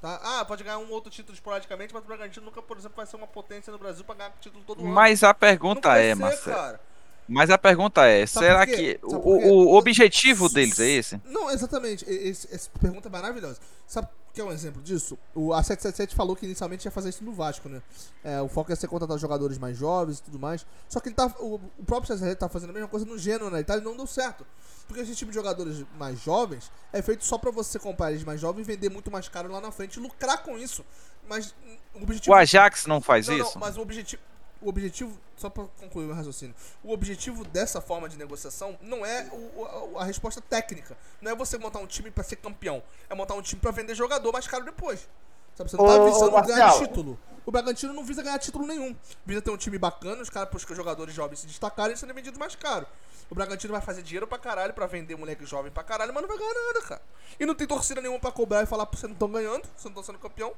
[0.00, 0.20] Tá?
[0.22, 3.14] Ah, pode ganhar um outro título esporadicamente, mas o Bragantino nunca, por exemplo, vai ser
[3.16, 4.88] uma potência no Brasil pra ganhar título todo ano.
[4.88, 6.56] Mas a pergunta é, ser, Marcelo.
[6.56, 6.80] cara.
[7.28, 11.20] Mas a pergunta é, Sabe será que o, o- objetivo deles é esse?
[11.24, 12.04] Não, exatamente.
[12.08, 13.60] Esse- essa pergunta é maravilhosa.
[13.86, 15.18] Sabe o que é um exemplo disso?
[15.34, 17.82] O, a 777 falou que inicialmente ia fazer isso no Vasco, né?
[18.24, 20.64] É, o foco ia ser contratar jogadores mais jovens e tudo mais.
[20.88, 23.50] Só que ele tá, o, o próprio 777 tá fazendo a mesma coisa no Genoa
[23.50, 24.46] na Itália e não deu certo.
[24.88, 28.40] Porque esse tipo de jogadores mais jovens é feito só pra você comprar eles mais
[28.40, 30.82] jovens e vender muito mais caro lá na frente e lucrar com isso.
[31.28, 33.52] Mas hum, o objetivo O Ajax não faz não, isso?
[33.54, 34.22] Não, mas o objetivo.
[34.62, 36.54] O objetivo, só pra concluir o raciocínio,
[36.84, 40.96] o objetivo dessa forma de negociação não é o- a, a resposta técnica.
[41.20, 42.82] Não é você montar um time pra ser campeão.
[43.10, 45.08] É montar um time pra vender jogador mais caro depois.
[45.56, 47.18] Sabe, você não tá Ô, ô, visando ganhar título.
[47.44, 48.94] O Bragantino não visa ganhar título nenhum.
[49.26, 52.38] Visa ter um time bacana, os caras, os jogadores jovens se destacarem e serem vendidos
[52.38, 52.86] mais caro.
[53.28, 56.28] O Bragantino vai fazer dinheiro pra caralho pra vender moleque jovem pra caralho, mas não
[56.28, 57.02] vai ganhar nada, cara.
[57.40, 59.90] E não tem torcida nenhuma pra cobrar e falar, vocês não estão ganhando, vocês não
[59.90, 60.52] estão sendo campeão.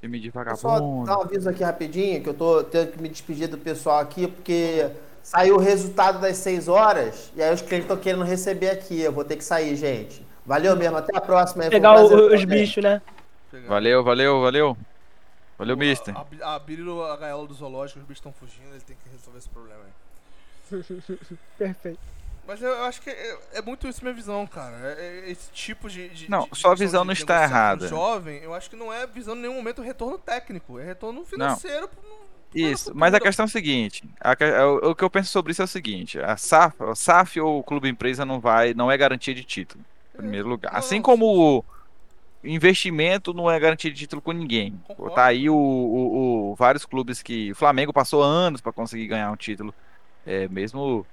[0.00, 1.06] Time de Só vagabundo.
[1.06, 4.28] dar um aviso aqui rapidinho, que eu tô tendo que me despedir do pessoal aqui,
[4.28, 4.88] porque
[5.22, 9.00] saiu o resultado das 6 horas, e aí os clientes estão querendo receber aqui.
[9.00, 10.24] Eu vou ter que sair, gente.
[10.46, 11.64] Valeu mesmo, até a próxima.
[11.64, 13.02] aí, um Pegar prazer os bichos, né?
[13.66, 14.76] Valeu, valeu, valeu.
[15.58, 16.16] Valeu, mister.
[16.16, 19.38] A- a- Abriram a gaiola do zoológico, os bichos estão fugindo, ele tem que resolver
[19.38, 19.90] esse problema aí.
[21.58, 21.98] Perfeito.
[22.48, 24.74] Mas eu, acho que é, é muito isso minha visão, cara.
[24.98, 26.08] É- é esse tipo de.
[26.08, 27.86] de- Não, de sua discussão visão de não está errada.
[27.86, 31.88] jovem, eu acho que não é visando em nenhum momento retorno técnico, é retorno financeiro.
[31.88, 32.00] pro
[32.54, 35.52] Isso, mas a questão é o seguinte, a é o, o que eu penso sobre
[35.52, 38.90] isso é o seguinte, a SAF, o SAF ou o clube empresa não vai, não
[38.90, 39.84] é garantia de título,
[40.14, 40.72] em primeiro lugar.
[40.72, 41.64] não, Assim não, como o
[42.42, 44.80] investimento não é garantia de título com ninguém.
[44.86, 45.14] Concordo.
[45.14, 49.30] Tá aí o, o- o- vários clubes que o Flamengo passou anos para conseguir ganhar
[49.30, 49.74] um título,
[50.24, 51.06] é, mesmo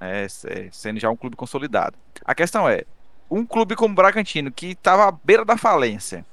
[0.00, 1.96] é, se- sendo já um clube consolidado.
[2.24, 2.84] A questão é,
[3.30, 6.24] um clube como o Bragantino que estava à beira da falência,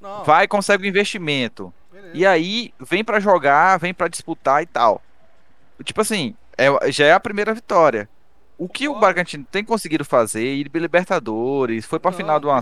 [0.00, 1.72] Não, vai e consegue um investimento.
[1.92, 2.10] beleza.
[2.16, 5.02] E aí, vem pra jogar, vem pra disputar e tal.
[5.84, 8.08] Tipo assim, é- já é a primeira vitória.
[8.56, 8.98] O que o.
[8.98, 12.52] Bragantino tem conseguido fazer, ir pra Libertadores, foi pra Não, final do eu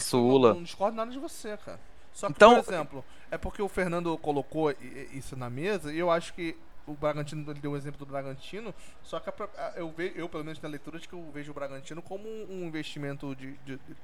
[0.49, 1.81] Não, não discordo nada de você, cara.
[2.13, 4.75] Só que, Então- por exemplo, é porque o Fernando colocou
[5.13, 6.55] isso na mesa e eu acho que
[6.87, 9.35] o Bragantino, ele deu o exemplo do Bragantino, só que a
[9.77, 12.65] eu, ve, eu, pelo menos na leitura, de que eu vejo o Bragantino como um
[12.67, 13.97] investimento de, de- de-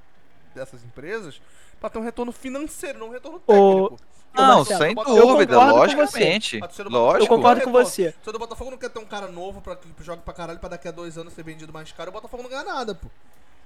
[0.53, 1.41] dessas empresas
[1.79, 3.97] pra ter um retorno financeiro, não um retorno técnico.
[4.35, 6.59] Não, Marcelo, sem dúvida, logicamente.
[6.89, 7.23] Lógico.
[7.23, 8.11] Eu concordo com você.
[8.13, 10.69] Torcida do Botafogo não quer ter um cara novo pra que jogue pra caralho pra
[10.69, 12.09] daqui a dois anos ser vendido mais caro.
[12.09, 13.07] O Botafogo não ganha nada, pô.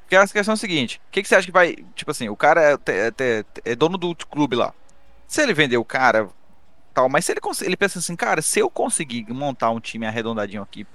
[0.02, 1.76] Porque a questão é a seguinte: o que, que você acha que vai.
[1.96, 4.74] Tipo assim, o cara é, te- é- é dono do clube lá.
[5.26, 6.30] Se ele vender o cara,
[6.98, 10.64] tal, mas se ele, ele pensa assim, cara, se eu conseguir montar um time arredondadinho
[10.64, 10.88] aqui,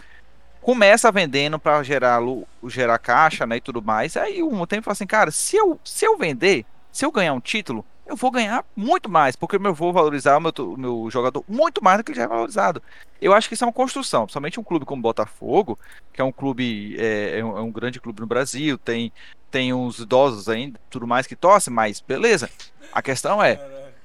[0.61, 2.21] começa vendendo pra gerar,
[2.65, 4.17] gerar caixa, né, e tudo mais.
[4.17, 7.41] Aí um tempo fala assim, cara, se eu, se eu vender, se eu ganhar um
[7.41, 11.45] título, eu vou ganhar muito mais, porque eu vou valorizar o meu, o meu jogador
[11.49, 12.83] muito mais do que ele já é valorizado.
[13.21, 15.79] Eu acho que isso é uma construção, principalmente um clube como o Botafogo,
[16.13, 19.13] que é um clube, é, é um, é um grande clube no Brasil, tem,
[19.53, 22.51] tem uns idosos ainda, tudo mais que torcem, mas beleza.
[22.93, 23.55] A questão é,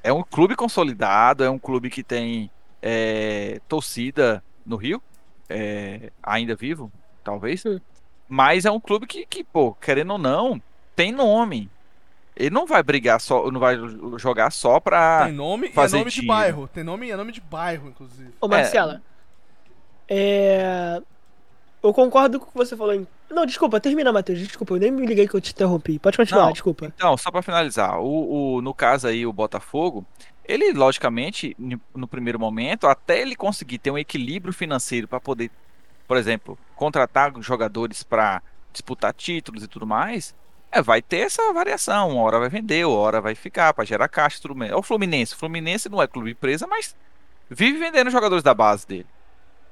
[0.08, 2.50] é um clube consolidado, é um clube que tem
[2.82, 5.04] é, torcida no Rio,
[5.50, 6.90] é, ainda vivo,
[7.26, 7.62] talvez.
[7.62, 7.82] Sim.
[8.28, 10.62] Mas é um clube que, que, pô, querendo ou não,
[10.96, 11.70] tem nome.
[12.38, 13.78] Ele não vai brigar só, não vai
[14.18, 15.26] jogar só pra.
[15.26, 16.28] Tem nome e é fazer nome de tiro.
[16.28, 16.70] bairro.
[16.70, 18.32] Tem nome e é nome de bairro, inclusive.
[18.40, 19.02] Ô, Marcela.
[20.08, 21.02] É...
[21.84, 22.94] Eu concordo com o que você falou.
[22.94, 23.06] Em...
[23.30, 24.40] Não, desculpa, termina, Matheus.
[24.40, 26.00] Desculpa, eu nem me liguei que eu te interrompi.
[26.00, 26.52] Pode continuar, Não.
[26.54, 26.86] desculpa.
[26.86, 30.06] Então, só pra finalizar, o, o- no caso aí, o Botafogo,
[30.46, 31.56] ele, logicamente,
[31.94, 35.52] no primeiro momento, até ele conseguir ter um equilíbrio financeiro para poder,
[36.08, 40.34] por exemplo, contratar jogadores para disputar títulos e tudo mais,
[40.72, 42.12] é, vai ter essa variação.
[42.12, 44.72] Uma hora vai vender, uma hora vai ficar para gerar caixa e tudo mais.
[44.72, 45.34] É o Fluminense.
[45.34, 46.96] O Fluminense não é clube empresa, mas
[47.50, 49.06] vive vendendo jogadores da base dele.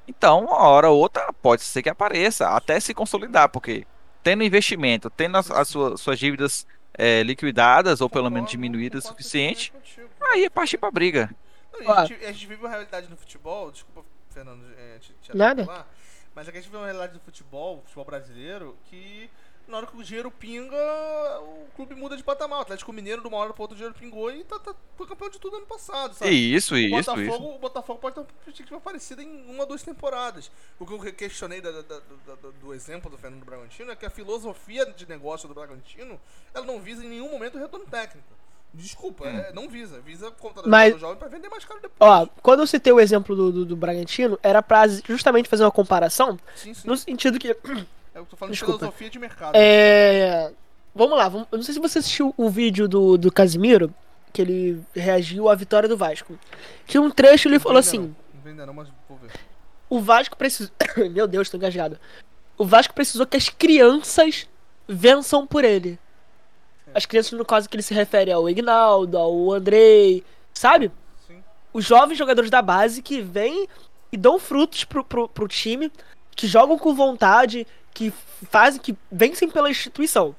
[0.08, 3.86] Então, uma hora ou outra, pode ser que apareça, até se consolidar, porque
[4.24, 9.08] tendo investimento, tendo as, as suas, suas dívidas é, liquidadas ou pelo menos diminuídas o
[9.10, 9.74] suficiente,
[10.22, 11.30] aí é partir pra briga.
[11.74, 15.14] Não, e a, gente, a gente vive uma realidade no futebol, desculpa, Fernando, é, te,
[15.22, 15.86] te Nada.
[16.34, 19.30] mas é que a gente vive uma realidade do futebol, futebol brasileiro, que
[19.68, 20.76] na hora que o dinheiro pinga,
[21.41, 22.59] o clube muda de patamar.
[22.59, 25.07] O Atlético Mineiro, de uma hora pra outra, o dinheiro pingou e tá, tá, foi
[25.07, 26.32] campeão de tudo ano passado, sabe?
[26.32, 27.43] Isso, O isso, Botafogo, isso.
[27.55, 30.51] o Botafogo pode ter uma perspectiva parecida em uma, duas temporadas.
[30.80, 31.99] O que eu questionei da- da- da-
[32.41, 36.20] da- do exemplo do Fernando Bragantino é que a filosofia de negócio do Bragantino
[36.53, 38.28] ela não visa em nenhum momento o retorno técnico.
[38.74, 40.01] Desculpa, é, não visa.
[40.01, 41.97] Visa contratar Mas- jogador jovem pra vender mais caro depois.
[42.11, 45.72] Ó, quando eu citei o exemplo do, do, do Bragantino, era pra justamente fazer uma
[45.72, 46.86] comparação, sim, sim.
[46.86, 47.55] no sentido que.
[48.16, 48.74] É o que eu tô falando Desculpa.
[48.74, 49.55] de filosofia de mercado.
[49.55, 50.51] É.
[50.95, 53.93] Vamos lá, vamos- eu não sei se você assistiu o vídeo do, do Casimiro,
[54.32, 56.39] que ele reagiu à vitória do Vasco.
[56.88, 59.32] Tinha um trecho ele falou assim: Não, não vem ainda não, mas vou ver.
[59.89, 60.72] o Vasco precisou.
[61.11, 61.99] Meu Deus, tô engasgado.
[62.57, 64.47] O Vasco precisou que as crianças
[64.88, 65.99] vençam por ele.
[66.93, 70.89] As crianças, no caso, que ele se refere ao Ignaldo, ao Andrei, sabe?
[71.28, 71.43] Sim.
[71.74, 73.68] Os jovens jogadores da base que vêm
[74.09, 75.91] e dão frutos pro, pro, pro time,
[76.36, 78.11] que jogam com vontade, que
[78.49, 80.36] fazem, que vencem pela instituição.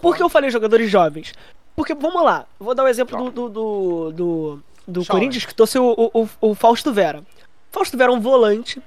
[0.00, 1.32] Por que eu falei jogadores jovens?
[1.76, 5.04] Porque, vamos lá, vou dar o exemplo do, do, do, do.
[5.06, 7.22] Corinthians, que trouxe o, o, o- o Fausto Vera.
[7.70, 8.82] Fausto Vera é um volante,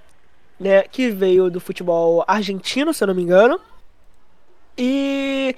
[0.60, 3.60] né, que veio do futebol argentino, se eu não me engano.
[4.78, 5.56] E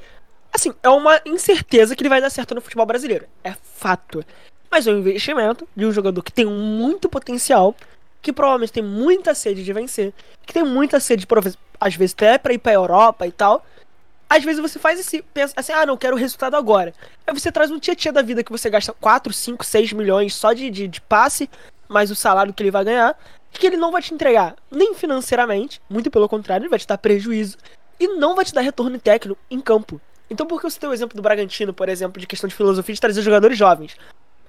[0.53, 3.25] assim, é uma incerteza que ele vai dar certo no futebol brasileiro.
[3.43, 4.23] É fato.
[4.69, 7.75] Mas é um investimento de um jogador que tem muito potencial,
[8.25, 10.11] que provavelmente tem muita sede de vencer,
[10.47, 13.63] que tem muita sede, por vezes- às vezes até pra ir pra Europa e tal.
[14.27, 16.91] Às vezes você faz esse, pensa assim, ah, não quero o resultado agora.
[17.27, 20.53] Aí você traz um tia da vida que você gasta 4, 5, 6 milhões só
[20.53, 21.47] de, de, de passe,
[21.87, 23.15] mais o salário que ele vai ganhar,
[23.51, 26.97] que ele não vai te entregar nem financeiramente, muito pelo contrário, ele vai te dar
[26.97, 27.59] prejuízo,
[27.99, 30.01] e não vai te dar retorno técnico em campo.
[30.31, 32.95] Então por que você tem o exemplo do Bragantino, por exemplo, de questão de filosofia
[32.95, 33.95] de trazer jogadores jovens?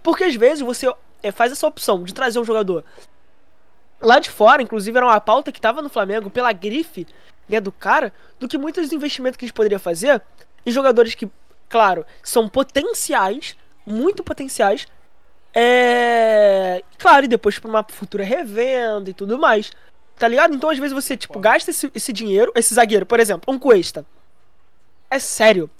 [0.02, 0.90] Porque às vezes você
[1.22, 2.82] é, faz essa opção de trazer um jogador
[4.06, 7.06] lá de fora, inclusive era uma pauta que tava no Flamengo pela grife
[7.48, 10.22] né, do cara, do que muitos investimentos que a gente poderia fazer
[10.64, 11.28] em jogadores que,
[11.68, 14.86] claro, são potenciais, muito potenciais,
[15.52, 16.82] é.
[16.98, 19.72] Claro, e depois pra uma futura revenda e tudo mais.
[20.16, 20.54] Tá ligado?
[20.54, 24.06] Então, às vezes, você, tipo, gasta esse, esse dinheiro, esse zagueiro, por exemplo, um Cuesta.
[25.10, 25.70] É sério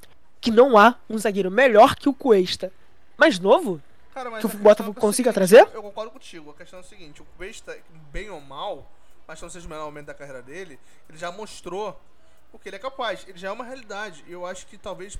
[0.40, 2.72] que não há um zagueiro melhor que o Cuesta.
[3.16, 3.80] Mais novo?
[4.16, 5.74] Cara, mas Que o a questão Botafogo é o consiga seguinte, trazer?
[5.74, 6.50] Eu concordo contigo.
[6.50, 7.76] A questão é o seguinte: o Cuesta,
[8.10, 8.90] bem ou mal,
[9.28, 12.00] mas não seja o melhor momento da carreira dele, ele já mostrou
[12.50, 13.26] o que ele é capaz.
[13.28, 14.24] Ele já é uma realidade.
[14.26, 15.18] E eu acho que talvez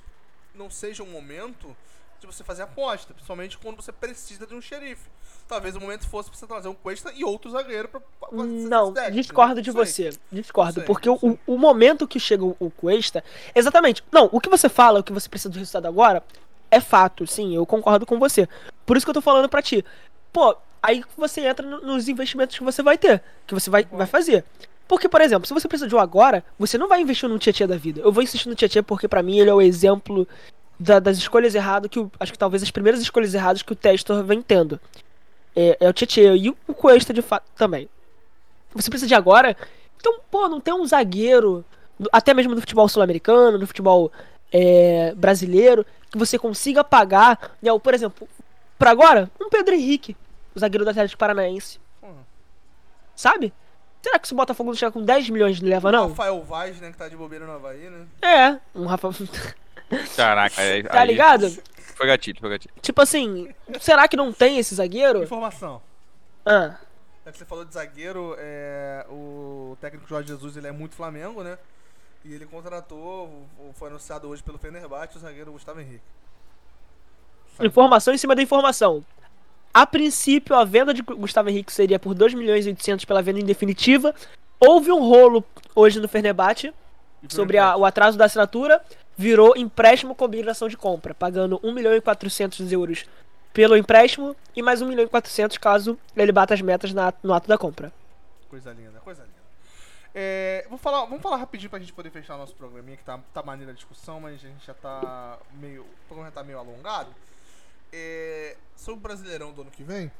[0.55, 1.77] não seja um momento
[2.19, 5.07] de você fazer aposta, principalmente quando você precisa de um xerife.
[5.47, 7.99] Talvez o momento fosse pra você trazer um Cuesta e outro zagueiro pra.
[7.99, 9.71] pra Não, deck, discordo de?
[9.71, 10.11] Não sei.
[10.11, 10.19] você.
[10.31, 13.23] Discordo, sei, porque o, o momento que chega o, o Cuesta.
[13.53, 14.03] Exatamente.
[14.11, 16.23] Não, o que você fala, o que você precisa do resultado agora,
[16.71, 18.49] é fato, sim, eu concordo com você.
[18.87, 19.83] Por isso que eu tô falando pra ti.
[20.33, 24.07] Pô, aí você entra no- nos investimentos que você vai ter, que você vai, vai
[24.07, 24.43] fazer.
[24.87, 27.67] Porque, por exemplo, se você precisa de um agora, você não vai investir num Tietchan
[27.67, 27.99] da vida.
[28.01, 30.25] Eu vou insistir no Tietchan porque pra mim ele é o exemplo
[30.79, 33.75] da- das escolhas erradas que o, acho que talvez as primeiras escolhas erradas que o
[33.75, 34.79] Testor vem tendo.
[35.53, 37.89] É, é o Tietchan e o Cuesta de fato também.
[38.73, 39.57] Você precisa de agora.
[39.99, 41.65] Então, pô, não tem um zagueiro,
[42.11, 44.09] até mesmo do futebol sul-americano, do futebol
[44.53, 47.57] é, brasileiro, que você consiga pagar.
[47.61, 48.25] Né, por exemplo,
[48.77, 50.15] pra agora, um Pedro Henrique,
[50.55, 51.79] o zagueiro do Atlético Paranaense.
[52.01, 52.25] Porra.
[53.15, 53.53] Sabe?
[54.01, 56.09] Será que se o Botafogo não chegar com 10 milhões não leva, não?
[56.09, 58.07] Rafael Vaz, né, que tá de bobeira no Havaí, né?
[58.21, 59.09] É, um Rafa.
[60.15, 61.49] Caraca, aí, tá ligado?
[61.95, 62.73] Foi gatilho, foi gatilho.
[62.81, 63.49] Tipo assim,
[63.79, 65.23] será que não tem esse zagueiro?
[65.23, 65.81] Informação.
[66.45, 66.77] Ah,
[67.25, 71.43] É que você falou de zagueiro, é, o técnico Jorge Jesus ele é muito Flamengo,
[71.43, 71.57] né?
[72.23, 73.45] E ele contratou,
[73.75, 76.03] foi anunciado hoje pelo Fenerbahçe, o zagueiro Gustavo Henrique.
[77.65, 79.03] Informação em cima da informação.
[79.73, 83.39] A princípio, a venda de Gustavo Henrique seria por 2 milhões e 800 pela venda
[83.39, 84.13] em definitiva.
[84.59, 85.43] Houve um rolo
[85.75, 86.73] hoje no Fenerbahçe
[87.23, 88.81] E sobre a- o atraso da assinatura.
[89.15, 93.05] Virou empréstimo com obrigação de compra, pagando 1 milhão e 400 euros
[93.53, 97.33] pelo empréstimo e mais 1 milhão e 400 caso ele bata as metas na- no
[97.33, 97.91] ato da compra.
[98.49, 99.35] Coisa linda, coisa linda.
[100.13, 103.19] É, vou falar, vamos falar rapidinho pra gente poder fechar o nosso programinha, que tá,
[103.33, 105.81] tá maneira a discussão, mas a gente já tá meio.
[105.81, 107.09] O programa já tá meio alongado.
[107.91, 110.11] É, sobre o Brasileirão do ano que vem.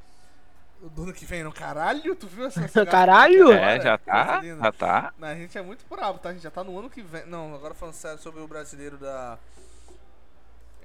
[0.79, 3.51] Do ano que vem, não, caralho, tu viu essa Caralho!
[3.51, 5.13] É, já tá, já tá.
[5.17, 6.29] Não, a gente é muito brabo, tá?
[6.29, 7.25] A gente já tá no ano que vem.
[7.25, 9.39] Não, agora falando sério sobre o brasileiro da.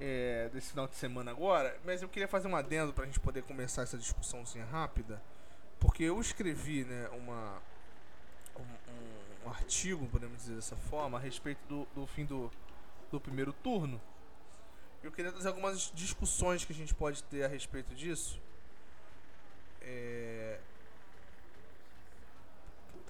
[0.00, 1.76] é, desse final de semana agora.
[1.84, 5.20] Mas eu queria fazer um adendo pra gente poder começar essa discussãozinha rápida.
[5.78, 7.58] Porque eu escrevi, né, uma.
[8.56, 12.50] Um, um- um artigo, podemos dizer dessa forma, a respeito do, do fim do,
[13.10, 14.00] do primeiro turno.
[15.02, 18.40] Eu queria trazer algumas discussões que a gente pode ter a respeito disso.
[19.80, 20.60] É,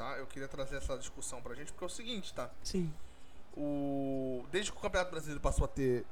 [0.03, 0.17] tá?
[0.19, 2.51] Eu queria trazer essa discussão pra gente, porque é o seguinte, tá?
[2.63, 2.93] Sim.
[3.57, 4.45] O...
[4.51, 6.05] Desde que o Campeonato Brasileiro passou a ter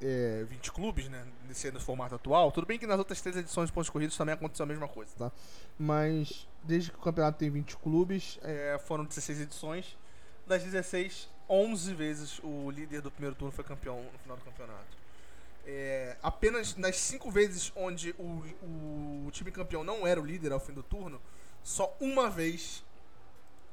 [0.00, 1.26] é, 20 clubes, né?
[1.46, 4.34] Nesse no formato atual, tudo bem que nas outras três edições de pontos corridos também
[4.34, 5.32] aconteceu a mesma coisa, tá?
[5.78, 9.98] Mas desde que o campeonato tem 20 clubes, é, foram 16 edições.
[10.46, 14.96] Das 16, 11 vezes o líder do primeiro turno foi campeão no final do campeonato.
[15.66, 20.60] É, apenas nas 5 vezes onde o, o time campeão não era o líder ao
[20.60, 21.20] fim do turno,
[21.62, 22.82] só uma vez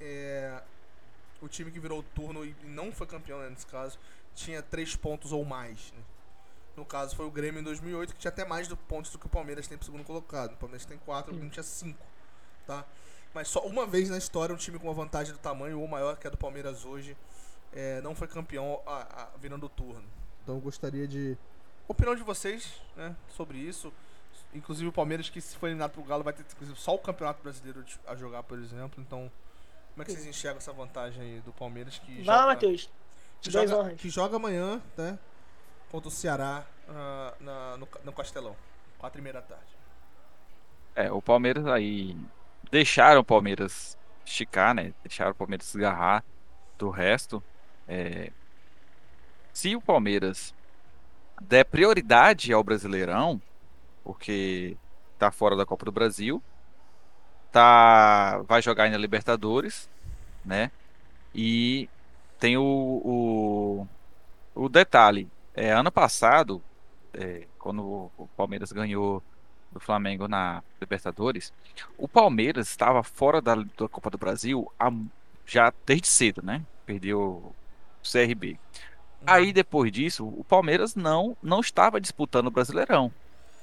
[0.01, 0.61] é,
[1.41, 3.97] o time que virou o turno e não foi campeão né, nesse caso
[4.35, 5.91] tinha 3 pontos ou mais.
[5.93, 6.01] né?
[6.75, 9.25] No caso foi o Grêmio em 2008 que tinha até mais do pontos do que
[9.25, 10.53] o Palmeiras tem pro segundo colocado.
[10.53, 11.97] O Palmeiras tem 4, o Grêmio tinha 5,
[12.67, 12.85] tá?
[13.33, 16.17] Mas só uma vez na história um time com uma vantagem do tamanho ou maior
[16.17, 17.17] que a do Palmeiras hoje
[17.77, 20.03] é, não foi campeão a, a, virando o turno.
[20.41, 21.37] Então eu gostaria de
[21.87, 23.93] opinião de vocês, né, sobre isso.
[24.53, 27.43] Inclusive o Palmeiras que se for eliminado pro Galo vai ter inclusive, só o Campeonato
[27.43, 29.03] Brasileiro a jogar, por exemplo.
[29.05, 29.31] Então,
[29.93, 32.89] como é que vocês enxergam essa vantagem aí do Palmeiras que Vai lá, joga- Matheus.
[33.41, 34.01] que Dois joga, honras.
[34.01, 35.19] que joga amanhã, né?
[35.91, 38.55] Contra o Ceará ah, na, no, no Castelão.
[38.97, 39.77] Quatro e meia da tarde.
[40.95, 42.17] É, o Palmeiras aí.
[42.71, 44.93] Deixaram o Palmeiras esticar, né?
[45.03, 46.23] Deixaram o Palmeiras se agarrar
[46.77, 47.43] do resto.
[47.87, 48.31] É,
[49.53, 50.53] Se o Palmeiras
[51.41, 53.41] der prioridade ao Brasileirão,
[54.03, 54.77] porque
[55.19, 56.43] tá fora da Copa do Brasil,
[57.51, 59.89] tá vai jogar ainda Libertadores,
[60.45, 60.71] né?
[61.33, 61.89] E
[62.39, 63.87] tem o, o,
[64.55, 66.63] o detalhe, é, ano passado,
[67.13, 67.83] é, quando
[68.17, 69.23] o- Palmeiras ganhou
[69.71, 71.53] do Flamengo na Libertadores,
[71.97, 74.91] o Palmeiras estava fora da, da Copa do Brasil há-
[75.45, 76.65] já desde cedo, né?
[76.85, 77.55] Perdeu
[78.11, 78.57] CRB.
[79.25, 83.11] Aí depois disso, o Palmeiras não não estava disputando o Brasileirão.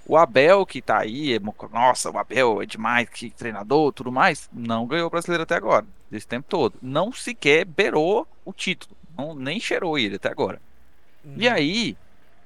[0.06, 1.40] O Abel que tá aí, é
[1.72, 5.86] nossa, o Abel é demais, que treinador, tudo mais, não ganhou o Brasileiro até agora,
[6.10, 6.74] desse tempo todo.
[6.82, 10.60] Não sequer beirou o título, não, nem cheirou ele até agora.
[11.38, 11.96] E aí,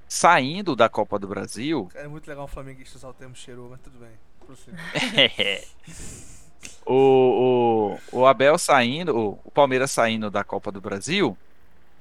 [0.06, 3.80] saindo da Copa do Brasil, É muito legal o flamenguista usar o termo cheirou, mas
[3.80, 4.12] tudo bem.
[4.46, 4.76] Prossiga.
[6.86, 11.36] o, o, o Abel saindo, o, o Palmeiras saindo da Copa do Brasil,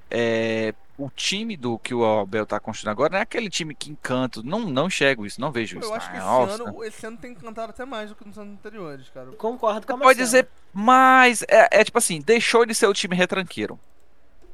[0.09, 3.91] é, o time do que o Abel tá construindo agora não é aquele time que
[3.91, 4.41] encanta.
[4.43, 5.87] Não, não enxergo isso, não vejo isso.
[5.87, 8.37] Eu acho que Ah, esse ano, esse ano tem encantado até mais do que nos
[8.37, 9.27] anos anteriores, cara.
[9.33, 13.15] Concordo com a Pode dizer, mas é, é tipo assim, deixou de ser o time
[13.15, 13.79] retranqueiro.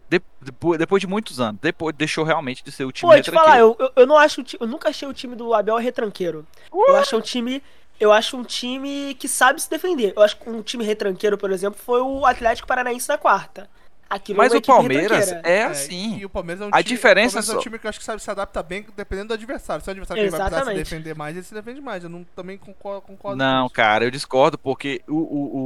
[0.10, 3.32] De- depois, depois de muitos anos, depois deixou realmente de ser o time Pô, te
[3.32, 3.76] falar, retranqueiro.
[3.80, 4.44] eu, eu, eu não acho.
[4.60, 6.46] Eu nunca achei o time do Abel retranqueiro.
[6.72, 7.64] Eu acho um time.
[8.00, 10.14] Eu acho um time que sabe se defender.
[10.16, 13.70] Eu acho que um time retranqueiro, por exemplo, foi o Atlético Paranaense na quarta.
[14.16, 16.18] Aquilo é Mas uma o Palmeiras é É, assim.
[16.18, 17.86] E o Palmeiras é um A time, diferença o Palmeiras é um só- time que
[17.86, 19.84] eu acho que sabe se adapta bem dependendo do adversário.
[19.84, 22.04] Se o adversário vai precisar se defender mais, ele se defende mais.
[22.04, 23.74] Eu não, também concordo, concordo com Não, isso.
[23.76, 25.58] cara, eu discordo porque o, o,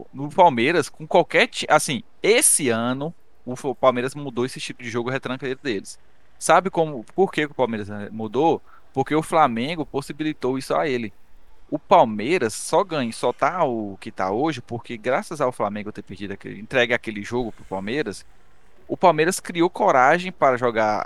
[0.00, 1.68] o- no Palmeiras, com qualquer time.
[1.70, 3.14] Assim, esse ano,
[3.44, 5.98] o Palmeiras mudou esse tipo de jogo retranqueiro deles.
[6.38, 8.60] Sabe como, por que o Palmeiras eh, mudou?
[8.92, 11.12] Porque o Flamengo possibilitou isso a ele.
[11.72, 16.02] O Palmeiras só ganha, só tá o que tá hoje, porque graças ao Flamengo ter
[16.02, 18.26] perdido aquele, entregue aquele jogo pro Palmeiras,
[18.86, 21.02] o Palmeiras criou coragem para jogar.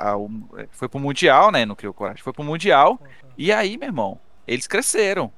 [0.57, 1.65] Eh, foi pro Mundial, né?
[1.65, 3.01] Não criou coragem, foi pro Mundial.
[3.39, 5.33] E aí, meu irmão, eles cresceram.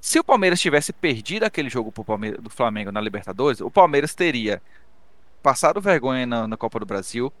[0.00, 4.14] Se o Palmeiras tivesse perdido aquele jogo pro Palmeiras, do Flamengo na Libertadores, o Palmeiras
[4.14, 4.62] teria
[5.42, 7.32] passado vergonha na, na Copa do Brasil,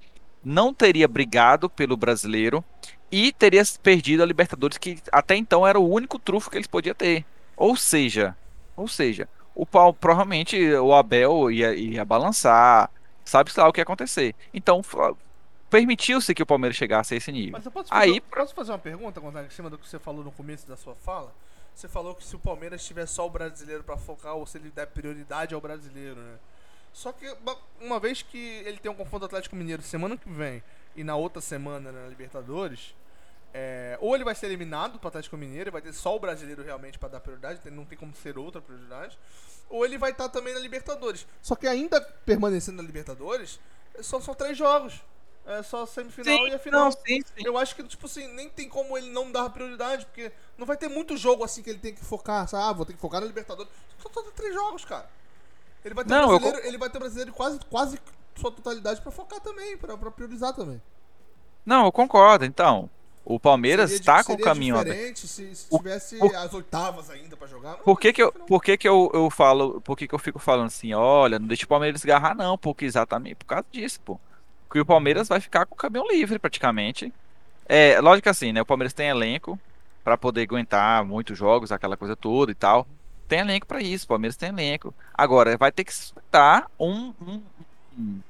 [0.44, 2.64] não teria brigado pelo brasileiro
[3.12, 6.94] e teria perdido a Libertadores, que até então era o único trufo que eles podiam
[6.94, 7.26] ter.
[7.54, 8.34] Ou seja,
[8.74, 12.90] ou seja, o pau provavelmente o Abel ia, ia balançar,
[13.22, 14.34] sabe lá o que ia acontecer.
[14.54, 14.80] Então
[15.68, 17.52] permitiu-se que o Palmeiras chegasse a esse nível.
[17.52, 19.98] Mas eu posso fazer, Aí, posso fazer uma pergunta, Gonzaga, em cima do que você
[19.98, 21.32] falou no começo da sua fala?
[21.74, 24.70] Você falou que se o Palmeiras tiver só o brasileiro para focar, ou se ele
[24.70, 26.36] der prioridade ao brasileiro, né?
[26.92, 27.26] Só que
[27.80, 30.62] uma vez que ele tem um confronto Atlético Mineiro semana que vem
[30.94, 32.94] e na outra semana na Libertadores,
[33.54, 36.98] é, ou ele vai ser eliminado para Atlético Mineiro, vai ter só o brasileiro realmente
[36.98, 39.18] para dar prioridade, não tem como ser outra prioridade,
[39.68, 41.26] ou ele vai estar tá também na Libertadores.
[41.42, 43.60] Só que ainda permanecendo na Libertadores,
[44.00, 45.02] só são três jogos.
[45.44, 46.84] É só semifinal sim, e a final.
[46.84, 47.42] Não, sim, sim.
[47.44, 50.76] Eu acho que, tipo assim, nem tem como ele não dar prioridade, porque não vai
[50.76, 52.46] ter muito jogo assim que ele tem que focar.
[52.46, 52.62] Sabe?
[52.64, 53.70] Ah, vou ter que focar na Libertadores.
[53.98, 55.10] Só, só três jogos, cara.
[55.84, 56.64] Ele vai ter não, brasileiro, eu...
[56.64, 57.98] ele vai ter brasileiro quase, quase
[58.36, 60.80] sua totalidade para focar também, para priorizar também.
[61.66, 62.44] Não, eu concordo.
[62.44, 62.88] Então,
[63.24, 67.46] o Palmeiras está com o caminho diferente se, se tivesse o, as oitavas ainda para
[67.46, 67.76] jogar.
[67.76, 70.38] Por que que eu, por que que eu, eu falo, por que que eu fico
[70.38, 74.20] falando assim, olha, não deixa o Palmeiras desgarrar não, porque exatamente por causa disso, pô.
[74.70, 77.12] Que o Palmeiras vai ficar com o caminho livre praticamente.
[77.66, 79.58] É, lógico assim, né, o Palmeiras tem elenco
[80.02, 82.86] para poder aguentar muitos jogos, aquela coisa toda e tal
[83.32, 84.94] tem elenco para isso, o Palmeiras tem elenco.
[85.14, 87.42] Agora, vai ter que estar um, um,
[87.98, 88.20] um,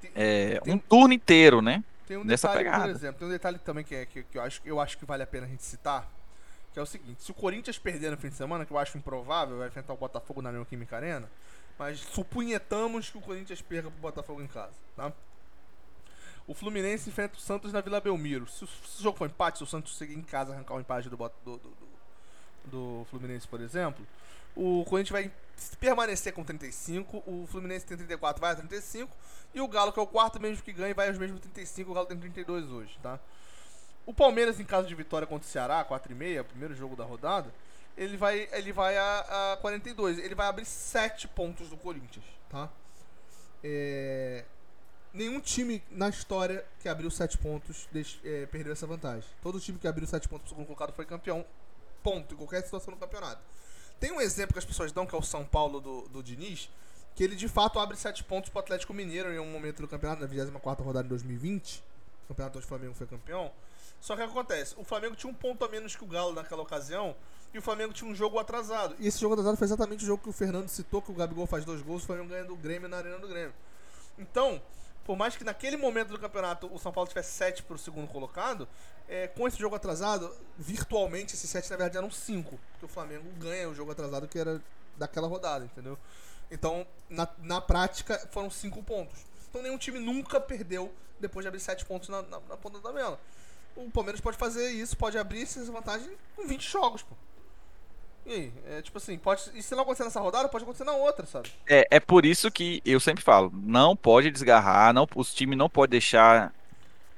[0.00, 1.84] tem, é, um turno inteiro, né?
[2.06, 2.84] Tem um Nessa detalhe, pegada.
[2.84, 5.04] por exemplo, tem um detalhe também que, é, que, que, eu, acho, eu acho que
[5.04, 6.08] vale a pena a gente citar,
[6.72, 8.98] que é o seguinte, se o Corinthians perder no fim de semana, que eu acho
[8.98, 11.30] improvável, vai enfrentar o Botafogo na Neoquímica Arena,
[11.78, 15.12] mas supunhetamos que o Corinthians perca pro Botafogo em casa, tá?
[16.46, 18.46] O Fluminense enfrenta o Santos na Vila Belmiro.
[18.46, 20.80] Se o, se o jogo for empate, se o Santos seguir em casa arrancar o
[20.80, 21.76] empate do, do, do,
[22.66, 24.06] do Fluminense, por exemplo,
[24.54, 25.32] o Corinthians vai
[25.78, 29.14] permanecer com 35, o Fluminense tem 34, vai a 35,
[29.52, 31.94] e o Galo, que é o quarto mesmo que ganha, vai aos mesmos 35, o
[31.94, 33.18] Galo tem 32 hoje, tá?
[34.06, 37.04] O Palmeiras, em caso de vitória contra o Ceará, 4 e meia, primeiro jogo da
[37.04, 37.52] rodada,
[37.96, 42.68] ele vai, ele vai a, a 42, ele vai abrir 7 pontos do Corinthians, tá?
[43.62, 44.44] É...
[45.12, 47.88] Nenhum time na história que abriu 7 pontos
[48.24, 49.28] é, perdeu essa vantagem.
[49.40, 51.46] Todo time que abriu 7 pontos pro segundo colocado foi campeão
[52.02, 53.40] ponto em qualquer situação no campeonato.
[54.04, 56.68] Tem um exemplo que as pessoas dão, que é o São Paulo do, do Diniz,
[57.14, 60.20] que ele de fato abre 7 pontos pro Atlético Mineiro em um momento do campeonato,
[60.20, 61.82] na 24 rodada de 2020.
[62.24, 63.50] O campeonato onde o Flamengo foi campeão.
[64.02, 64.74] Só que acontece?
[64.76, 67.16] O Flamengo tinha um ponto a menos que o Galo naquela ocasião.
[67.54, 68.94] E o Flamengo tinha um jogo atrasado.
[68.98, 71.46] E esse jogo atrasado foi exatamente o jogo que o Fernando citou, que o Gabigol
[71.46, 73.54] faz dois gols, o Flamengo ganha do Grêmio na Arena do Grêmio.
[74.18, 74.60] Então,
[75.04, 78.68] por mais que naquele momento do campeonato o São Paulo tivesse 7 pro segundo colocado,
[79.08, 82.58] é, com esse jogo atrasado, virtualmente esses 7 na verdade eram 5.
[82.72, 84.62] Porque o Flamengo ganha o jogo atrasado que era
[84.96, 85.98] daquela rodada, entendeu?
[86.50, 89.24] Então, na, na prática, foram 5 pontos.
[89.48, 92.88] Então nenhum time nunca perdeu depois de abrir 7 pontos na, na, na ponta da
[92.88, 93.20] tabela.
[93.76, 97.14] O Palmeiras pode fazer isso, pode abrir essa vantagem com 20 jogos, pô.
[98.26, 100.92] E aí, é, tipo assim, pode, e se não acontecer nessa rodada, pode acontecer na
[100.92, 101.50] outra, sabe?
[101.68, 105.68] É, é por isso que eu sempre falo, não pode desgarrar, não, os times não
[105.68, 106.52] podem deixar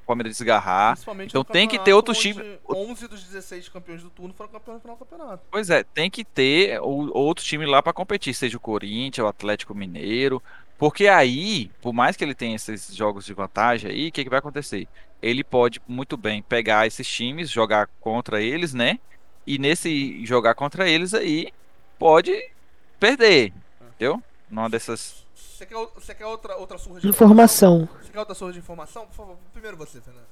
[0.02, 0.98] o Palmeiras desgarrar.
[1.20, 2.58] Então tem que ter outro time.
[2.68, 5.42] 11 dos 16 campeões do turno foram campeões no final do campeonato.
[5.50, 9.28] Pois é, tem que ter o, outro time lá para competir, seja o Corinthians, o
[9.28, 10.42] Atlético Mineiro.
[10.78, 14.30] Porque aí, por mais que ele tenha esses jogos de vantagem aí, o que, que
[14.30, 14.86] vai acontecer?
[15.22, 18.98] Ele pode muito bem pegar esses times, jogar contra eles, né?
[19.46, 21.52] E nesse jogar contra eles aí,
[21.98, 22.50] pode
[22.98, 23.52] perder.
[23.80, 24.22] Entendeu?
[24.50, 25.24] Numa dessas.
[25.34, 27.82] Você quer, você quer outra, outra surra de informação?
[27.82, 28.02] informação?
[28.02, 29.06] Você quer outra surra de informação?
[29.06, 30.26] Por favor, primeiro você, Fernando.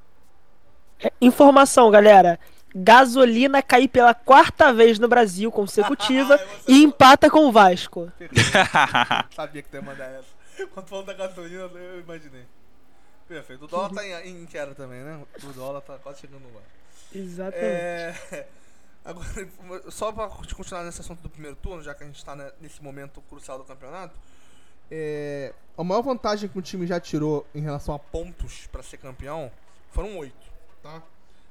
[1.01, 2.39] É, informação, galera.
[2.75, 8.11] Gasolina cair pela quarta vez no Brasil consecutiva e empata com o Vasco.
[9.35, 10.67] Sabia que tu ia mandar essa.
[10.73, 12.45] Quando falando da gasolina, eu imaginei.
[13.27, 13.65] Perfeito.
[13.65, 15.21] O dólar tá em, em queda também, né?
[15.43, 16.65] O dólar tá quase chegando no ar.
[17.15, 17.65] Exatamente.
[17.65, 18.47] É...
[19.05, 19.29] Agora,
[19.91, 23.21] só para continuar nesse assunto do primeiro turno, já que a gente está nesse momento
[23.23, 24.19] crucial do campeonato,
[24.91, 28.99] é, a maior vantagem que o time já tirou em relação a pontos para ser
[28.99, 29.51] campeão
[29.91, 30.53] foram oito,
[30.83, 31.03] tá?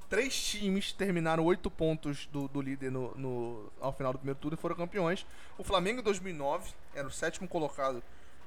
[0.10, 4.56] Três times terminaram oito pontos do, do líder no, no, ao final do primeiro turno
[4.56, 5.26] e foram campeões.
[5.58, 8.04] O Flamengo em 2009 era o sétimo colocado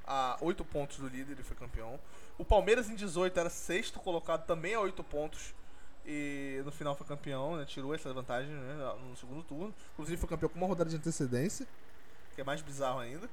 [0.07, 1.99] a 8 pontos do líder e foi campeão.
[2.39, 5.53] O Palmeiras em 18 era sexto colocado também a 8 pontos.
[6.07, 7.65] E no final foi campeão, né?
[7.65, 8.95] Tirou essa vantagem né?
[9.09, 9.75] no segundo turno.
[9.95, 11.67] Inclusive foi campeão com uma rodada de antecedência,
[12.35, 13.29] que é mais bizarro ainda.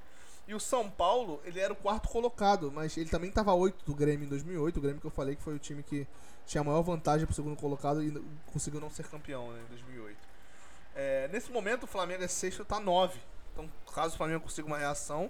[0.48, 3.94] E o São Paulo, ele era o quarto colocado, mas ele também estava 8 do
[3.94, 4.78] Grêmio em 2008.
[4.78, 6.08] O Grêmio que eu falei que foi o time que
[6.45, 8.12] tinha a maior vantagem para o segundo colocado e
[8.52, 10.18] conseguiu não ser campeão né, em 2008.
[10.95, 13.20] É, nesse momento, o Flamengo é sexto, está 9.
[13.54, 15.30] Então, caso o Flamengo consiga uma reação,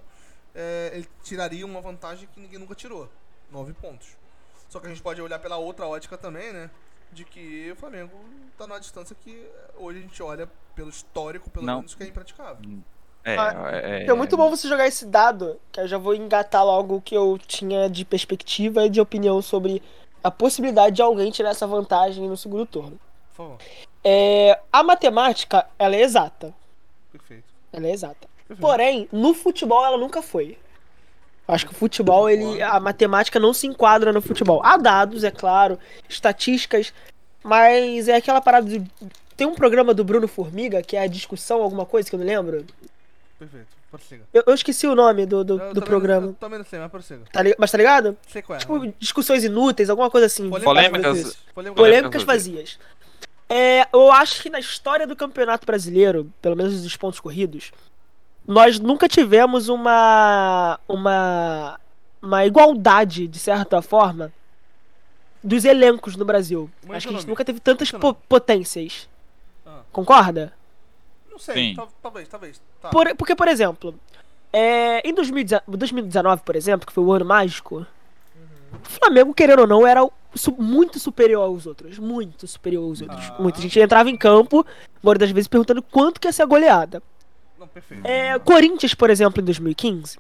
[0.56, 3.10] é, ele tiraria uma vantagem que ninguém nunca tirou:
[3.52, 4.18] 9 pontos.
[4.70, 6.72] Só que a gente pode olhar pela outra ótica também, né?
[7.14, 8.12] De que o Flamengo
[8.52, 9.46] está numa distância que
[9.78, 11.78] hoje a gente olha pelo histórico, pelo Não.
[11.78, 12.70] menos, que é impraticável.
[13.24, 16.66] É, Ah, é, É muito bom você jogar esse dado, que eu já vou engatar
[16.66, 19.82] logo o que eu tinha de perspectiva e de opinião sobre
[20.24, 23.00] a possibilidade de alguém tirar essa vantagem no segundo turno.
[23.30, 23.58] Por favor.
[24.04, 26.54] É, a matemática, ela é exata.
[27.12, 27.46] Perfeito.
[27.72, 28.28] Ela é exata.
[28.48, 28.60] Perfeito.
[28.60, 30.58] Porém, no futebol ela nunca foi.
[31.48, 34.62] Acho que o futebol, ele, a matemática não se enquadra no futebol.
[34.64, 36.94] Há dados, é claro, estatísticas,
[37.44, 38.82] mas é aquela parada de...
[39.36, 42.26] Tem um programa do Bruno Formiga, que é a discussão, alguma coisa que eu não
[42.26, 42.66] lembro.
[43.38, 43.68] Perfeito.
[43.92, 44.24] Prossiga.
[44.34, 46.28] Eu, eu esqueci o nome do, do, Eu do programa.
[46.28, 47.22] Eu também não sei, mas prossiga.
[47.32, 48.18] Tá li- Mas tá ligado?
[48.28, 48.60] Sei qual é.
[48.60, 50.50] Tipo, discussões inúteis, alguma coisa assim.
[50.50, 51.18] Polêmicas.
[51.20, 51.38] Isso.
[51.54, 51.80] Polêmica.
[51.80, 52.80] Polêmicas vazias.
[53.48, 57.72] É, eu acho que na história do Campeonato Brasileiro, pelo menos dos pontos corridos,
[58.48, 61.80] nós nunca tivemos uma uma
[62.22, 64.32] uma igualdade de certa forma
[65.44, 66.70] dos elencos no Brasil.
[66.90, 69.10] Acho que a gente nunca teve tantas po- potências.
[69.66, 69.82] Ah.
[69.92, 70.54] Concorda?
[71.30, 72.62] Não sei, talvez, talvez.
[72.82, 72.90] Tá.
[72.90, 73.94] Por- porque, por exemplo,
[74.54, 77.86] é, em 2019, 2019, por exemplo, que foi o ano mágico,
[78.74, 80.08] o Flamengo, querendo ou não, era
[80.58, 82.00] muito superior aos outros.
[82.00, 83.26] Muito superior aos outros.
[83.32, 83.38] Ah.
[83.42, 84.66] Muita gente entrava em campo,
[85.02, 87.02] uma das vezes, perguntando quanto que ia ser a goleada.
[87.64, 88.06] Não, perfeito.
[88.06, 90.18] É, Corinthians, por exemplo, em 2015,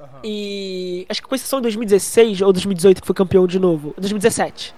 [0.00, 0.20] Aham.
[0.22, 4.72] e acho que com exceção de 2016 ou 2018, que foi campeão de novo, 2017,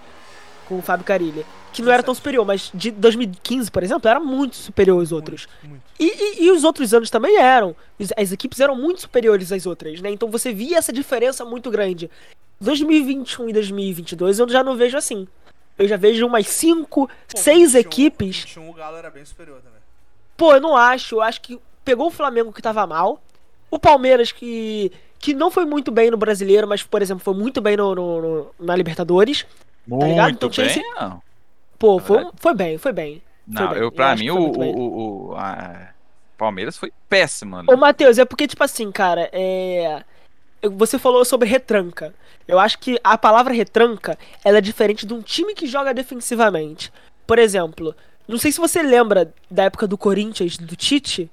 [0.66, 4.18] com o Fábio Carilli, que não era tão superior, mas de 2015, por exemplo, era
[4.18, 5.46] muito superior aos outros.
[5.62, 5.82] Muito, muito.
[6.00, 6.04] E,
[6.42, 7.76] e- e os outros anos também eram.
[8.16, 10.10] As equipes eram muito superiores às outras, né?
[10.10, 12.10] Então você via essa diferença muito grande.
[12.60, 15.28] 2021 e 2022 eu já não vejo assim.
[15.78, 18.36] Eu já vejo umas 5, Pô, 6 21, equipes.
[18.44, 19.79] 21 o Galo era bem superior também.
[20.40, 21.16] Pô, eu não acho.
[21.16, 23.20] Eu acho que pegou o Flamengo que tava mal.
[23.70, 24.90] O Palmeiras que.
[25.18, 28.22] que não foi muito bem no brasileiro, mas, por exemplo, foi muito bem no, no-
[28.22, 29.44] no- na Libertadores.
[29.86, 30.30] Muito ligado?
[30.30, 30.66] Então bem.
[30.66, 31.20] esse- Não,
[31.78, 33.22] Pô, foi, foi bem, foi bem.
[33.46, 33.76] não bem.
[33.78, 35.88] eu, Eu pra acho mim, o, o, o- a
[36.38, 37.56] Palmeiras foi péssimo.
[37.58, 37.66] ali.
[37.70, 40.02] Ô, Matheus, é porque, tipo assim, cara, é.
[40.62, 42.14] eu- Você falou sobre retranca.
[42.48, 46.90] Eu acho que a palavra retranca ela é diferente de um time que joga defensivamente.
[47.26, 47.94] Por exemplo,
[48.30, 51.30] não sei se você lembra da época do Corinthians, do Tite,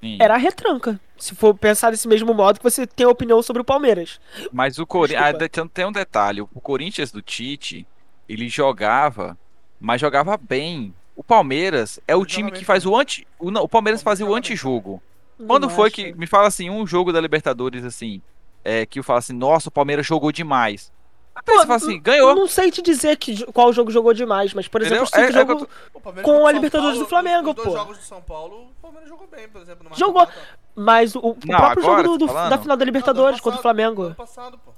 [0.00, 0.18] Sim.
[0.20, 1.00] era a retranca.
[1.16, 4.20] Se for pensar desse mesmo modo que você tem opinião sobre o Palmeiras.
[4.52, 5.38] Mas o Corinthians.
[5.38, 5.70] Desculpa.
[5.72, 7.86] tem, um detalhe: o Corinthians do Tite,
[8.28, 9.38] ele jogava,
[9.80, 10.92] mas jogava bem.
[11.14, 13.26] O Palmeiras é o time que faz o anti.
[13.38, 15.00] O, não, o Palmeiras fazia o antijogo.
[15.46, 16.12] Quando foi que.
[16.14, 18.20] Me fala assim, um jogo da Libertadores, assim.
[18.64, 20.92] É, que eu falo assim, nossa, o Palmeiras jogou demais.
[21.34, 22.34] Até Pô, você fala assim, Eu ganhou.
[22.34, 25.22] não sei te dizer que, qual jogo jogou demais, mas, por exemplo, Entendeu?
[25.22, 25.62] eu que É- é jogo.
[25.64, 27.74] eu O Palmeiras Com a o Libertadores Paulo, do Flamengo, os dois pô.
[27.74, 29.88] jogos do São Paulo, o Palmeiras jogou bem, por exemplo.
[29.88, 30.28] no Jogou.
[30.76, 32.84] Mas o, o Não, próprio agora, jogo do- tô do- da final da Não, do
[32.84, 34.14] Libertadores ano contra o passado, Flamengo.
[34.14, 34.72] passado, pô.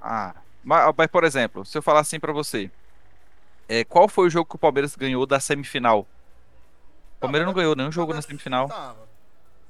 [0.00, 0.34] Ah,
[0.64, 2.70] mas, mas, por exemplo, se eu falar assim pra você,
[3.68, 6.00] é, qual foi o jogo que o Palmeiras ganhou da semifinal?
[7.18, 8.68] O Palmeiras não ganhou nenhum jogo na semifinal.
[8.68, 9.08] Tava.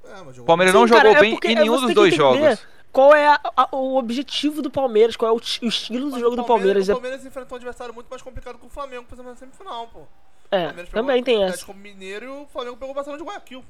[0.04, 2.66] É, O Palmeiras não jogou é bem em é nenhum dos dois jogos.
[2.92, 5.14] Qual é a- a- o objetivo do Palmeiras?
[5.16, 6.88] Qual é o, o estilo do Mas jogo o do Palmeiras?
[6.88, 9.36] O É- Palmeiras enfrentou um adversário muito mais complicado que o Flamengo, por exemplo, na
[9.36, 10.00] semifinal, pô.
[10.00, 10.06] O
[10.50, 11.54] É, também tem o essa.
[11.62, 13.64] Atlético Mineiro e o Flamengo pegou o Barcelona de Guayaquil.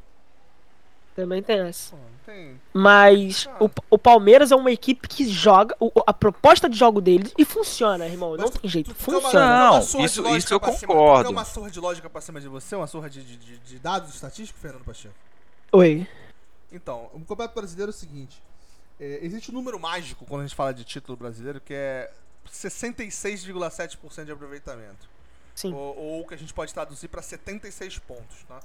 [1.14, 1.94] Também tem essa.
[2.24, 2.58] Tem...
[2.72, 3.64] Mas Cara.
[3.64, 5.76] o, o Palmeiras é uma equipe que joga.
[5.80, 8.36] o- a proposta de jogo deles e funciona, irmão.
[8.36, 8.90] Não tu- tem jeito.
[8.90, 9.44] tu- tu Funciona.
[9.44, 11.24] uma Não, surra de isso- lógica isso eu pra cima- concordo.
[11.24, 12.76] Tu quer uma surra de lógica pra cima de você?
[12.76, 15.14] Uma surra de, de, de- de dados estatísticos, Fernando Pacheco?
[15.72, 16.06] Oi.
[16.72, 18.40] Então, o Campeonato Brasileiro é o seguinte:
[19.00, 22.12] é, existe um número mágico quando a gente fala de título brasileiro que é
[22.52, 25.08] 66,7% de aproveitamento.
[25.54, 25.72] Sim.
[25.72, 28.60] Ou, ou que a gente pode traduzir para 76 pontos, tá?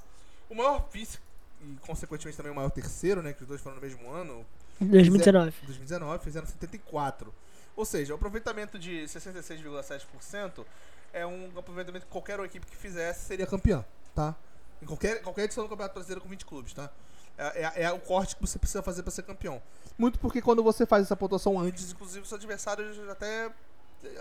[0.48, 1.18] O maior vice
[1.62, 4.44] e consequentemente também o maior terceiro, né, que os dois foram no mesmo ano,
[4.80, 5.54] 2019.
[5.64, 7.34] 2019 fizeram 74.
[7.74, 10.64] Ou seja, o aproveitamento de 66,7%
[11.12, 13.84] é um aproveitamento que qualquer equipe que fizesse seria campeã,
[14.14, 14.34] tá?
[14.82, 16.90] Em qualquer, qualquer edição do Campeonato Brasileiro com 20 clubes, tá?
[17.38, 19.62] É, é- é o corte que você precisa fazer para ser campeão.
[19.98, 23.50] Muito porque quando você faz essa pontuação antes, inclusive, os adversários até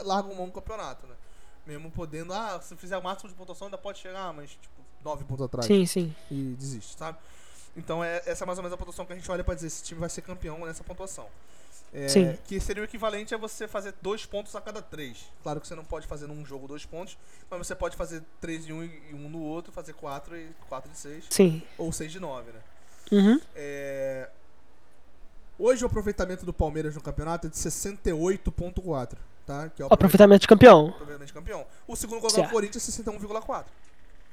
[0.04, 1.16] largam mão do campeonato, né?
[1.66, 5.24] Mesmo podendo, ah, se fizer o máximo de pontuação ainda pode chegar, mas tipo, 9
[5.26, 6.16] pontos atrás Sim, sim.
[6.32, 7.18] e desiste, sabe?
[7.76, 9.70] Então é, essa é mais ou menos a pontuação que a gente olha pra dizer
[9.70, 11.28] se esse time vai ser campeão nessa pontuação.
[11.94, 12.38] É, Sim.
[12.46, 15.26] Que seria o equivalente a você fazer dois pontos a cada três.
[15.42, 17.18] Claro que você não pode fazer num jogo dois pontos,
[17.50, 20.92] mas você pode fazer três em um e um no outro, fazer quatro e quatro
[20.92, 21.26] de seis.
[21.30, 21.62] Sim.
[21.78, 22.60] Ou seis de nove, né?
[23.12, 23.40] Uhum.
[23.56, 24.30] É...
[25.58, 29.14] Hoje o aproveitamento do Palmeiras no campeonato é de 68,4,
[29.46, 29.70] tá?
[29.70, 30.88] Que é o Aproveitamento de campeão.
[30.90, 31.66] aproveitamento de campeão.
[31.88, 32.52] O segundo colocado é o Certo.
[32.54, 33.64] Corinthians, 61,4.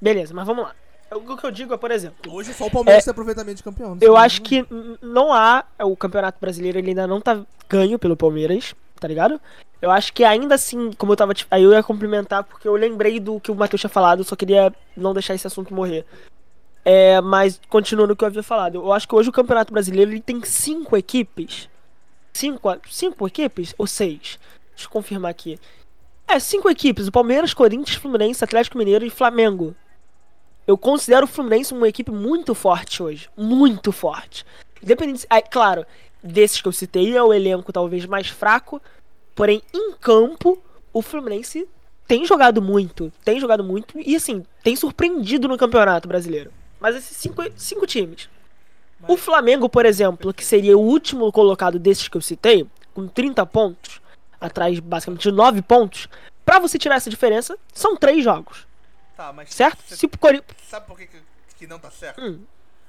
[0.00, 0.74] Beleza, mas vamos lá.
[1.14, 3.62] O que eu digo é, por exemplo, Hoje só o Palmeiras É, tem aproveitamento de
[3.62, 3.98] campeão.
[4.00, 4.66] eu acho como- que
[5.02, 5.64] não há.
[5.80, 9.38] O Campeonato Brasileiro ele ainda não tá ganho pelo Palmeiras, tá ligado?
[9.80, 11.34] Eu acho que ainda assim, como eu tava.
[11.50, 14.34] Aí eu ia complementar porque eu lembrei do que o Matheus tinha falado, eu só
[14.34, 16.06] queria não deixar esse assunto morrer.
[16.84, 20.10] É, mas continuando o que eu havia falado, eu acho que hoje o Campeonato Brasileiro
[20.10, 21.68] ele tem cinco equipes.
[22.32, 23.74] Cinco, cinco equipes?
[23.78, 24.38] Ou seis?
[24.70, 25.58] Deixa eu confirmar aqui.
[26.26, 29.76] É, cinco equipes: o Palmeiras, Corinthians, Fluminense, Atlético Mineiro e Flamengo.
[30.66, 33.28] Eu considero o Fluminense uma equipe muito forte hoje.
[33.36, 34.44] Muito forte.
[34.82, 35.26] Independente.
[35.28, 35.84] É, claro,
[36.22, 38.80] desses que eu citei, é o elenco talvez mais fraco.
[39.34, 40.58] Porém, em campo,
[40.92, 41.68] o Fluminense
[42.06, 43.12] tem jogado muito.
[43.24, 43.98] Tem jogado muito.
[43.98, 46.50] E assim, tem surpreendido no Campeonato Brasileiro.
[46.82, 48.28] Mas esses cinco, cinco times.
[49.06, 53.46] O Flamengo, por exemplo, que seria o último colocado desses que eu citei, com 30
[53.46, 54.00] pontos,
[54.40, 56.08] atrás basicamente de 9 pontos,
[56.44, 58.66] pra você tirar essa diferença, são três jogos.
[59.16, 59.78] Tá, mas Certo?
[59.86, 60.08] você Se
[60.68, 61.08] sabe por que,
[61.56, 62.20] que, não tá certo?
[62.20, 62.40] Hum,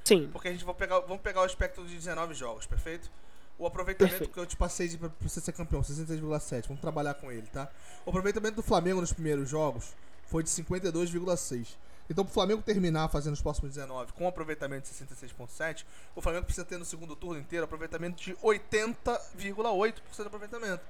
[0.03, 0.27] sim.
[0.31, 3.11] Porque a gente vai pegar, vamos pegar o espectro de 19 jogos, perfeito?
[3.59, 4.33] O aproveitamento Perfeito.
[4.33, 6.63] que eu te passei de, pra pra você ser campeão, 66,7.
[6.67, 7.69] Vamos trabalhar com ele, tá?
[8.03, 9.93] O aproveitamento do Flamengo nos primeiros jogos
[10.25, 11.67] foi de 52,6.
[12.09, 15.85] Então, pro Flamengo terminar fazendo os próximos 19 com um aproveitamento de 66,7,
[16.15, 20.83] o Flamengo precisa ter no segundo turno inteiro aproveitamento de 80,8% de aproveitamento.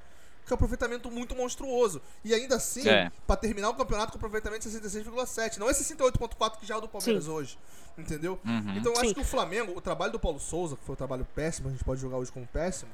[0.45, 2.02] Que é um aproveitamento muito monstruoso.
[2.23, 3.10] E ainda assim, É.
[3.26, 5.57] pra terminar o campeonato com aproveitamento de 66,7.
[5.57, 7.30] Não é 68,4 que já é o do Palmeiras Sim.
[7.31, 7.57] hoje.
[7.98, 8.38] Entendeu?
[8.44, 8.76] Uhum.
[8.76, 9.06] Então eu Sim.
[9.06, 11.72] acho que o Flamengo, o trabalho do Paulo Souza, que foi um trabalho péssimo, a
[11.72, 12.91] gente pode jogar hoje como péssimo,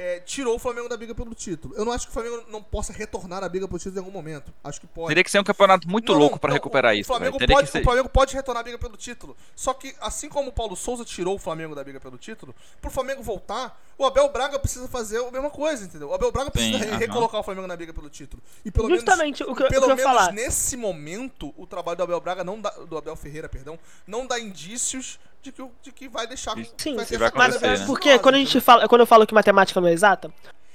[0.00, 1.74] é, tirou o Flamengo da briga pelo título.
[1.76, 4.12] Eu não acho que o Flamengo não possa retornar à briga pelo título em algum
[4.12, 4.54] momento.
[4.62, 5.08] Acho que pode.
[5.08, 7.10] Teria que ser um campeonato muito Não, louco não, recuperar o, isso.
[7.12, 7.80] O Flamengo, pode, que ser...
[7.80, 9.36] o Flamengo pode retornar à briga pelo título.
[9.56, 12.90] Só que, assim como o Paulo Souza tirou o Flamengo da briga pelo título, pro
[12.92, 16.10] Flamengo voltar, o Abel Braga precisa fazer a mesma coisa, entendeu?
[16.10, 16.98] O Abel Braga precisa Sim, re- aham.
[16.98, 18.40] recolocar o Flamengo na briga pelo título.
[18.64, 20.32] E pelo Justamente menos, o que, eu- pelo o que eu ia menos falar.
[20.32, 23.76] nesse momento, o trabalho do Abel Braga não dá, do Abel Ferreira, perdão,
[24.06, 25.18] não dá indícios
[25.50, 27.86] de que, de que vai deixar Sim, vai sim, vai mas né?
[27.86, 30.30] porque quando a gente fala, quando eu falo que matemática não é exata,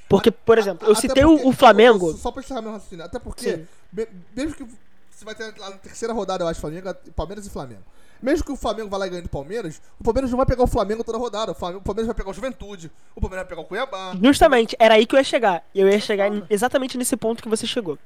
[0.09, 2.13] porque, por exemplo, eu Até citei porque- o, o Flamengo.
[2.17, 3.03] Só pra encerrar meu raciocínio.
[3.05, 4.63] Até porque, me- mesmo que
[5.09, 7.81] você vai ter lá na terceira rodada, eu acho, Flamengo, Palmeiras e Flamengo.
[8.21, 10.63] Mesmo que o Flamengo vá lá e ganhe do Palmeiras, o Palmeiras não vai pegar
[10.63, 11.51] o Flamengo toda rodada.
[11.51, 14.13] O, Flamengo, o Palmeiras vai pegar o Juventude, o Palmeiras vai pegar o Cuiabá.
[14.23, 15.63] Justamente, era aí que eu ia chegar.
[15.75, 17.97] Eu ia chegar exatamente nesse ponto que você chegou.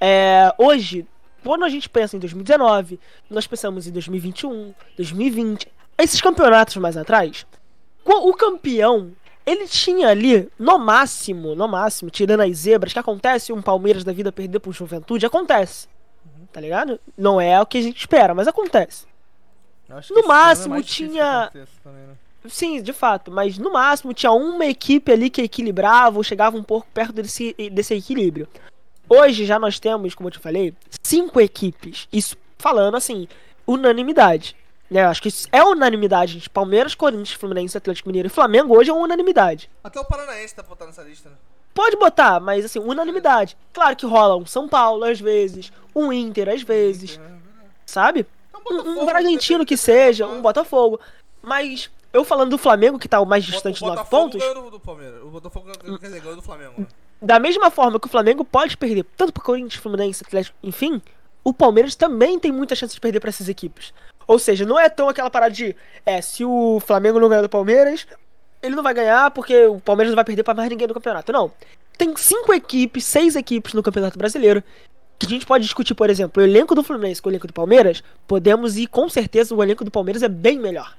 [0.00, 1.06] É, hoje,
[1.44, 5.68] quando a gente pensa em 2019, nós pensamos em 2021, 2020,
[6.02, 7.46] esses campeonatos mais atrás,
[8.04, 9.12] o campeão,
[9.46, 14.12] ele tinha ali, no máximo, no máximo, tirando as zebras, que acontece um Palmeiras da
[14.12, 15.88] vida perder pro Juventude, acontece.
[16.52, 16.98] Tá ligado?
[17.16, 19.06] Não é o que a gente espera, mas acontece.
[19.88, 21.50] No é máximo difícil tinha-
[21.82, 22.14] também, né?
[22.48, 26.62] Sim, de fato, mas no máximo tinha uma equipe ali que equilibrava ou chegava um
[26.62, 28.48] pouco perto desse, desse equilíbrio.
[29.08, 30.72] Hoje já nós temos, como eu te falei,
[31.02, 32.08] cinco equipes.
[32.12, 33.28] Isso falando assim,
[33.66, 34.56] unanimidade.
[34.90, 35.04] Né?
[35.04, 36.50] Acho que isso é unanimidade, gente.
[36.50, 39.70] Palmeiras, Corinthians, Fluminense, Atlético Mineiro e Flamengo hoje é uma unanimidade.
[39.84, 41.36] Até o Paranaense tá botando nessa lista, né?
[41.72, 43.56] Pode botar, mas assim, unanimidade.
[43.72, 47.20] Claro que rola um São Paulo às vezes, um Inter às vezes,
[47.86, 48.26] sabe?
[48.48, 50.98] Então, Um, um Bragantino que seja, um Botafogo.
[51.40, 54.40] Mas eu falando do Flamengo, que tá o mais distante o de 9 Botafogo pontos,
[54.40, 55.22] ganhou do, Palmeiras.
[55.22, 56.74] O Botafogo ganhou, quer dizer, ganhou do Flamengo.
[56.78, 56.86] né?
[57.22, 61.00] da mesma forma que o Flamengo pode perder tanto pro Corinthians, Fluminense, Atlético, enfim,
[61.44, 63.92] o Palmeiras também tem muita chance de perder pra essas equipes.
[64.30, 65.74] Ou seja, não é tão aquela parada de,
[66.06, 68.06] é, se o Flamengo não ganhar do Palmeiras,
[68.62, 71.32] ele não vai ganhar porque o Palmeiras não vai perder pra mais ninguém do campeonato.
[71.32, 71.50] Não.
[71.98, 74.62] Tem cinco equipes, seis equipes no Campeonato Brasileiro.
[75.18, 77.52] Que a gente pode discutir, por exemplo, o elenco do Fluminense com o elenco do
[77.52, 78.04] Palmeiras.
[78.28, 80.96] Podemos ir, com certeza, o elenco do Palmeiras é bem melhor.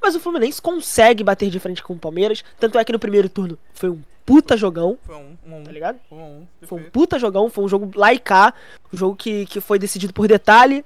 [0.00, 2.44] Mas o Fluminense consegue bater de frente com o Palmeiras.
[2.60, 5.98] Tanto é que no primeiro turno foi um puta jogão, Foi um, um, tá ligado?
[6.08, 6.46] Foi um, um.
[6.62, 8.54] Foi um puta jogão, foi um jogo lá e cá,
[8.92, 10.84] um jogo que, que foi decidido por detalhe.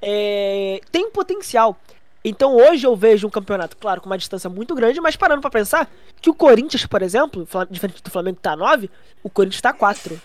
[0.00, 1.76] É, tem potencial.
[2.24, 5.50] Então hoje eu vejo um campeonato, claro, com uma distância muito grande, mas parando pra
[5.50, 5.88] pensar
[6.20, 8.90] que o Corinthians, por exemplo, diferente do Flamengo que tá 9,
[9.22, 10.20] o Corinthians tá 4,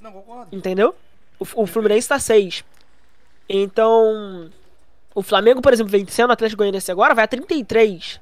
[0.00, 0.54] Não, concordo.
[0.54, 0.94] entendeu?
[1.38, 2.64] O, o Fluminense tá 6.
[3.48, 4.50] Então,
[5.14, 8.20] o Flamengo, por exemplo, vencendo o Atlético Goianiense agora, vai a 33.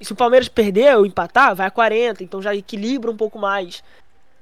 [0.00, 3.38] E se o Palmeiras perder ou empatar, vai a 40, então já equilibra um pouco
[3.38, 3.82] mais.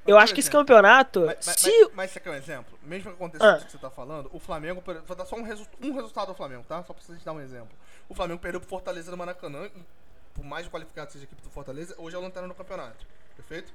[0.06, 2.78] Eu acho que esse campeonato, Mas, mas, se mas, mas você quer um exemplo?
[2.82, 3.56] Mesmo que aconteça Ah.
[3.56, 6.34] isso que você tá falando, o Flamengo, vou dar só um, resu- um resultado do
[6.34, 6.82] Flamengo, tá?
[6.84, 7.76] Só pra gente dar um exemplo.
[8.08, 9.82] O Flamengo perdeu pro Fortaleza no Maracanã, e
[10.34, 13.06] por mais qualificado seja a equipe do Fortaleza, hoje é o lanterna no campeonato.
[13.36, 13.72] Perfeito?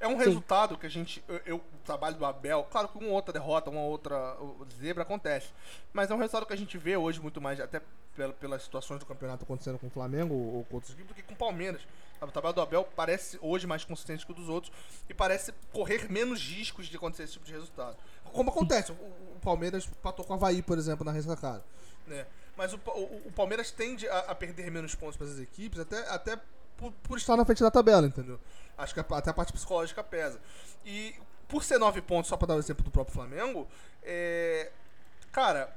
[0.00, 1.22] É um resultado que a gente.
[1.28, 4.36] Eu, eu- o trabalho do Abel, claro que uma outra derrota, uma outra
[4.80, 5.48] zebra acontece.
[5.92, 7.80] Mas é um resultado que a gente vê hoje muito mais, até
[8.16, 11.22] pela- pelas situações do campeonato acontecendo com o Flamengo ou com outros equipes, do que
[11.22, 11.82] com o Palmeiras.
[12.28, 14.72] O trabalho do Abel parece hoje mais consistente que o dos outros
[15.08, 17.96] e parece correr menos riscos de acontecer esse tipo de resultado.
[18.32, 21.64] Como acontece, o, Palmeiras patou com o Havaí, por exemplo, na ressacada.
[22.06, 22.24] Né?
[22.56, 26.08] Mas o, o- o Palmeiras tende a, a perder menos pontos para essas equipes, até,
[26.08, 26.38] até
[26.76, 28.38] por, por estar na frente da tabela, entendeu?
[28.78, 30.40] Acho que a- até a parte psicológica pesa.
[30.84, 31.14] E
[31.48, 33.66] por ser nove pontos, só para dar o exemplo do próprio Flamengo,
[34.02, 34.70] é,
[35.32, 35.74] cara,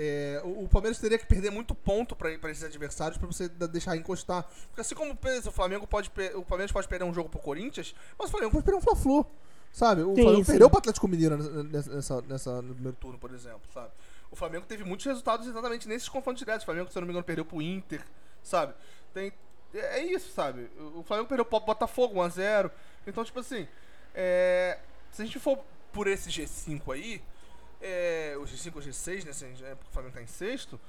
[0.00, 3.96] é, o, o Palmeiras teria que perder muito ponto para esses adversários para você deixar
[3.96, 4.44] encostar.
[4.68, 8.28] Porque assim como o Flamengo pode o Palmeiras pode perder um jogo pro Corinthians, mas
[8.28, 9.26] o Flamengo pode perder um Fla-Flu.
[9.72, 10.02] Sabe?
[10.02, 10.52] O Sim, Flamengo sim.
[10.52, 13.90] perdeu pro Atlético Mineiro nessa, nessa, nessa- no primeiro turno, por exemplo, sabe?
[14.30, 16.62] O Flamengo teve muitos resultados exatamente nesses confrontos diretos.
[16.62, 18.02] O Flamengo, se eu não me engano, perdeu pro Inter,
[18.42, 18.74] sabe?
[19.12, 19.32] Tem,
[19.74, 20.70] é é isso, sabe?
[20.94, 22.70] O Flamengo perdeu pro Botafogo 1x0.
[23.06, 23.66] Então, tipo assim,
[24.14, 24.78] é,
[25.10, 25.58] se a gente for
[25.92, 27.22] por esse G5 aí,
[27.80, 29.30] é, o G5 ou G6, né?
[29.30, 30.80] assim, é, porque o Flamengo tá em sexto.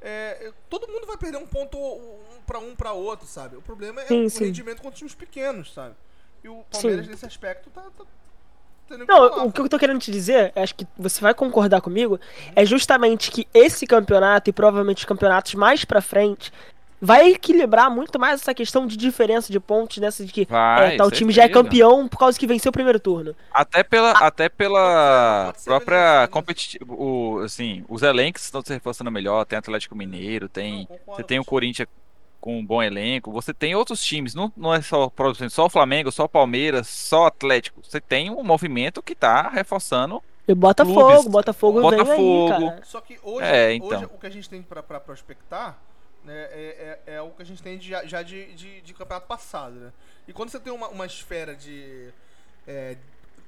[0.00, 3.56] é, todo mundo vai perder um ponto um pra um pra outro, sabe?
[3.56, 4.44] O problema é Sim, o sim.
[4.44, 5.94] rendimento contra os times pequenos, sabe?
[6.44, 7.12] E o Palmeiras, Sim.
[7.12, 8.04] nesse aspecto, tá, tá
[9.08, 12.20] Não, falar, o que eu tô querendo te dizer, acho que você vai concordar comigo,
[12.54, 16.52] é justamente que esse campeonato e provavelmente os campeonatos mais pra frente
[17.00, 20.96] vai equilibrar muito mais essa questão de diferença de pontos nessa de que Vai, é,
[20.96, 23.34] tal time já é campeão por causa que venceu o primeiro turno.
[23.52, 26.94] Até pela, até pela pode ser, própria competitiva.
[26.94, 29.44] O, assim, os elencos estão se reforçando melhor.
[29.44, 30.80] Tem Atlético Mineiro, tem.
[30.80, 31.44] Não, concordo Você tem o.
[31.44, 31.88] Corinthians
[32.40, 33.32] com um bom elenco.
[33.32, 34.34] Você tem outros times.
[34.34, 35.10] Não, não é só,
[35.50, 37.80] só o Flamengo, só o Palmeiras, só o Atlético.
[37.82, 40.22] Você tem um movimento que tá reforçando.
[40.46, 41.26] E Botafogo, Clubes.
[41.26, 42.52] Botafogo, vem Botafogo.
[42.52, 42.80] aí, cara.
[42.84, 43.88] Só que hoje, É, então.
[43.88, 45.76] hoje o que a gente tem pra, pra prospectar
[46.32, 49.74] é, é, é o que a gente tem de- já, de, de, de campeonato passado.
[49.76, 49.92] Né?
[50.26, 52.12] E quando você tem uma, uma esfera de
[52.66, 52.96] é,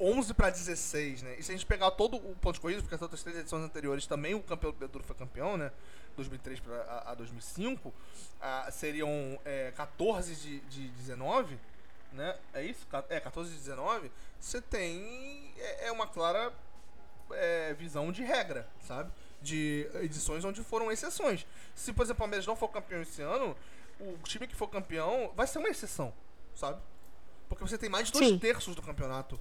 [0.01, 1.37] 11 pra 16, né?
[1.39, 3.65] E se a gente pegar todo o ponto de corrida, porque as outras três edições
[3.65, 5.73] anteriores também o campeão do Bedouro foi campeão, né?
[6.17, 7.93] 2003 pra, a, a 2005,
[8.41, 11.59] ah, seriam é, 14 de, de 19,
[12.13, 12.37] né?
[12.55, 12.87] É isso?
[13.09, 14.11] É, 14 de 19.
[14.41, 15.53] Você tem.
[15.59, 16.53] É, é uma clara
[17.33, 19.11] é, visão de regra, sabe?
[19.41, 21.47] De edições onde foram exceções.
[21.75, 23.57] Se, por exemplo, o Palmeiras não for campeão esse ano,
[24.01, 26.13] o time que for campeão vai ser uma exceção,
[26.55, 26.79] sabe?
[27.49, 28.39] Porque você tem mais de dois Sim.
[28.39, 29.39] terços do campeonato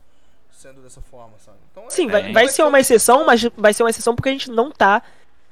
[0.51, 1.57] sendo dessa forma, sabe?
[1.71, 4.29] Então, é- Sim, É, vai, vai ser uma exceção, mas vai ser uma exceção porque
[4.29, 5.01] a gente não tá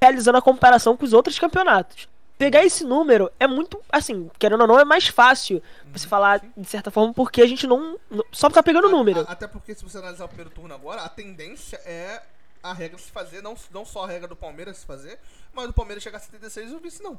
[0.02, 2.08] realizando a comparação com os outros campeonatos.
[2.38, 5.62] Pegar esse número é muito, assim, querendo ou não, é mais fácil
[5.92, 7.98] você falar de certa forma porque a gente não.
[8.32, 9.22] só tá pegando o número.
[9.22, 12.22] a- até porque se você analisar o primeiro turno agora, a tendência é
[12.70, 15.20] a regra se fazer, não, não só a regra do Palmeiras se fazer,
[15.54, 17.18] mas do Palmeiras chegar a 76 e o vice não.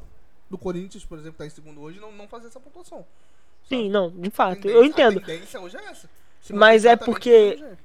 [0.51, 3.05] Do Corinthians, por exemplo, tá em segundo hoje, não, não fazer essa pontuação.
[3.69, 5.19] Sim, não, de A fato, eu entendo.
[5.19, 6.09] A tendência hoje é essa.
[6.51, 7.79] Mas é porque- jeito.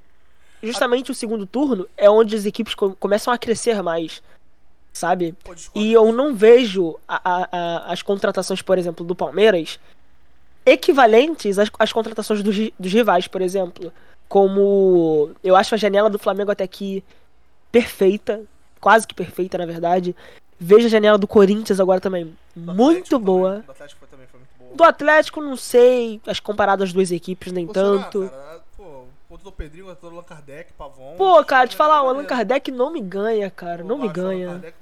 [0.63, 4.21] Justamente o segundo turno é onde as equipes co- começam a crescer mais,
[4.93, 5.33] sabe?
[5.43, 5.55] Pô.
[5.73, 9.79] E eu não vejo a- a- a- as contratações, por exemplo, do Palmeiras
[10.65, 13.91] equivalentes às, às contratações dos, dos rivais, por exemplo.
[14.29, 17.03] Como eu acho a janela do Flamengo até aqui
[17.71, 18.41] perfeita,
[18.79, 20.15] quase que perfeita, na verdade.
[20.59, 23.49] Vejo a janela do Corinthians agora também Do muito Atlético boa.
[23.49, 24.75] Também, do Atlético também foi muito boa.
[24.75, 28.29] Do Atlético, não sei, as comparadas às duas equipes, nem Pô, será, tanto.
[28.29, 28.61] cara?
[28.77, 31.15] Pô, ponto do Pedrinho, do Allan Kardec, Pavon.
[31.17, 32.25] Pô, cara, te falar, o Allan.
[32.25, 33.81] Kardec não me ganha, cara.
[33.81, 34.47] Pô, Não me ganha.
[34.49, 34.73] Kardec,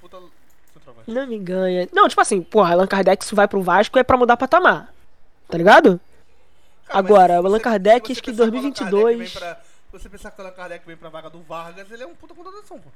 [0.00, 0.18] puta.
[1.06, 1.88] Não me ganha.
[1.92, 4.92] Não, tipo assim, porra, Allan Kardec se vai pro Vasco é pra mudar patamar.
[5.48, 6.00] Tá ligado?
[6.86, 9.60] Cara, Agora, o Allan Kardec, acho que você pensar que o Allan 2022 Kardec
[9.92, 12.34] você pensar que o Allan Kardec vem pra vaga do Vargas, ele é um puta
[12.34, 12.90] contratação, pô.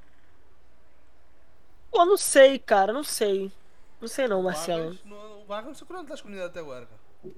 [1.91, 3.53] Pô, não sei, cara, não sei.
[4.01, 4.91] Não sei não, Marcelo.
[4.91, 7.35] Vargas, no, o Vargas não se curou Atlético Mineiro até agora, cara.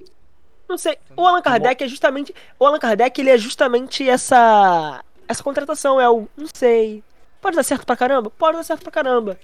[0.69, 0.99] Não sei.
[1.17, 2.35] O Allan Kardec é justamente.
[2.59, 5.03] O Allan Kardec, ele é justamente essa.
[5.27, 6.01] Essa contratação.
[6.01, 6.29] É o.
[6.37, 7.03] Não sei.
[7.41, 8.31] Pode dar certo pra caramba?
[8.31, 9.39] Pode dar certo pra caramba.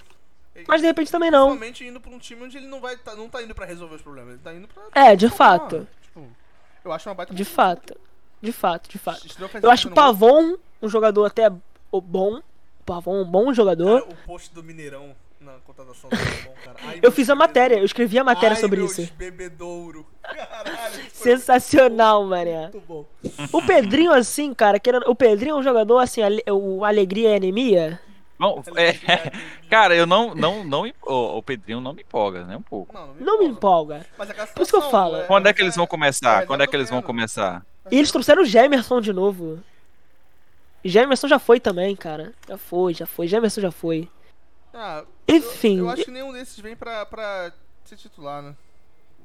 [0.68, 1.48] Mas de repente também não.
[1.48, 3.96] Principalmente indo pra um time onde ele não vai tá, não tá indo pra resolver
[3.96, 4.84] os problemas, ele tá indo pra.
[4.94, 5.86] É, de fato.
[6.02, 6.28] Tipo,
[6.84, 7.98] eu acho uma baita De fato.
[8.44, 9.26] De fato, de fato.
[9.62, 9.92] Eu acho o.
[9.92, 11.50] Pavon um jogador até
[11.92, 12.36] bom.
[12.36, 14.02] O Pavon um bom jogador.
[14.02, 16.76] Cara, o post do Mineirão na contratação do bom, cara.
[16.84, 19.12] Ai, Eu fiz a matéria, eu escrevi a matéria Ai, sobre meus isso.
[19.14, 20.06] bebedouro.
[20.22, 22.62] Caralho, Sensacional, mané.
[22.62, 23.04] muito bom.
[23.52, 27.36] O Pedrinho, assim, cara, querendo, o Pedrinho é um jogador assim, ale- o Alegria e
[27.36, 28.00] Anemia.
[28.38, 28.92] Bom, é,
[29.70, 32.92] cara, eu não, não, não, me- o, o Pedrinho não me empolga, né, um pouco.
[32.94, 33.96] Não, não me Não me empolga.
[33.96, 34.06] empolga.
[34.18, 35.24] Mas é Por isso que eu falo.
[35.26, 36.42] Quando é que eles vão começar?
[36.42, 37.64] é, Quando é que eles vão começar?
[37.90, 39.60] E eles trouxeram o Gemerson de novo.
[40.84, 42.32] Gemerson já foi também, cara.
[42.48, 43.26] Já foi, já foi.
[43.26, 44.08] Gemerson já foi.
[44.72, 45.78] Ah, Enfim.
[45.78, 47.52] eu acho que nenhum desses vem pra, pra
[47.84, 48.54] ser titular, né?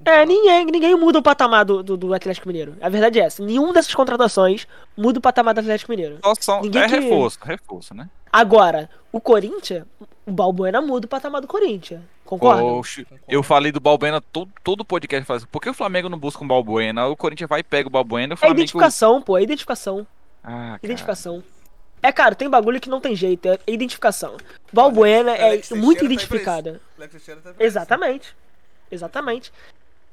[0.05, 2.77] É, ninguém, ninguém muda o patamar do, do, do Atlético Mineiro.
[2.79, 3.43] A verdade é essa.
[3.43, 4.65] Nenhuma dessas contratações
[4.95, 6.19] muda o patamar do Atlético Mineiro.
[6.23, 8.09] Só são, Ninguém é que- reforço, reforço, né?
[8.31, 9.83] Agora, o Corinthians,
[10.25, 12.01] o Balbuena muda o patamar do Corinthians.
[12.29, 12.63] Concorda?
[12.63, 15.43] Oxe, eu falei do Balbuena todo, todo podcast faz.
[15.45, 17.07] Por que o Flamengo não busca um Balbuena?
[17.07, 18.59] O Corinthians vai e pega o Balbuena e o É Flamengo.
[18.59, 20.05] identificação, pô, é identificação.
[20.43, 20.79] Ah, cara.
[20.83, 21.43] Identificação.
[22.03, 24.37] É, cara, tem bagulho que não tem jeito, é identificação.
[24.71, 26.81] Balbuena é muito tá pra identificada.
[26.97, 27.53] Tá.
[27.59, 28.35] Exatamente.
[28.91, 29.51] Exatamente.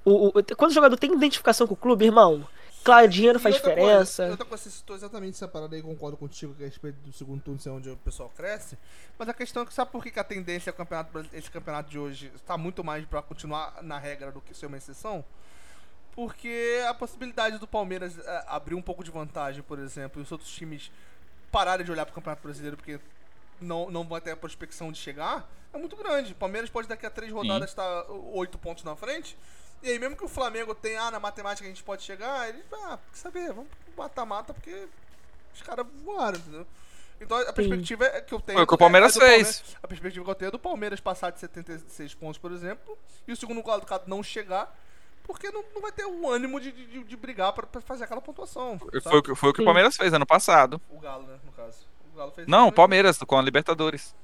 [0.04, 2.44] O, o- quando o jogador tem identificação com o clube, irmão,
[2.86, 4.22] claro, dinheiro faz outra diferença.
[4.22, 6.96] Coisa, outra coisa, você citou exatamente essa parada aí, concordo contigo que é a respeito
[7.00, 8.78] do segundo turno ser onde o pessoal cresce.
[9.18, 11.50] Mas a questão é que sabe por que, que a tendência é o campeonato, esse
[11.50, 15.24] campeonato de hoje está muito mais pra continuar na regra do que ser uma exceção?
[16.14, 20.32] Porque a possibilidade do Palmeiras eh, abrir um pouco de vantagem, por exemplo, e os
[20.32, 20.90] outros times
[21.52, 22.98] pararem de olhar pro Campeonato Brasileiro porque
[23.60, 26.32] não, não vão ter a prospecção de chegar, é muito grande.
[26.32, 29.36] O Palmeiras pode daqui a três rodadas estar oito pontos na frente.
[29.82, 32.62] E aí, mesmo que o Flamengo tenha, ah, na matemática a gente pode chegar, ele
[32.70, 34.88] vai, ah, quer saber, vamos mata-mata porque
[35.54, 36.66] os caras voaram, entendeu?
[37.20, 38.56] Então a perspectiva é que eu tenho.
[38.58, 39.76] Foi o que o é- Palmeiras é fez.
[39.82, 42.96] A perspectiva que eu tenho é do Palmeiras passar de 76 pontos, por exemplo,
[43.26, 44.74] e o segundo colocado não chegar,
[45.24, 48.20] porque não, não vai ter o ânimo de, de, de brigar pra, pra fazer aquela
[48.20, 48.78] pontuação.
[48.78, 49.16] Foi, sabe?
[49.16, 49.64] o que- foi o que o.
[49.64, 50.80] Palmeiras fez ano passado.
[50.90, 51.86] O Galo, né, no caso.
[52.12, 54.14] O Galo fez Não, o Palmeiras com a Libertadores.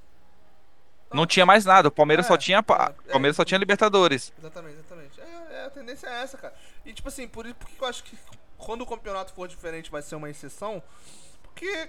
[1.12, 1.88] Não tinha mais nada.
[1.88, 2.58] O Palmeiras É, só tinha.
[2.58, 2.62] é,
[3.12, 4.32] Palmeiras só tinha Libertadores.
[4.38, 4.81] Exatamente, exatamente.
[5.66, 6.54] A tendência é essa, cara.
[6.84, 8.18] E tipo assim, por isso por que eu acho que
[8.58, 10.82] quando o campeonato for diferente vai ser uma exceção.
[11.42, 11.88] Porque,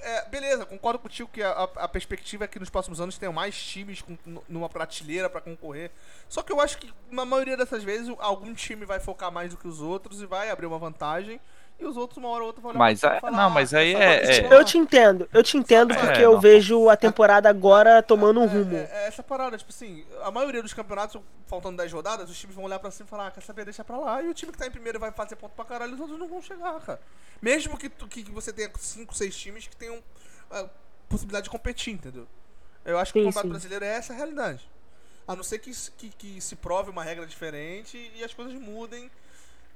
[0.00, 3.32] é, beleza, concordo contigo que a, a- a perspectiva é que nos próximos anos tenham
[3.32, 4.16] mais times com-
[4.48, 5.90] numa prateleira pra concorrer.
[6.28, 9.56] Só que eu acho que na maioria dessas vezes algum time vai focar mais do
[9.56, 11.40] que os outros e vai abrir uma vantagem.
[11.78, 13.50] E os outros, uma hora ou outra, vão olhar Mas pra é- e falar, não,
[13.50, 16.40] mas "Ah, aí é- é- Eu te entendo, eu te entendo É, porque eu não.
[16.40, 18.76] vejo a temporada agora tomando um É, rumo.
[18.76, 22.54] É, é essa parada, tipo assim, a maioria dos campeonatos, faltando 10 rodadas, os times
[22.54, 24.22] vão olhar pra cima e falar, ah, quer saber, deixa pra lá.
[24.22, 26.28] E o time que tá em primeiro vai fazer ponto pra caralho, os outros não
[26.28, 27.00] vão chegar, cara.
[27.42, 29.98] Mesmo que, tu- que você tenha 5, 6 times que tenham
[30.50, 30.66] a
[31.08, 32.26] possibilidade de competir, entendeu?
[32.84, 33.50] Eu acho que Sim, o Campeonato sim.
[33.52, 34.70] Brasileiro é essa a realidade.
[35.26, 39.10] A não ser que, que, que se prove uma regra diferente e as coisas mudem.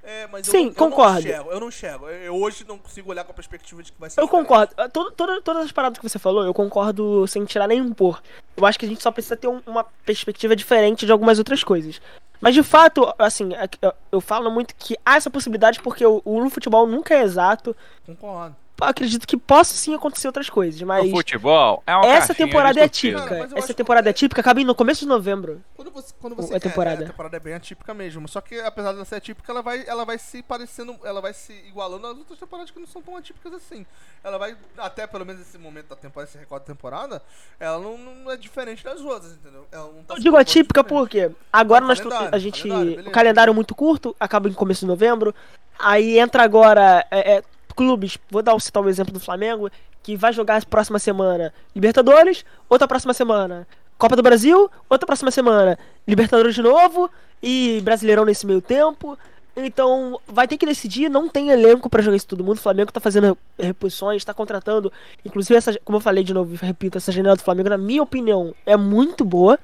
[0.01, 1.13] É, mas eu Sim, eu, concordo.
[1.13, 2.07] não enxergo, eu não enxergo.
[2.07, 4.47] Eu, eu hoje não consigo olhar com a perspectiva de que vai ser Eu diferente.
[4.47, 4.73] concordo.
[4.77, 8.21] Ah, Todo, toda- todas as paradas que você falou, eu concordo sem tirar nem pôr.
[8.55, 11.63] Eu acho que a gente só precisa ter um- uma perspectiva diferente de algumas outras
[11.63, 12.01] coisas.
[12.41, 16.21] Mas de fato, assim, é eu- eu falo muito que há essa possibilidade porque o,
[16.23, 17.75] o futebol nunca é exato.
[18.05, 18.55] Concordo.
[18.81, 22.83] Acredito que possa sim acontecer outras coisas, mas O futebol é uma essa temporada é
[22.83, 23.35] atípica.
[23.35, 25.61] Eu essa temporada que- é atípica, acaba no começo de novembro.
[25.75, 27.03] Quando você, quando você a temporada.
[27.03, 28.27] É, a temporada é bem atípica mesmo.
[28.27, 31.33] Só que apesar de ela ser atípica, ela vai, ela vai se parecendo, ela vai
[31.33, 33.85] se igualando às outras temporadas que não são tão atípicas assim.
[34.23, 37.21] Ela vai, até pelo menos esse momento da temporada, esse recorde da temporada,
[37.59, 39.65] ela não, não é diferente das outras, entendeu?
[39.71, 41.99] Ela não tá Eu digo atípica porque agora Não, nós
[42.31, 45.33] a gente calendário, o calendário é muito curto, acaba em começo de novembro.
[45.77, 47.43] Aí entra agora é, é,
[47.75, 49.69] clubes, vou dar citar o exemplo do Flamengo,
[50.03, 53.67] que vai jogar próxima semana Libertadores, outra próxima semana
[53.97, 55.77] Copa do Brasil, outra próxima semana
[56.07, 57.09] Libertadores de novo
[57.43, 59.17] e Brasileirão nesse meio tempo.
[59.55, 62.57] Então, vai ter que decidir, não tem elenco pra jogar isso todo mundo.
[62.57, 64.91] O Flamengo tá fazendo reposições, tá contratando.
[65.25, 68.53] Inclusive, essa, como eu falei de novo, repito, essa janela do Flamengo, na minha opinião,
[68.65, 69.59] é muito boa.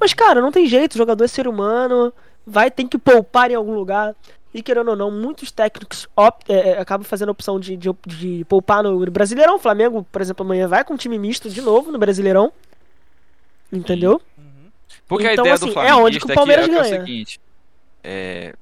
[0.00, 2.12] Mas, cara, não tem jeito, o jogador é ser humano,
[2.46, 4.14] vai ter que poupar em algum lugar.
[4.54, 7.88] E querendo ou não, muitos técnicos op- é, é, acabam fazendo a opção de, de,
[8.06, 9.56] de poupar no Brasileirão.
[9.56, 12.52] O Flamengo, por exemplo, amanhã vai com um time misto de novo no Brasileirão.
[13.72, 14.22] Entendeu?
[14.38, 14.70] Uhum.
[15.08, 16.78] Porque Então, a ideia assim, do é Flamengo onde que o Palmeiras é, que é
[16.78, 17.00] o ganha.
[17.00, 17.40] seguinte:
[18.04, 18.54] é,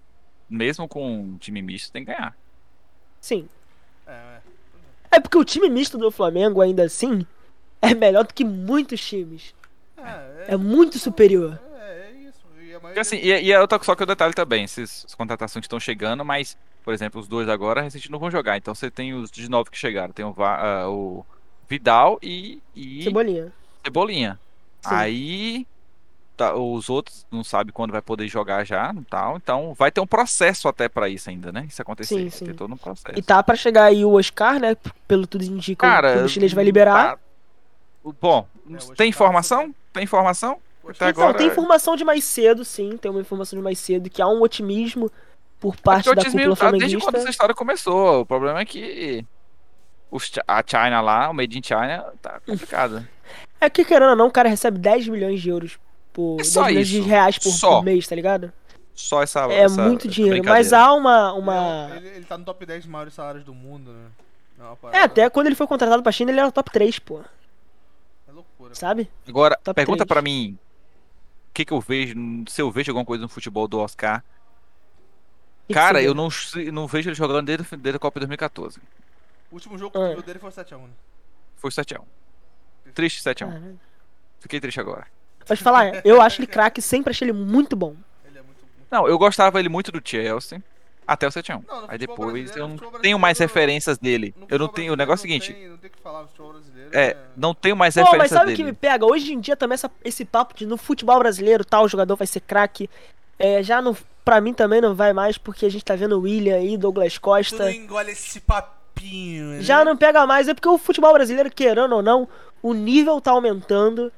[0.49, 2.35] mesmo com um time misto, tem que ganhar.
[3.21, 3.47] Sim.
[4.07, 4.41] É, é.
[5.17, 7.27] É porque o time misto do Flamengo, ainda assim,
[7.83, 9.55] é melhor do que muitos times.
[9.99, 11.61] É, É muito superior.
[12.85, 12.99] É, é isso.
[12.99, 15.67] E assim, e, e é outra, só que o detalhe também, esses, as contratações que
[15.67, 18.57] estão chegando, mas, por exemplo, os dois agora, recente não vão jogar.
[18.57, 20.13] Então você tem os de nove que chegaram.
[20.13, 21.25] Tem o, ah, o
[21.69, 23.53] Vidal e, e Cebolinha.
[23.85, 24.41] Cebolinha.
[24.83, 24.95] Sim.
[24.95, 25.67] Aí
[26.37, 29.37] tá, os outros não sabem quando vai poder jogar já tal.
[29.37, 31.67] Então vai ter um processo até pra isso ainda, né?
[31.69, 32.17] Isso acontecer.
[32.17, 32.45] Sim, sim.
[32.47, 33.19] ter todo um processo.
[33.19, 34.77] E tá pra chegar aí o Oscar, né?
[35.07, 37.17] Pelo tudo indica, Cara, o chinês vai liberar.
[37.17, 37.19] tá-
[38.21, 39.73] Bom, É, tem tá informação?
[39.93, 40.59] Tem informação?
[40.91, 41.39] Até Então, agora.
[41.39, 42.97] tem informação de mais cedo, sim.
[42.97, 45.11] Tem uma informação de mais cedo que há um otimismo
[45.61, 47.19] por parte Porque o da cúpula tá desde quando flamenguista.
[47.19, 48.21] essa história começou.
[48.23, 49.25] O problema é que
[50.11, 53.07] os a China lá, o Made in China, tá complicado.
[53.61, 55.79] É que, querendo ou não, o cara recebe 10 milhões de euros
[56.13, 56.35] por.
[56.35, 57.09] É 10 só milhões de isso.
[57.09, 57.77] reais por, Só.
[57.77, 58.53] por mês, tá ligado?
[58.95, 59.47] Só essa.
[59.53, 60.43] É essa muito dinheiro.
[60.45, 61.33] Mas há uma.
[61.33, 61.91] uma...
[61.97, 64.07] Ele, ele tá no top 10 maiores salários do mundo, né?
[64.93, 67.21] É, É, até quando ele foi contratado pra China, ele era top 3, pô.
[68.29, 68.75] É loucura.
[68.75, 69.09] Sabe?
[69.27, 70.09] Agora, Top pergunta três.
[70.09, 70.59] pra mim.
[71.53, 72.15] Que, que eu vejo,
[72.49, 74.25] se eu vejo alguma coisa no futebol do Oscar.
[75.67, 76.29] que Cara, você eu não,
[76.73, 78.81] não vejo ele jogando desde, desde a Copa de 2014.
[79.51, 80.79] O último jogo que viu dele foi 7x1.
[80.79, 80.89] né?
[81.57, 82.03] Foi 7x1.
[82.95, 83.47] Triste 7x1.
[83.47, 83.81] Caralho.
[84.41, 85.07] Fiquei triste agora.
[85.47, 87.97] Pode falar, eu acho ele craque, sempre achei ele muito bom.
[88.25, 88.61] Ele é muito.
[88.61, 88.89] muito...
[88.91, 90.63] Não, eu gostava ele muito do Chelsea.
[91.07, 91.63] Até o 7x1.
[91.67, 94.35] Não, no Aí futebol depois eu não tenho mais referências dele.
[94.49, 94.93] Eu não tenho.
[94.93, 95.53] O negócio é o seguinte.
[95.53, 96.91] Tem, não tem o que falar no futebol brasileiro.
[96.93, 98.79] É, não tenho mais Pô, mas referências sabe o que me dele.
[98.81, 99.05] pega?
[99.07, 102.41] Hoje em dia também essa- esse papo de no futebol brasileiro tal jogador vai ser
[102.41, 102.89] craque.
[103.39, 106.23] É, já não, pra mim também não vai mais, porque a gente tá vendo o
[106.23, 107.65] William aí, Douglas Costa.
[107.65, 109.61] não engole esse papinho, né?
[109.63, 112.29] Já não pega mais, é porque o futebol brasileiro, querendo ou não,
[112.63, 114.13] o nível tá aumentando.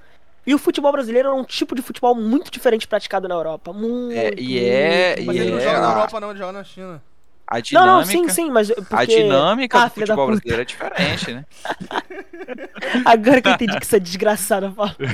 [0.47, 3.73] E o futebol brasileiro é um tipo de futebol muito diferente praticado na Europa.
[3.73, 4.13] Muito.
[4.17, 6.39] É, e é- muito, Mas e ele não é joga na a- Europa, não, ele
[6.39, 7.03] joga na China.
[7.47, 7.93] A Não, dinâmica.
[7.93, 8.69] não, sim, sim, mas.
[8.71, 8.95] Porque...
[8.95, 10.41] A dinâmica Ah, do futebol puta.
[10.41, 11.45] brasileiro é diferente, né?
[13.05, 14.73] Agora que eu entendi que você é desgraçado.
[14.75, 14.97] fala.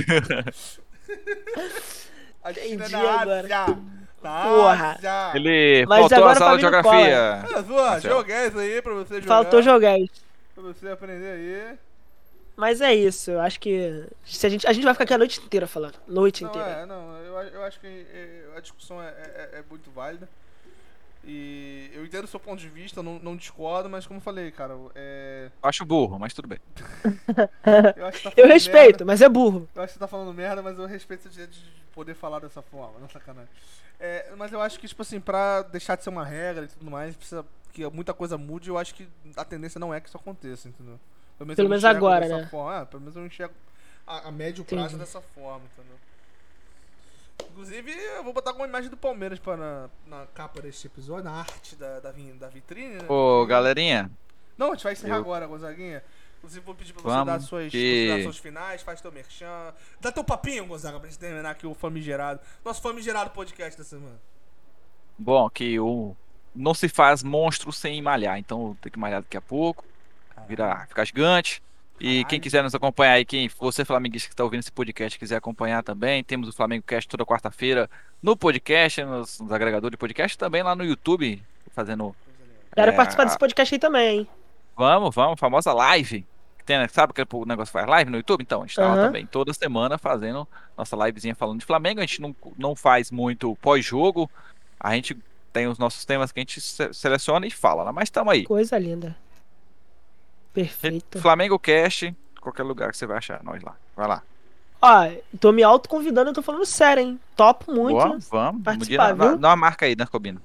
[2.43, 3.39] A China Entendi é na agora.
[3.41, 3.77] Ásia.
[4.23, 4.91] Na Porra.
[4.97, 5.31] Ásia.
[5.35, 7.43] Ele Mas faltou agora as pra aulas de não geografia.
[7.51, 8.01] Marcelo.
[8.15, 9.27] joguei isso aí pra você jogar.
[9.27, 10.21] Faltou jogar isso.
[10.55, 11.77] Pra você aprender aí.
[12.55, 14.05] Mas é isso, eu acho que.
[14.25, 15.95] Se a, gente, a gente vai ficar aqui a noite inteira falando.
[16.07, 16.67] Noite Não, inteira.
[16.69, 20.27] é, não, eu, eu acho que é, a discussão é, é- é muito válida.
[21.23, 24.49] E eu entendo o seu ponto de vista, não, não discordo, mas como eu falei,
[24.51, 26.57] cara, é, Acho burro, mas tudo bem.
[27.95, 29.05] eu acho que tá Eu respeito, merda.
[29.05, 29.69] mas é burro.
[29.75, 31.63] Eu acho que você tá falando merda, mas eu respeito o direito de
[31.93, 33.49] poder falar dessa forma, não sacanagem.
[33.99, 36.89] É, mas eu acho que, tipo assim, pra deixar de ser uma regra e tudo
[36.89, 39.07] mais, precisa que muita coisa mude, eu acho que
[39.37, 40.99] a tendência não é que isso aconteça, entendeu?
[41.41, 42.47] Pelo menos, Pelo menos agora, dessa né?
[42.47, 42.77] Forma.
[42.81, 43.53] Ah, pelo menos eu enxergo
[44.05, 44.99] a, a médio prazo Entendi.
[44.99, 45.97] dessa forma, entendeu?
[47.49, 51.31] Inclusive, eu vou botar alguma imagem do Palmeiras pra na, na capa deste episódio, na
[51.31, 53.05] arte da, da, da vitrine, né?
[53.09, 54.09] Ô, galerinha,
[54.57, 56.03] Não, a gente vai encerrar Eu- agora, Gonzaguinha.
[56.37, 59.73] Inclusive, vou pedir pra você Vamos, dar suas que- considerações finais, faz teu merchan.
[59.99, 62.39] Dá teu papinho, Gonzaga, pra gente terminar aqui o famigerado.
[62.63, 64.19] Nosso famigerado podcast da semana.
[65.17, 66.15] bom, que o
[66.55, 69.85] não se faz monstro sem malhar, então tem que malhar daqui a pouco,
[70.47, 71.61] virar, ficar gigante.
[71.99, 75.35] E quem quiser nos acompanhar aí, quem você flamenguista que está ouvindo esse podcast quiser
[75.35, 77.87] acompanhar também, temos o Flamengo Cast toda quarta-feira
[78.23, 81.39] no podcast, nos, nos agregadores de podcast, também lá no YouTube,
[81.73, 82.15] fazendo
[82.73, 84.27] Quero É, participar desse podcast aí também, hein?
[84.75, 86.25] Vamos, vamos, famosa live.
[86.65, 86.87] Tem, né?
[86.87, 88.41] Sabe que o negócio faz live no YouTube?
[88.41, 89.05] Então, a gente tá lá Aham.
[89.07, 90.47] também toda semana fazendo
[90.77, 91.99] nossa livezinha falando de Flamengo.
[91.99, 94.29] A gente não, não faz muito pós-jogo.
[94.79, 95.15] A gente
[95.51, 97.91] tem os nossos temas que a gente se- seleciona e fala, né?
[97.91, 98.45] Mas estamos aí.
[98.45, 99.15] Coisa linda.
[100.53, 101.19] Perfeito.
[101.19, 103.75] Flamengo Cast, qualquer lugar que você vai achar, nós lá.
[103.95, 104.23] Vai lá.
[104.81, 107.19] Ó, tô me autoconvidando, eu tô falando sério, hein?
[107.35, 107.93] Topo muito.
[107.93, 108.55] Boa, vamos.
[108.55, 109.37] Um dia participar, dá, viu?
[109.37, 110.41] dá uma marca aí, né, Cobino?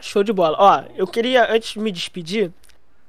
[0.00, 0.56] Show de bola.
[0.58, 2.52] Ó, eu queria, antes de me despedir,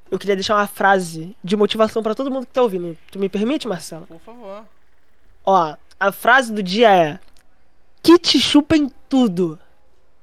[0.09, 2.95] eu queria deixar uma frase de motivação pra todo mundo que tá ouvindo.
[3.11, 4.05] Tu me permite, Marcelo?
[4.05, 4.63] Por favor.
[5.43, 7.19] Ó, a frase do dia é:
[8.03, 9.59] Que te chupem tudo,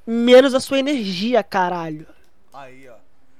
[0.07, 2.07] menos a sua energia, caralho.
[2.53, 2.95] Aí, ó.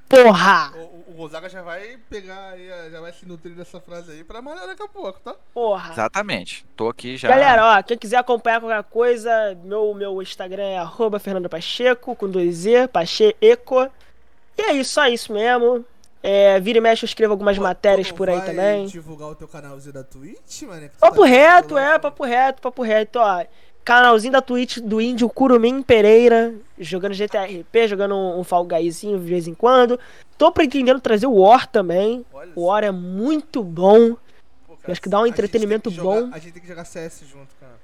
[0.09, 0.73] Porra!
[0.77, 4.43] O, o- Gonzaga já vai pegar aí, já vai se nutrir dessa frase aí pra
[4.43, 5.35] malhar daqui a pouco, tá?
[5.53, 5.93] Porra!
[5.93, 6.67] Exatamente.
[6.77, 7.29] Tô aqui já.
[7.29, 9.31] Galera, ó, quem quiser acompanhar qualquer coisa,
[9.65, 13.91] meu, meu Instagram é arroba Fernando Pacheco, com dois Z, Pacheco.
[14.59, 15.85] E é isso, só isso mesmo.
[16.23, 18.87] É, vira e mexe, eu escrevo algumas Pô, matérias por aí também.
[18.87, 20.89] divulgar o teu canalzinho da Twitch, mano?
[20.99, 23.45] Papo reto, é, papo reto, papo reto, ó.
[23.85, 29.25] Canalzinho da Twitch do Índio Curumim Pereira, jogando GTRP, jogando um, um Fall Guyzinho de
[29.27, 30.01] vez em quando.
[30.39, 32.25] Tô pretendendo trazer o War também.
[32.33, 34.17] Olha O War é muito bom.
[34.67, 36.31] Pô, acho que dá um entretenimento jogar- bom.
[36.33, 37.75] A gente tem que jogar CS junto, cara.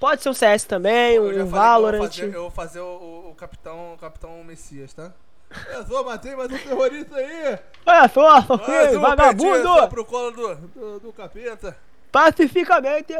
[0.00, 2.00] Pode ser um CS também, Pô, um Valorant.
[2.00, 5.12] Eu vou fazer, eu vou fazer o, o- capitão, o capitão Messias, tá?
[5.74, 7.58] Eu sou, matei mais um terrorista aí!
[8.54, 9.88] Um petinho só vagabundo!
[9.88, 11.76] pro colo do, do, do capeta.
[12.10, 13.14] Pacificamente.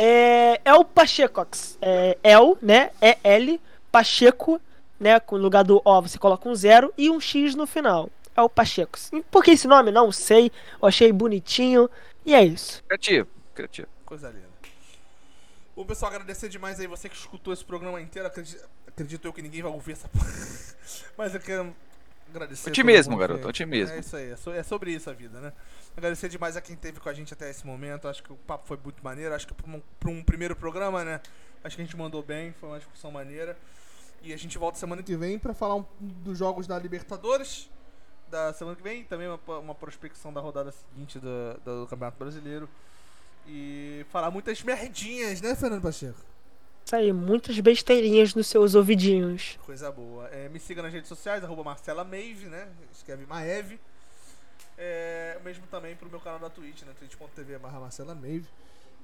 [0.00, 1.76] É, é o Pachecox.
[1.82, 2.92] É El, né?
[3.00, 3.60] É L,
[3.90, 4.60] Pacheco,
[5.00, 5.18] né?
[5.18, 8.08] Com lugar do O você coloca um zero e um X no final.
[8.36, 9.10] É o Pachecox.
[9.28, 9.90] Por que esse nome?
[9.90, 10.52] Não sei.
[10.80, 11.90] Eu achei bonitinho.
[12.24, 12.80] E é isso.
[12.84, 13.88] Criativo, criativo.
[14.06, 14.46] Coisa linda.
[15.74, 18.28] Bom, pessoal, agradecer demais aí você que escutou esse programa inteiro.
[18.28, 20.08] Acredito, acredito eu que ninguém vai ouvir essa.
[21.18, 21.74] Mas eu quero
[22.30, 22.70] agradecer.
[22.70, 23.96] Otimismo, garoto, otimismo.
[23.96, 25.52] É isso aí, é, é sobre isso a vida, né?
[25.98, 28.06] Agradecer demais a quem esteve com a gente até esse momento.
[28.06, 29.34] Acho que o papo foi muito maneiro.
[29.34, 31.20] Acho que para um, um primeiro programa, né?
[31.64, 33.58] Acho que a gente mandou bem, foi uma discussão maneira.
[34.22, 37.68] E a gente volta semana que vem pra falar um, dos jogos da Libertadores
[38.30, 42.68] da semana que vem, também uma, uma prospecção da rodada seguinte do, do Campeonato Brasileiro.
[43.44, 46.20] E falar muitas merdinhas, né, Fernando Pacheco?
[46.86, 49.58] Isso aí, muitas besteirinhas nos seus ouvidinhos.
[49.66, 50.28] Coisa boa.
[50.28, 52.68] É, me siga nas redes sociais, arroba Marcela Mave, né?
[52.92, 53.80] Escreve Maeve.
[54.78, 56.94] É, mesmo também pro meu canal da Twitch, né?
[56.96, 58.46] twitch.tv barra Marcela Mave.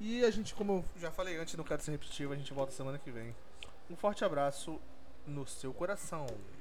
[0.01, 2.73] E a gente, como eu já falei antes, não quero ser repetitivo, a gente volta
[2.73, 3.35] semana que vem.
[3.91, 4.81] Um forte abraço
[5.27, 6.27] no seu coração.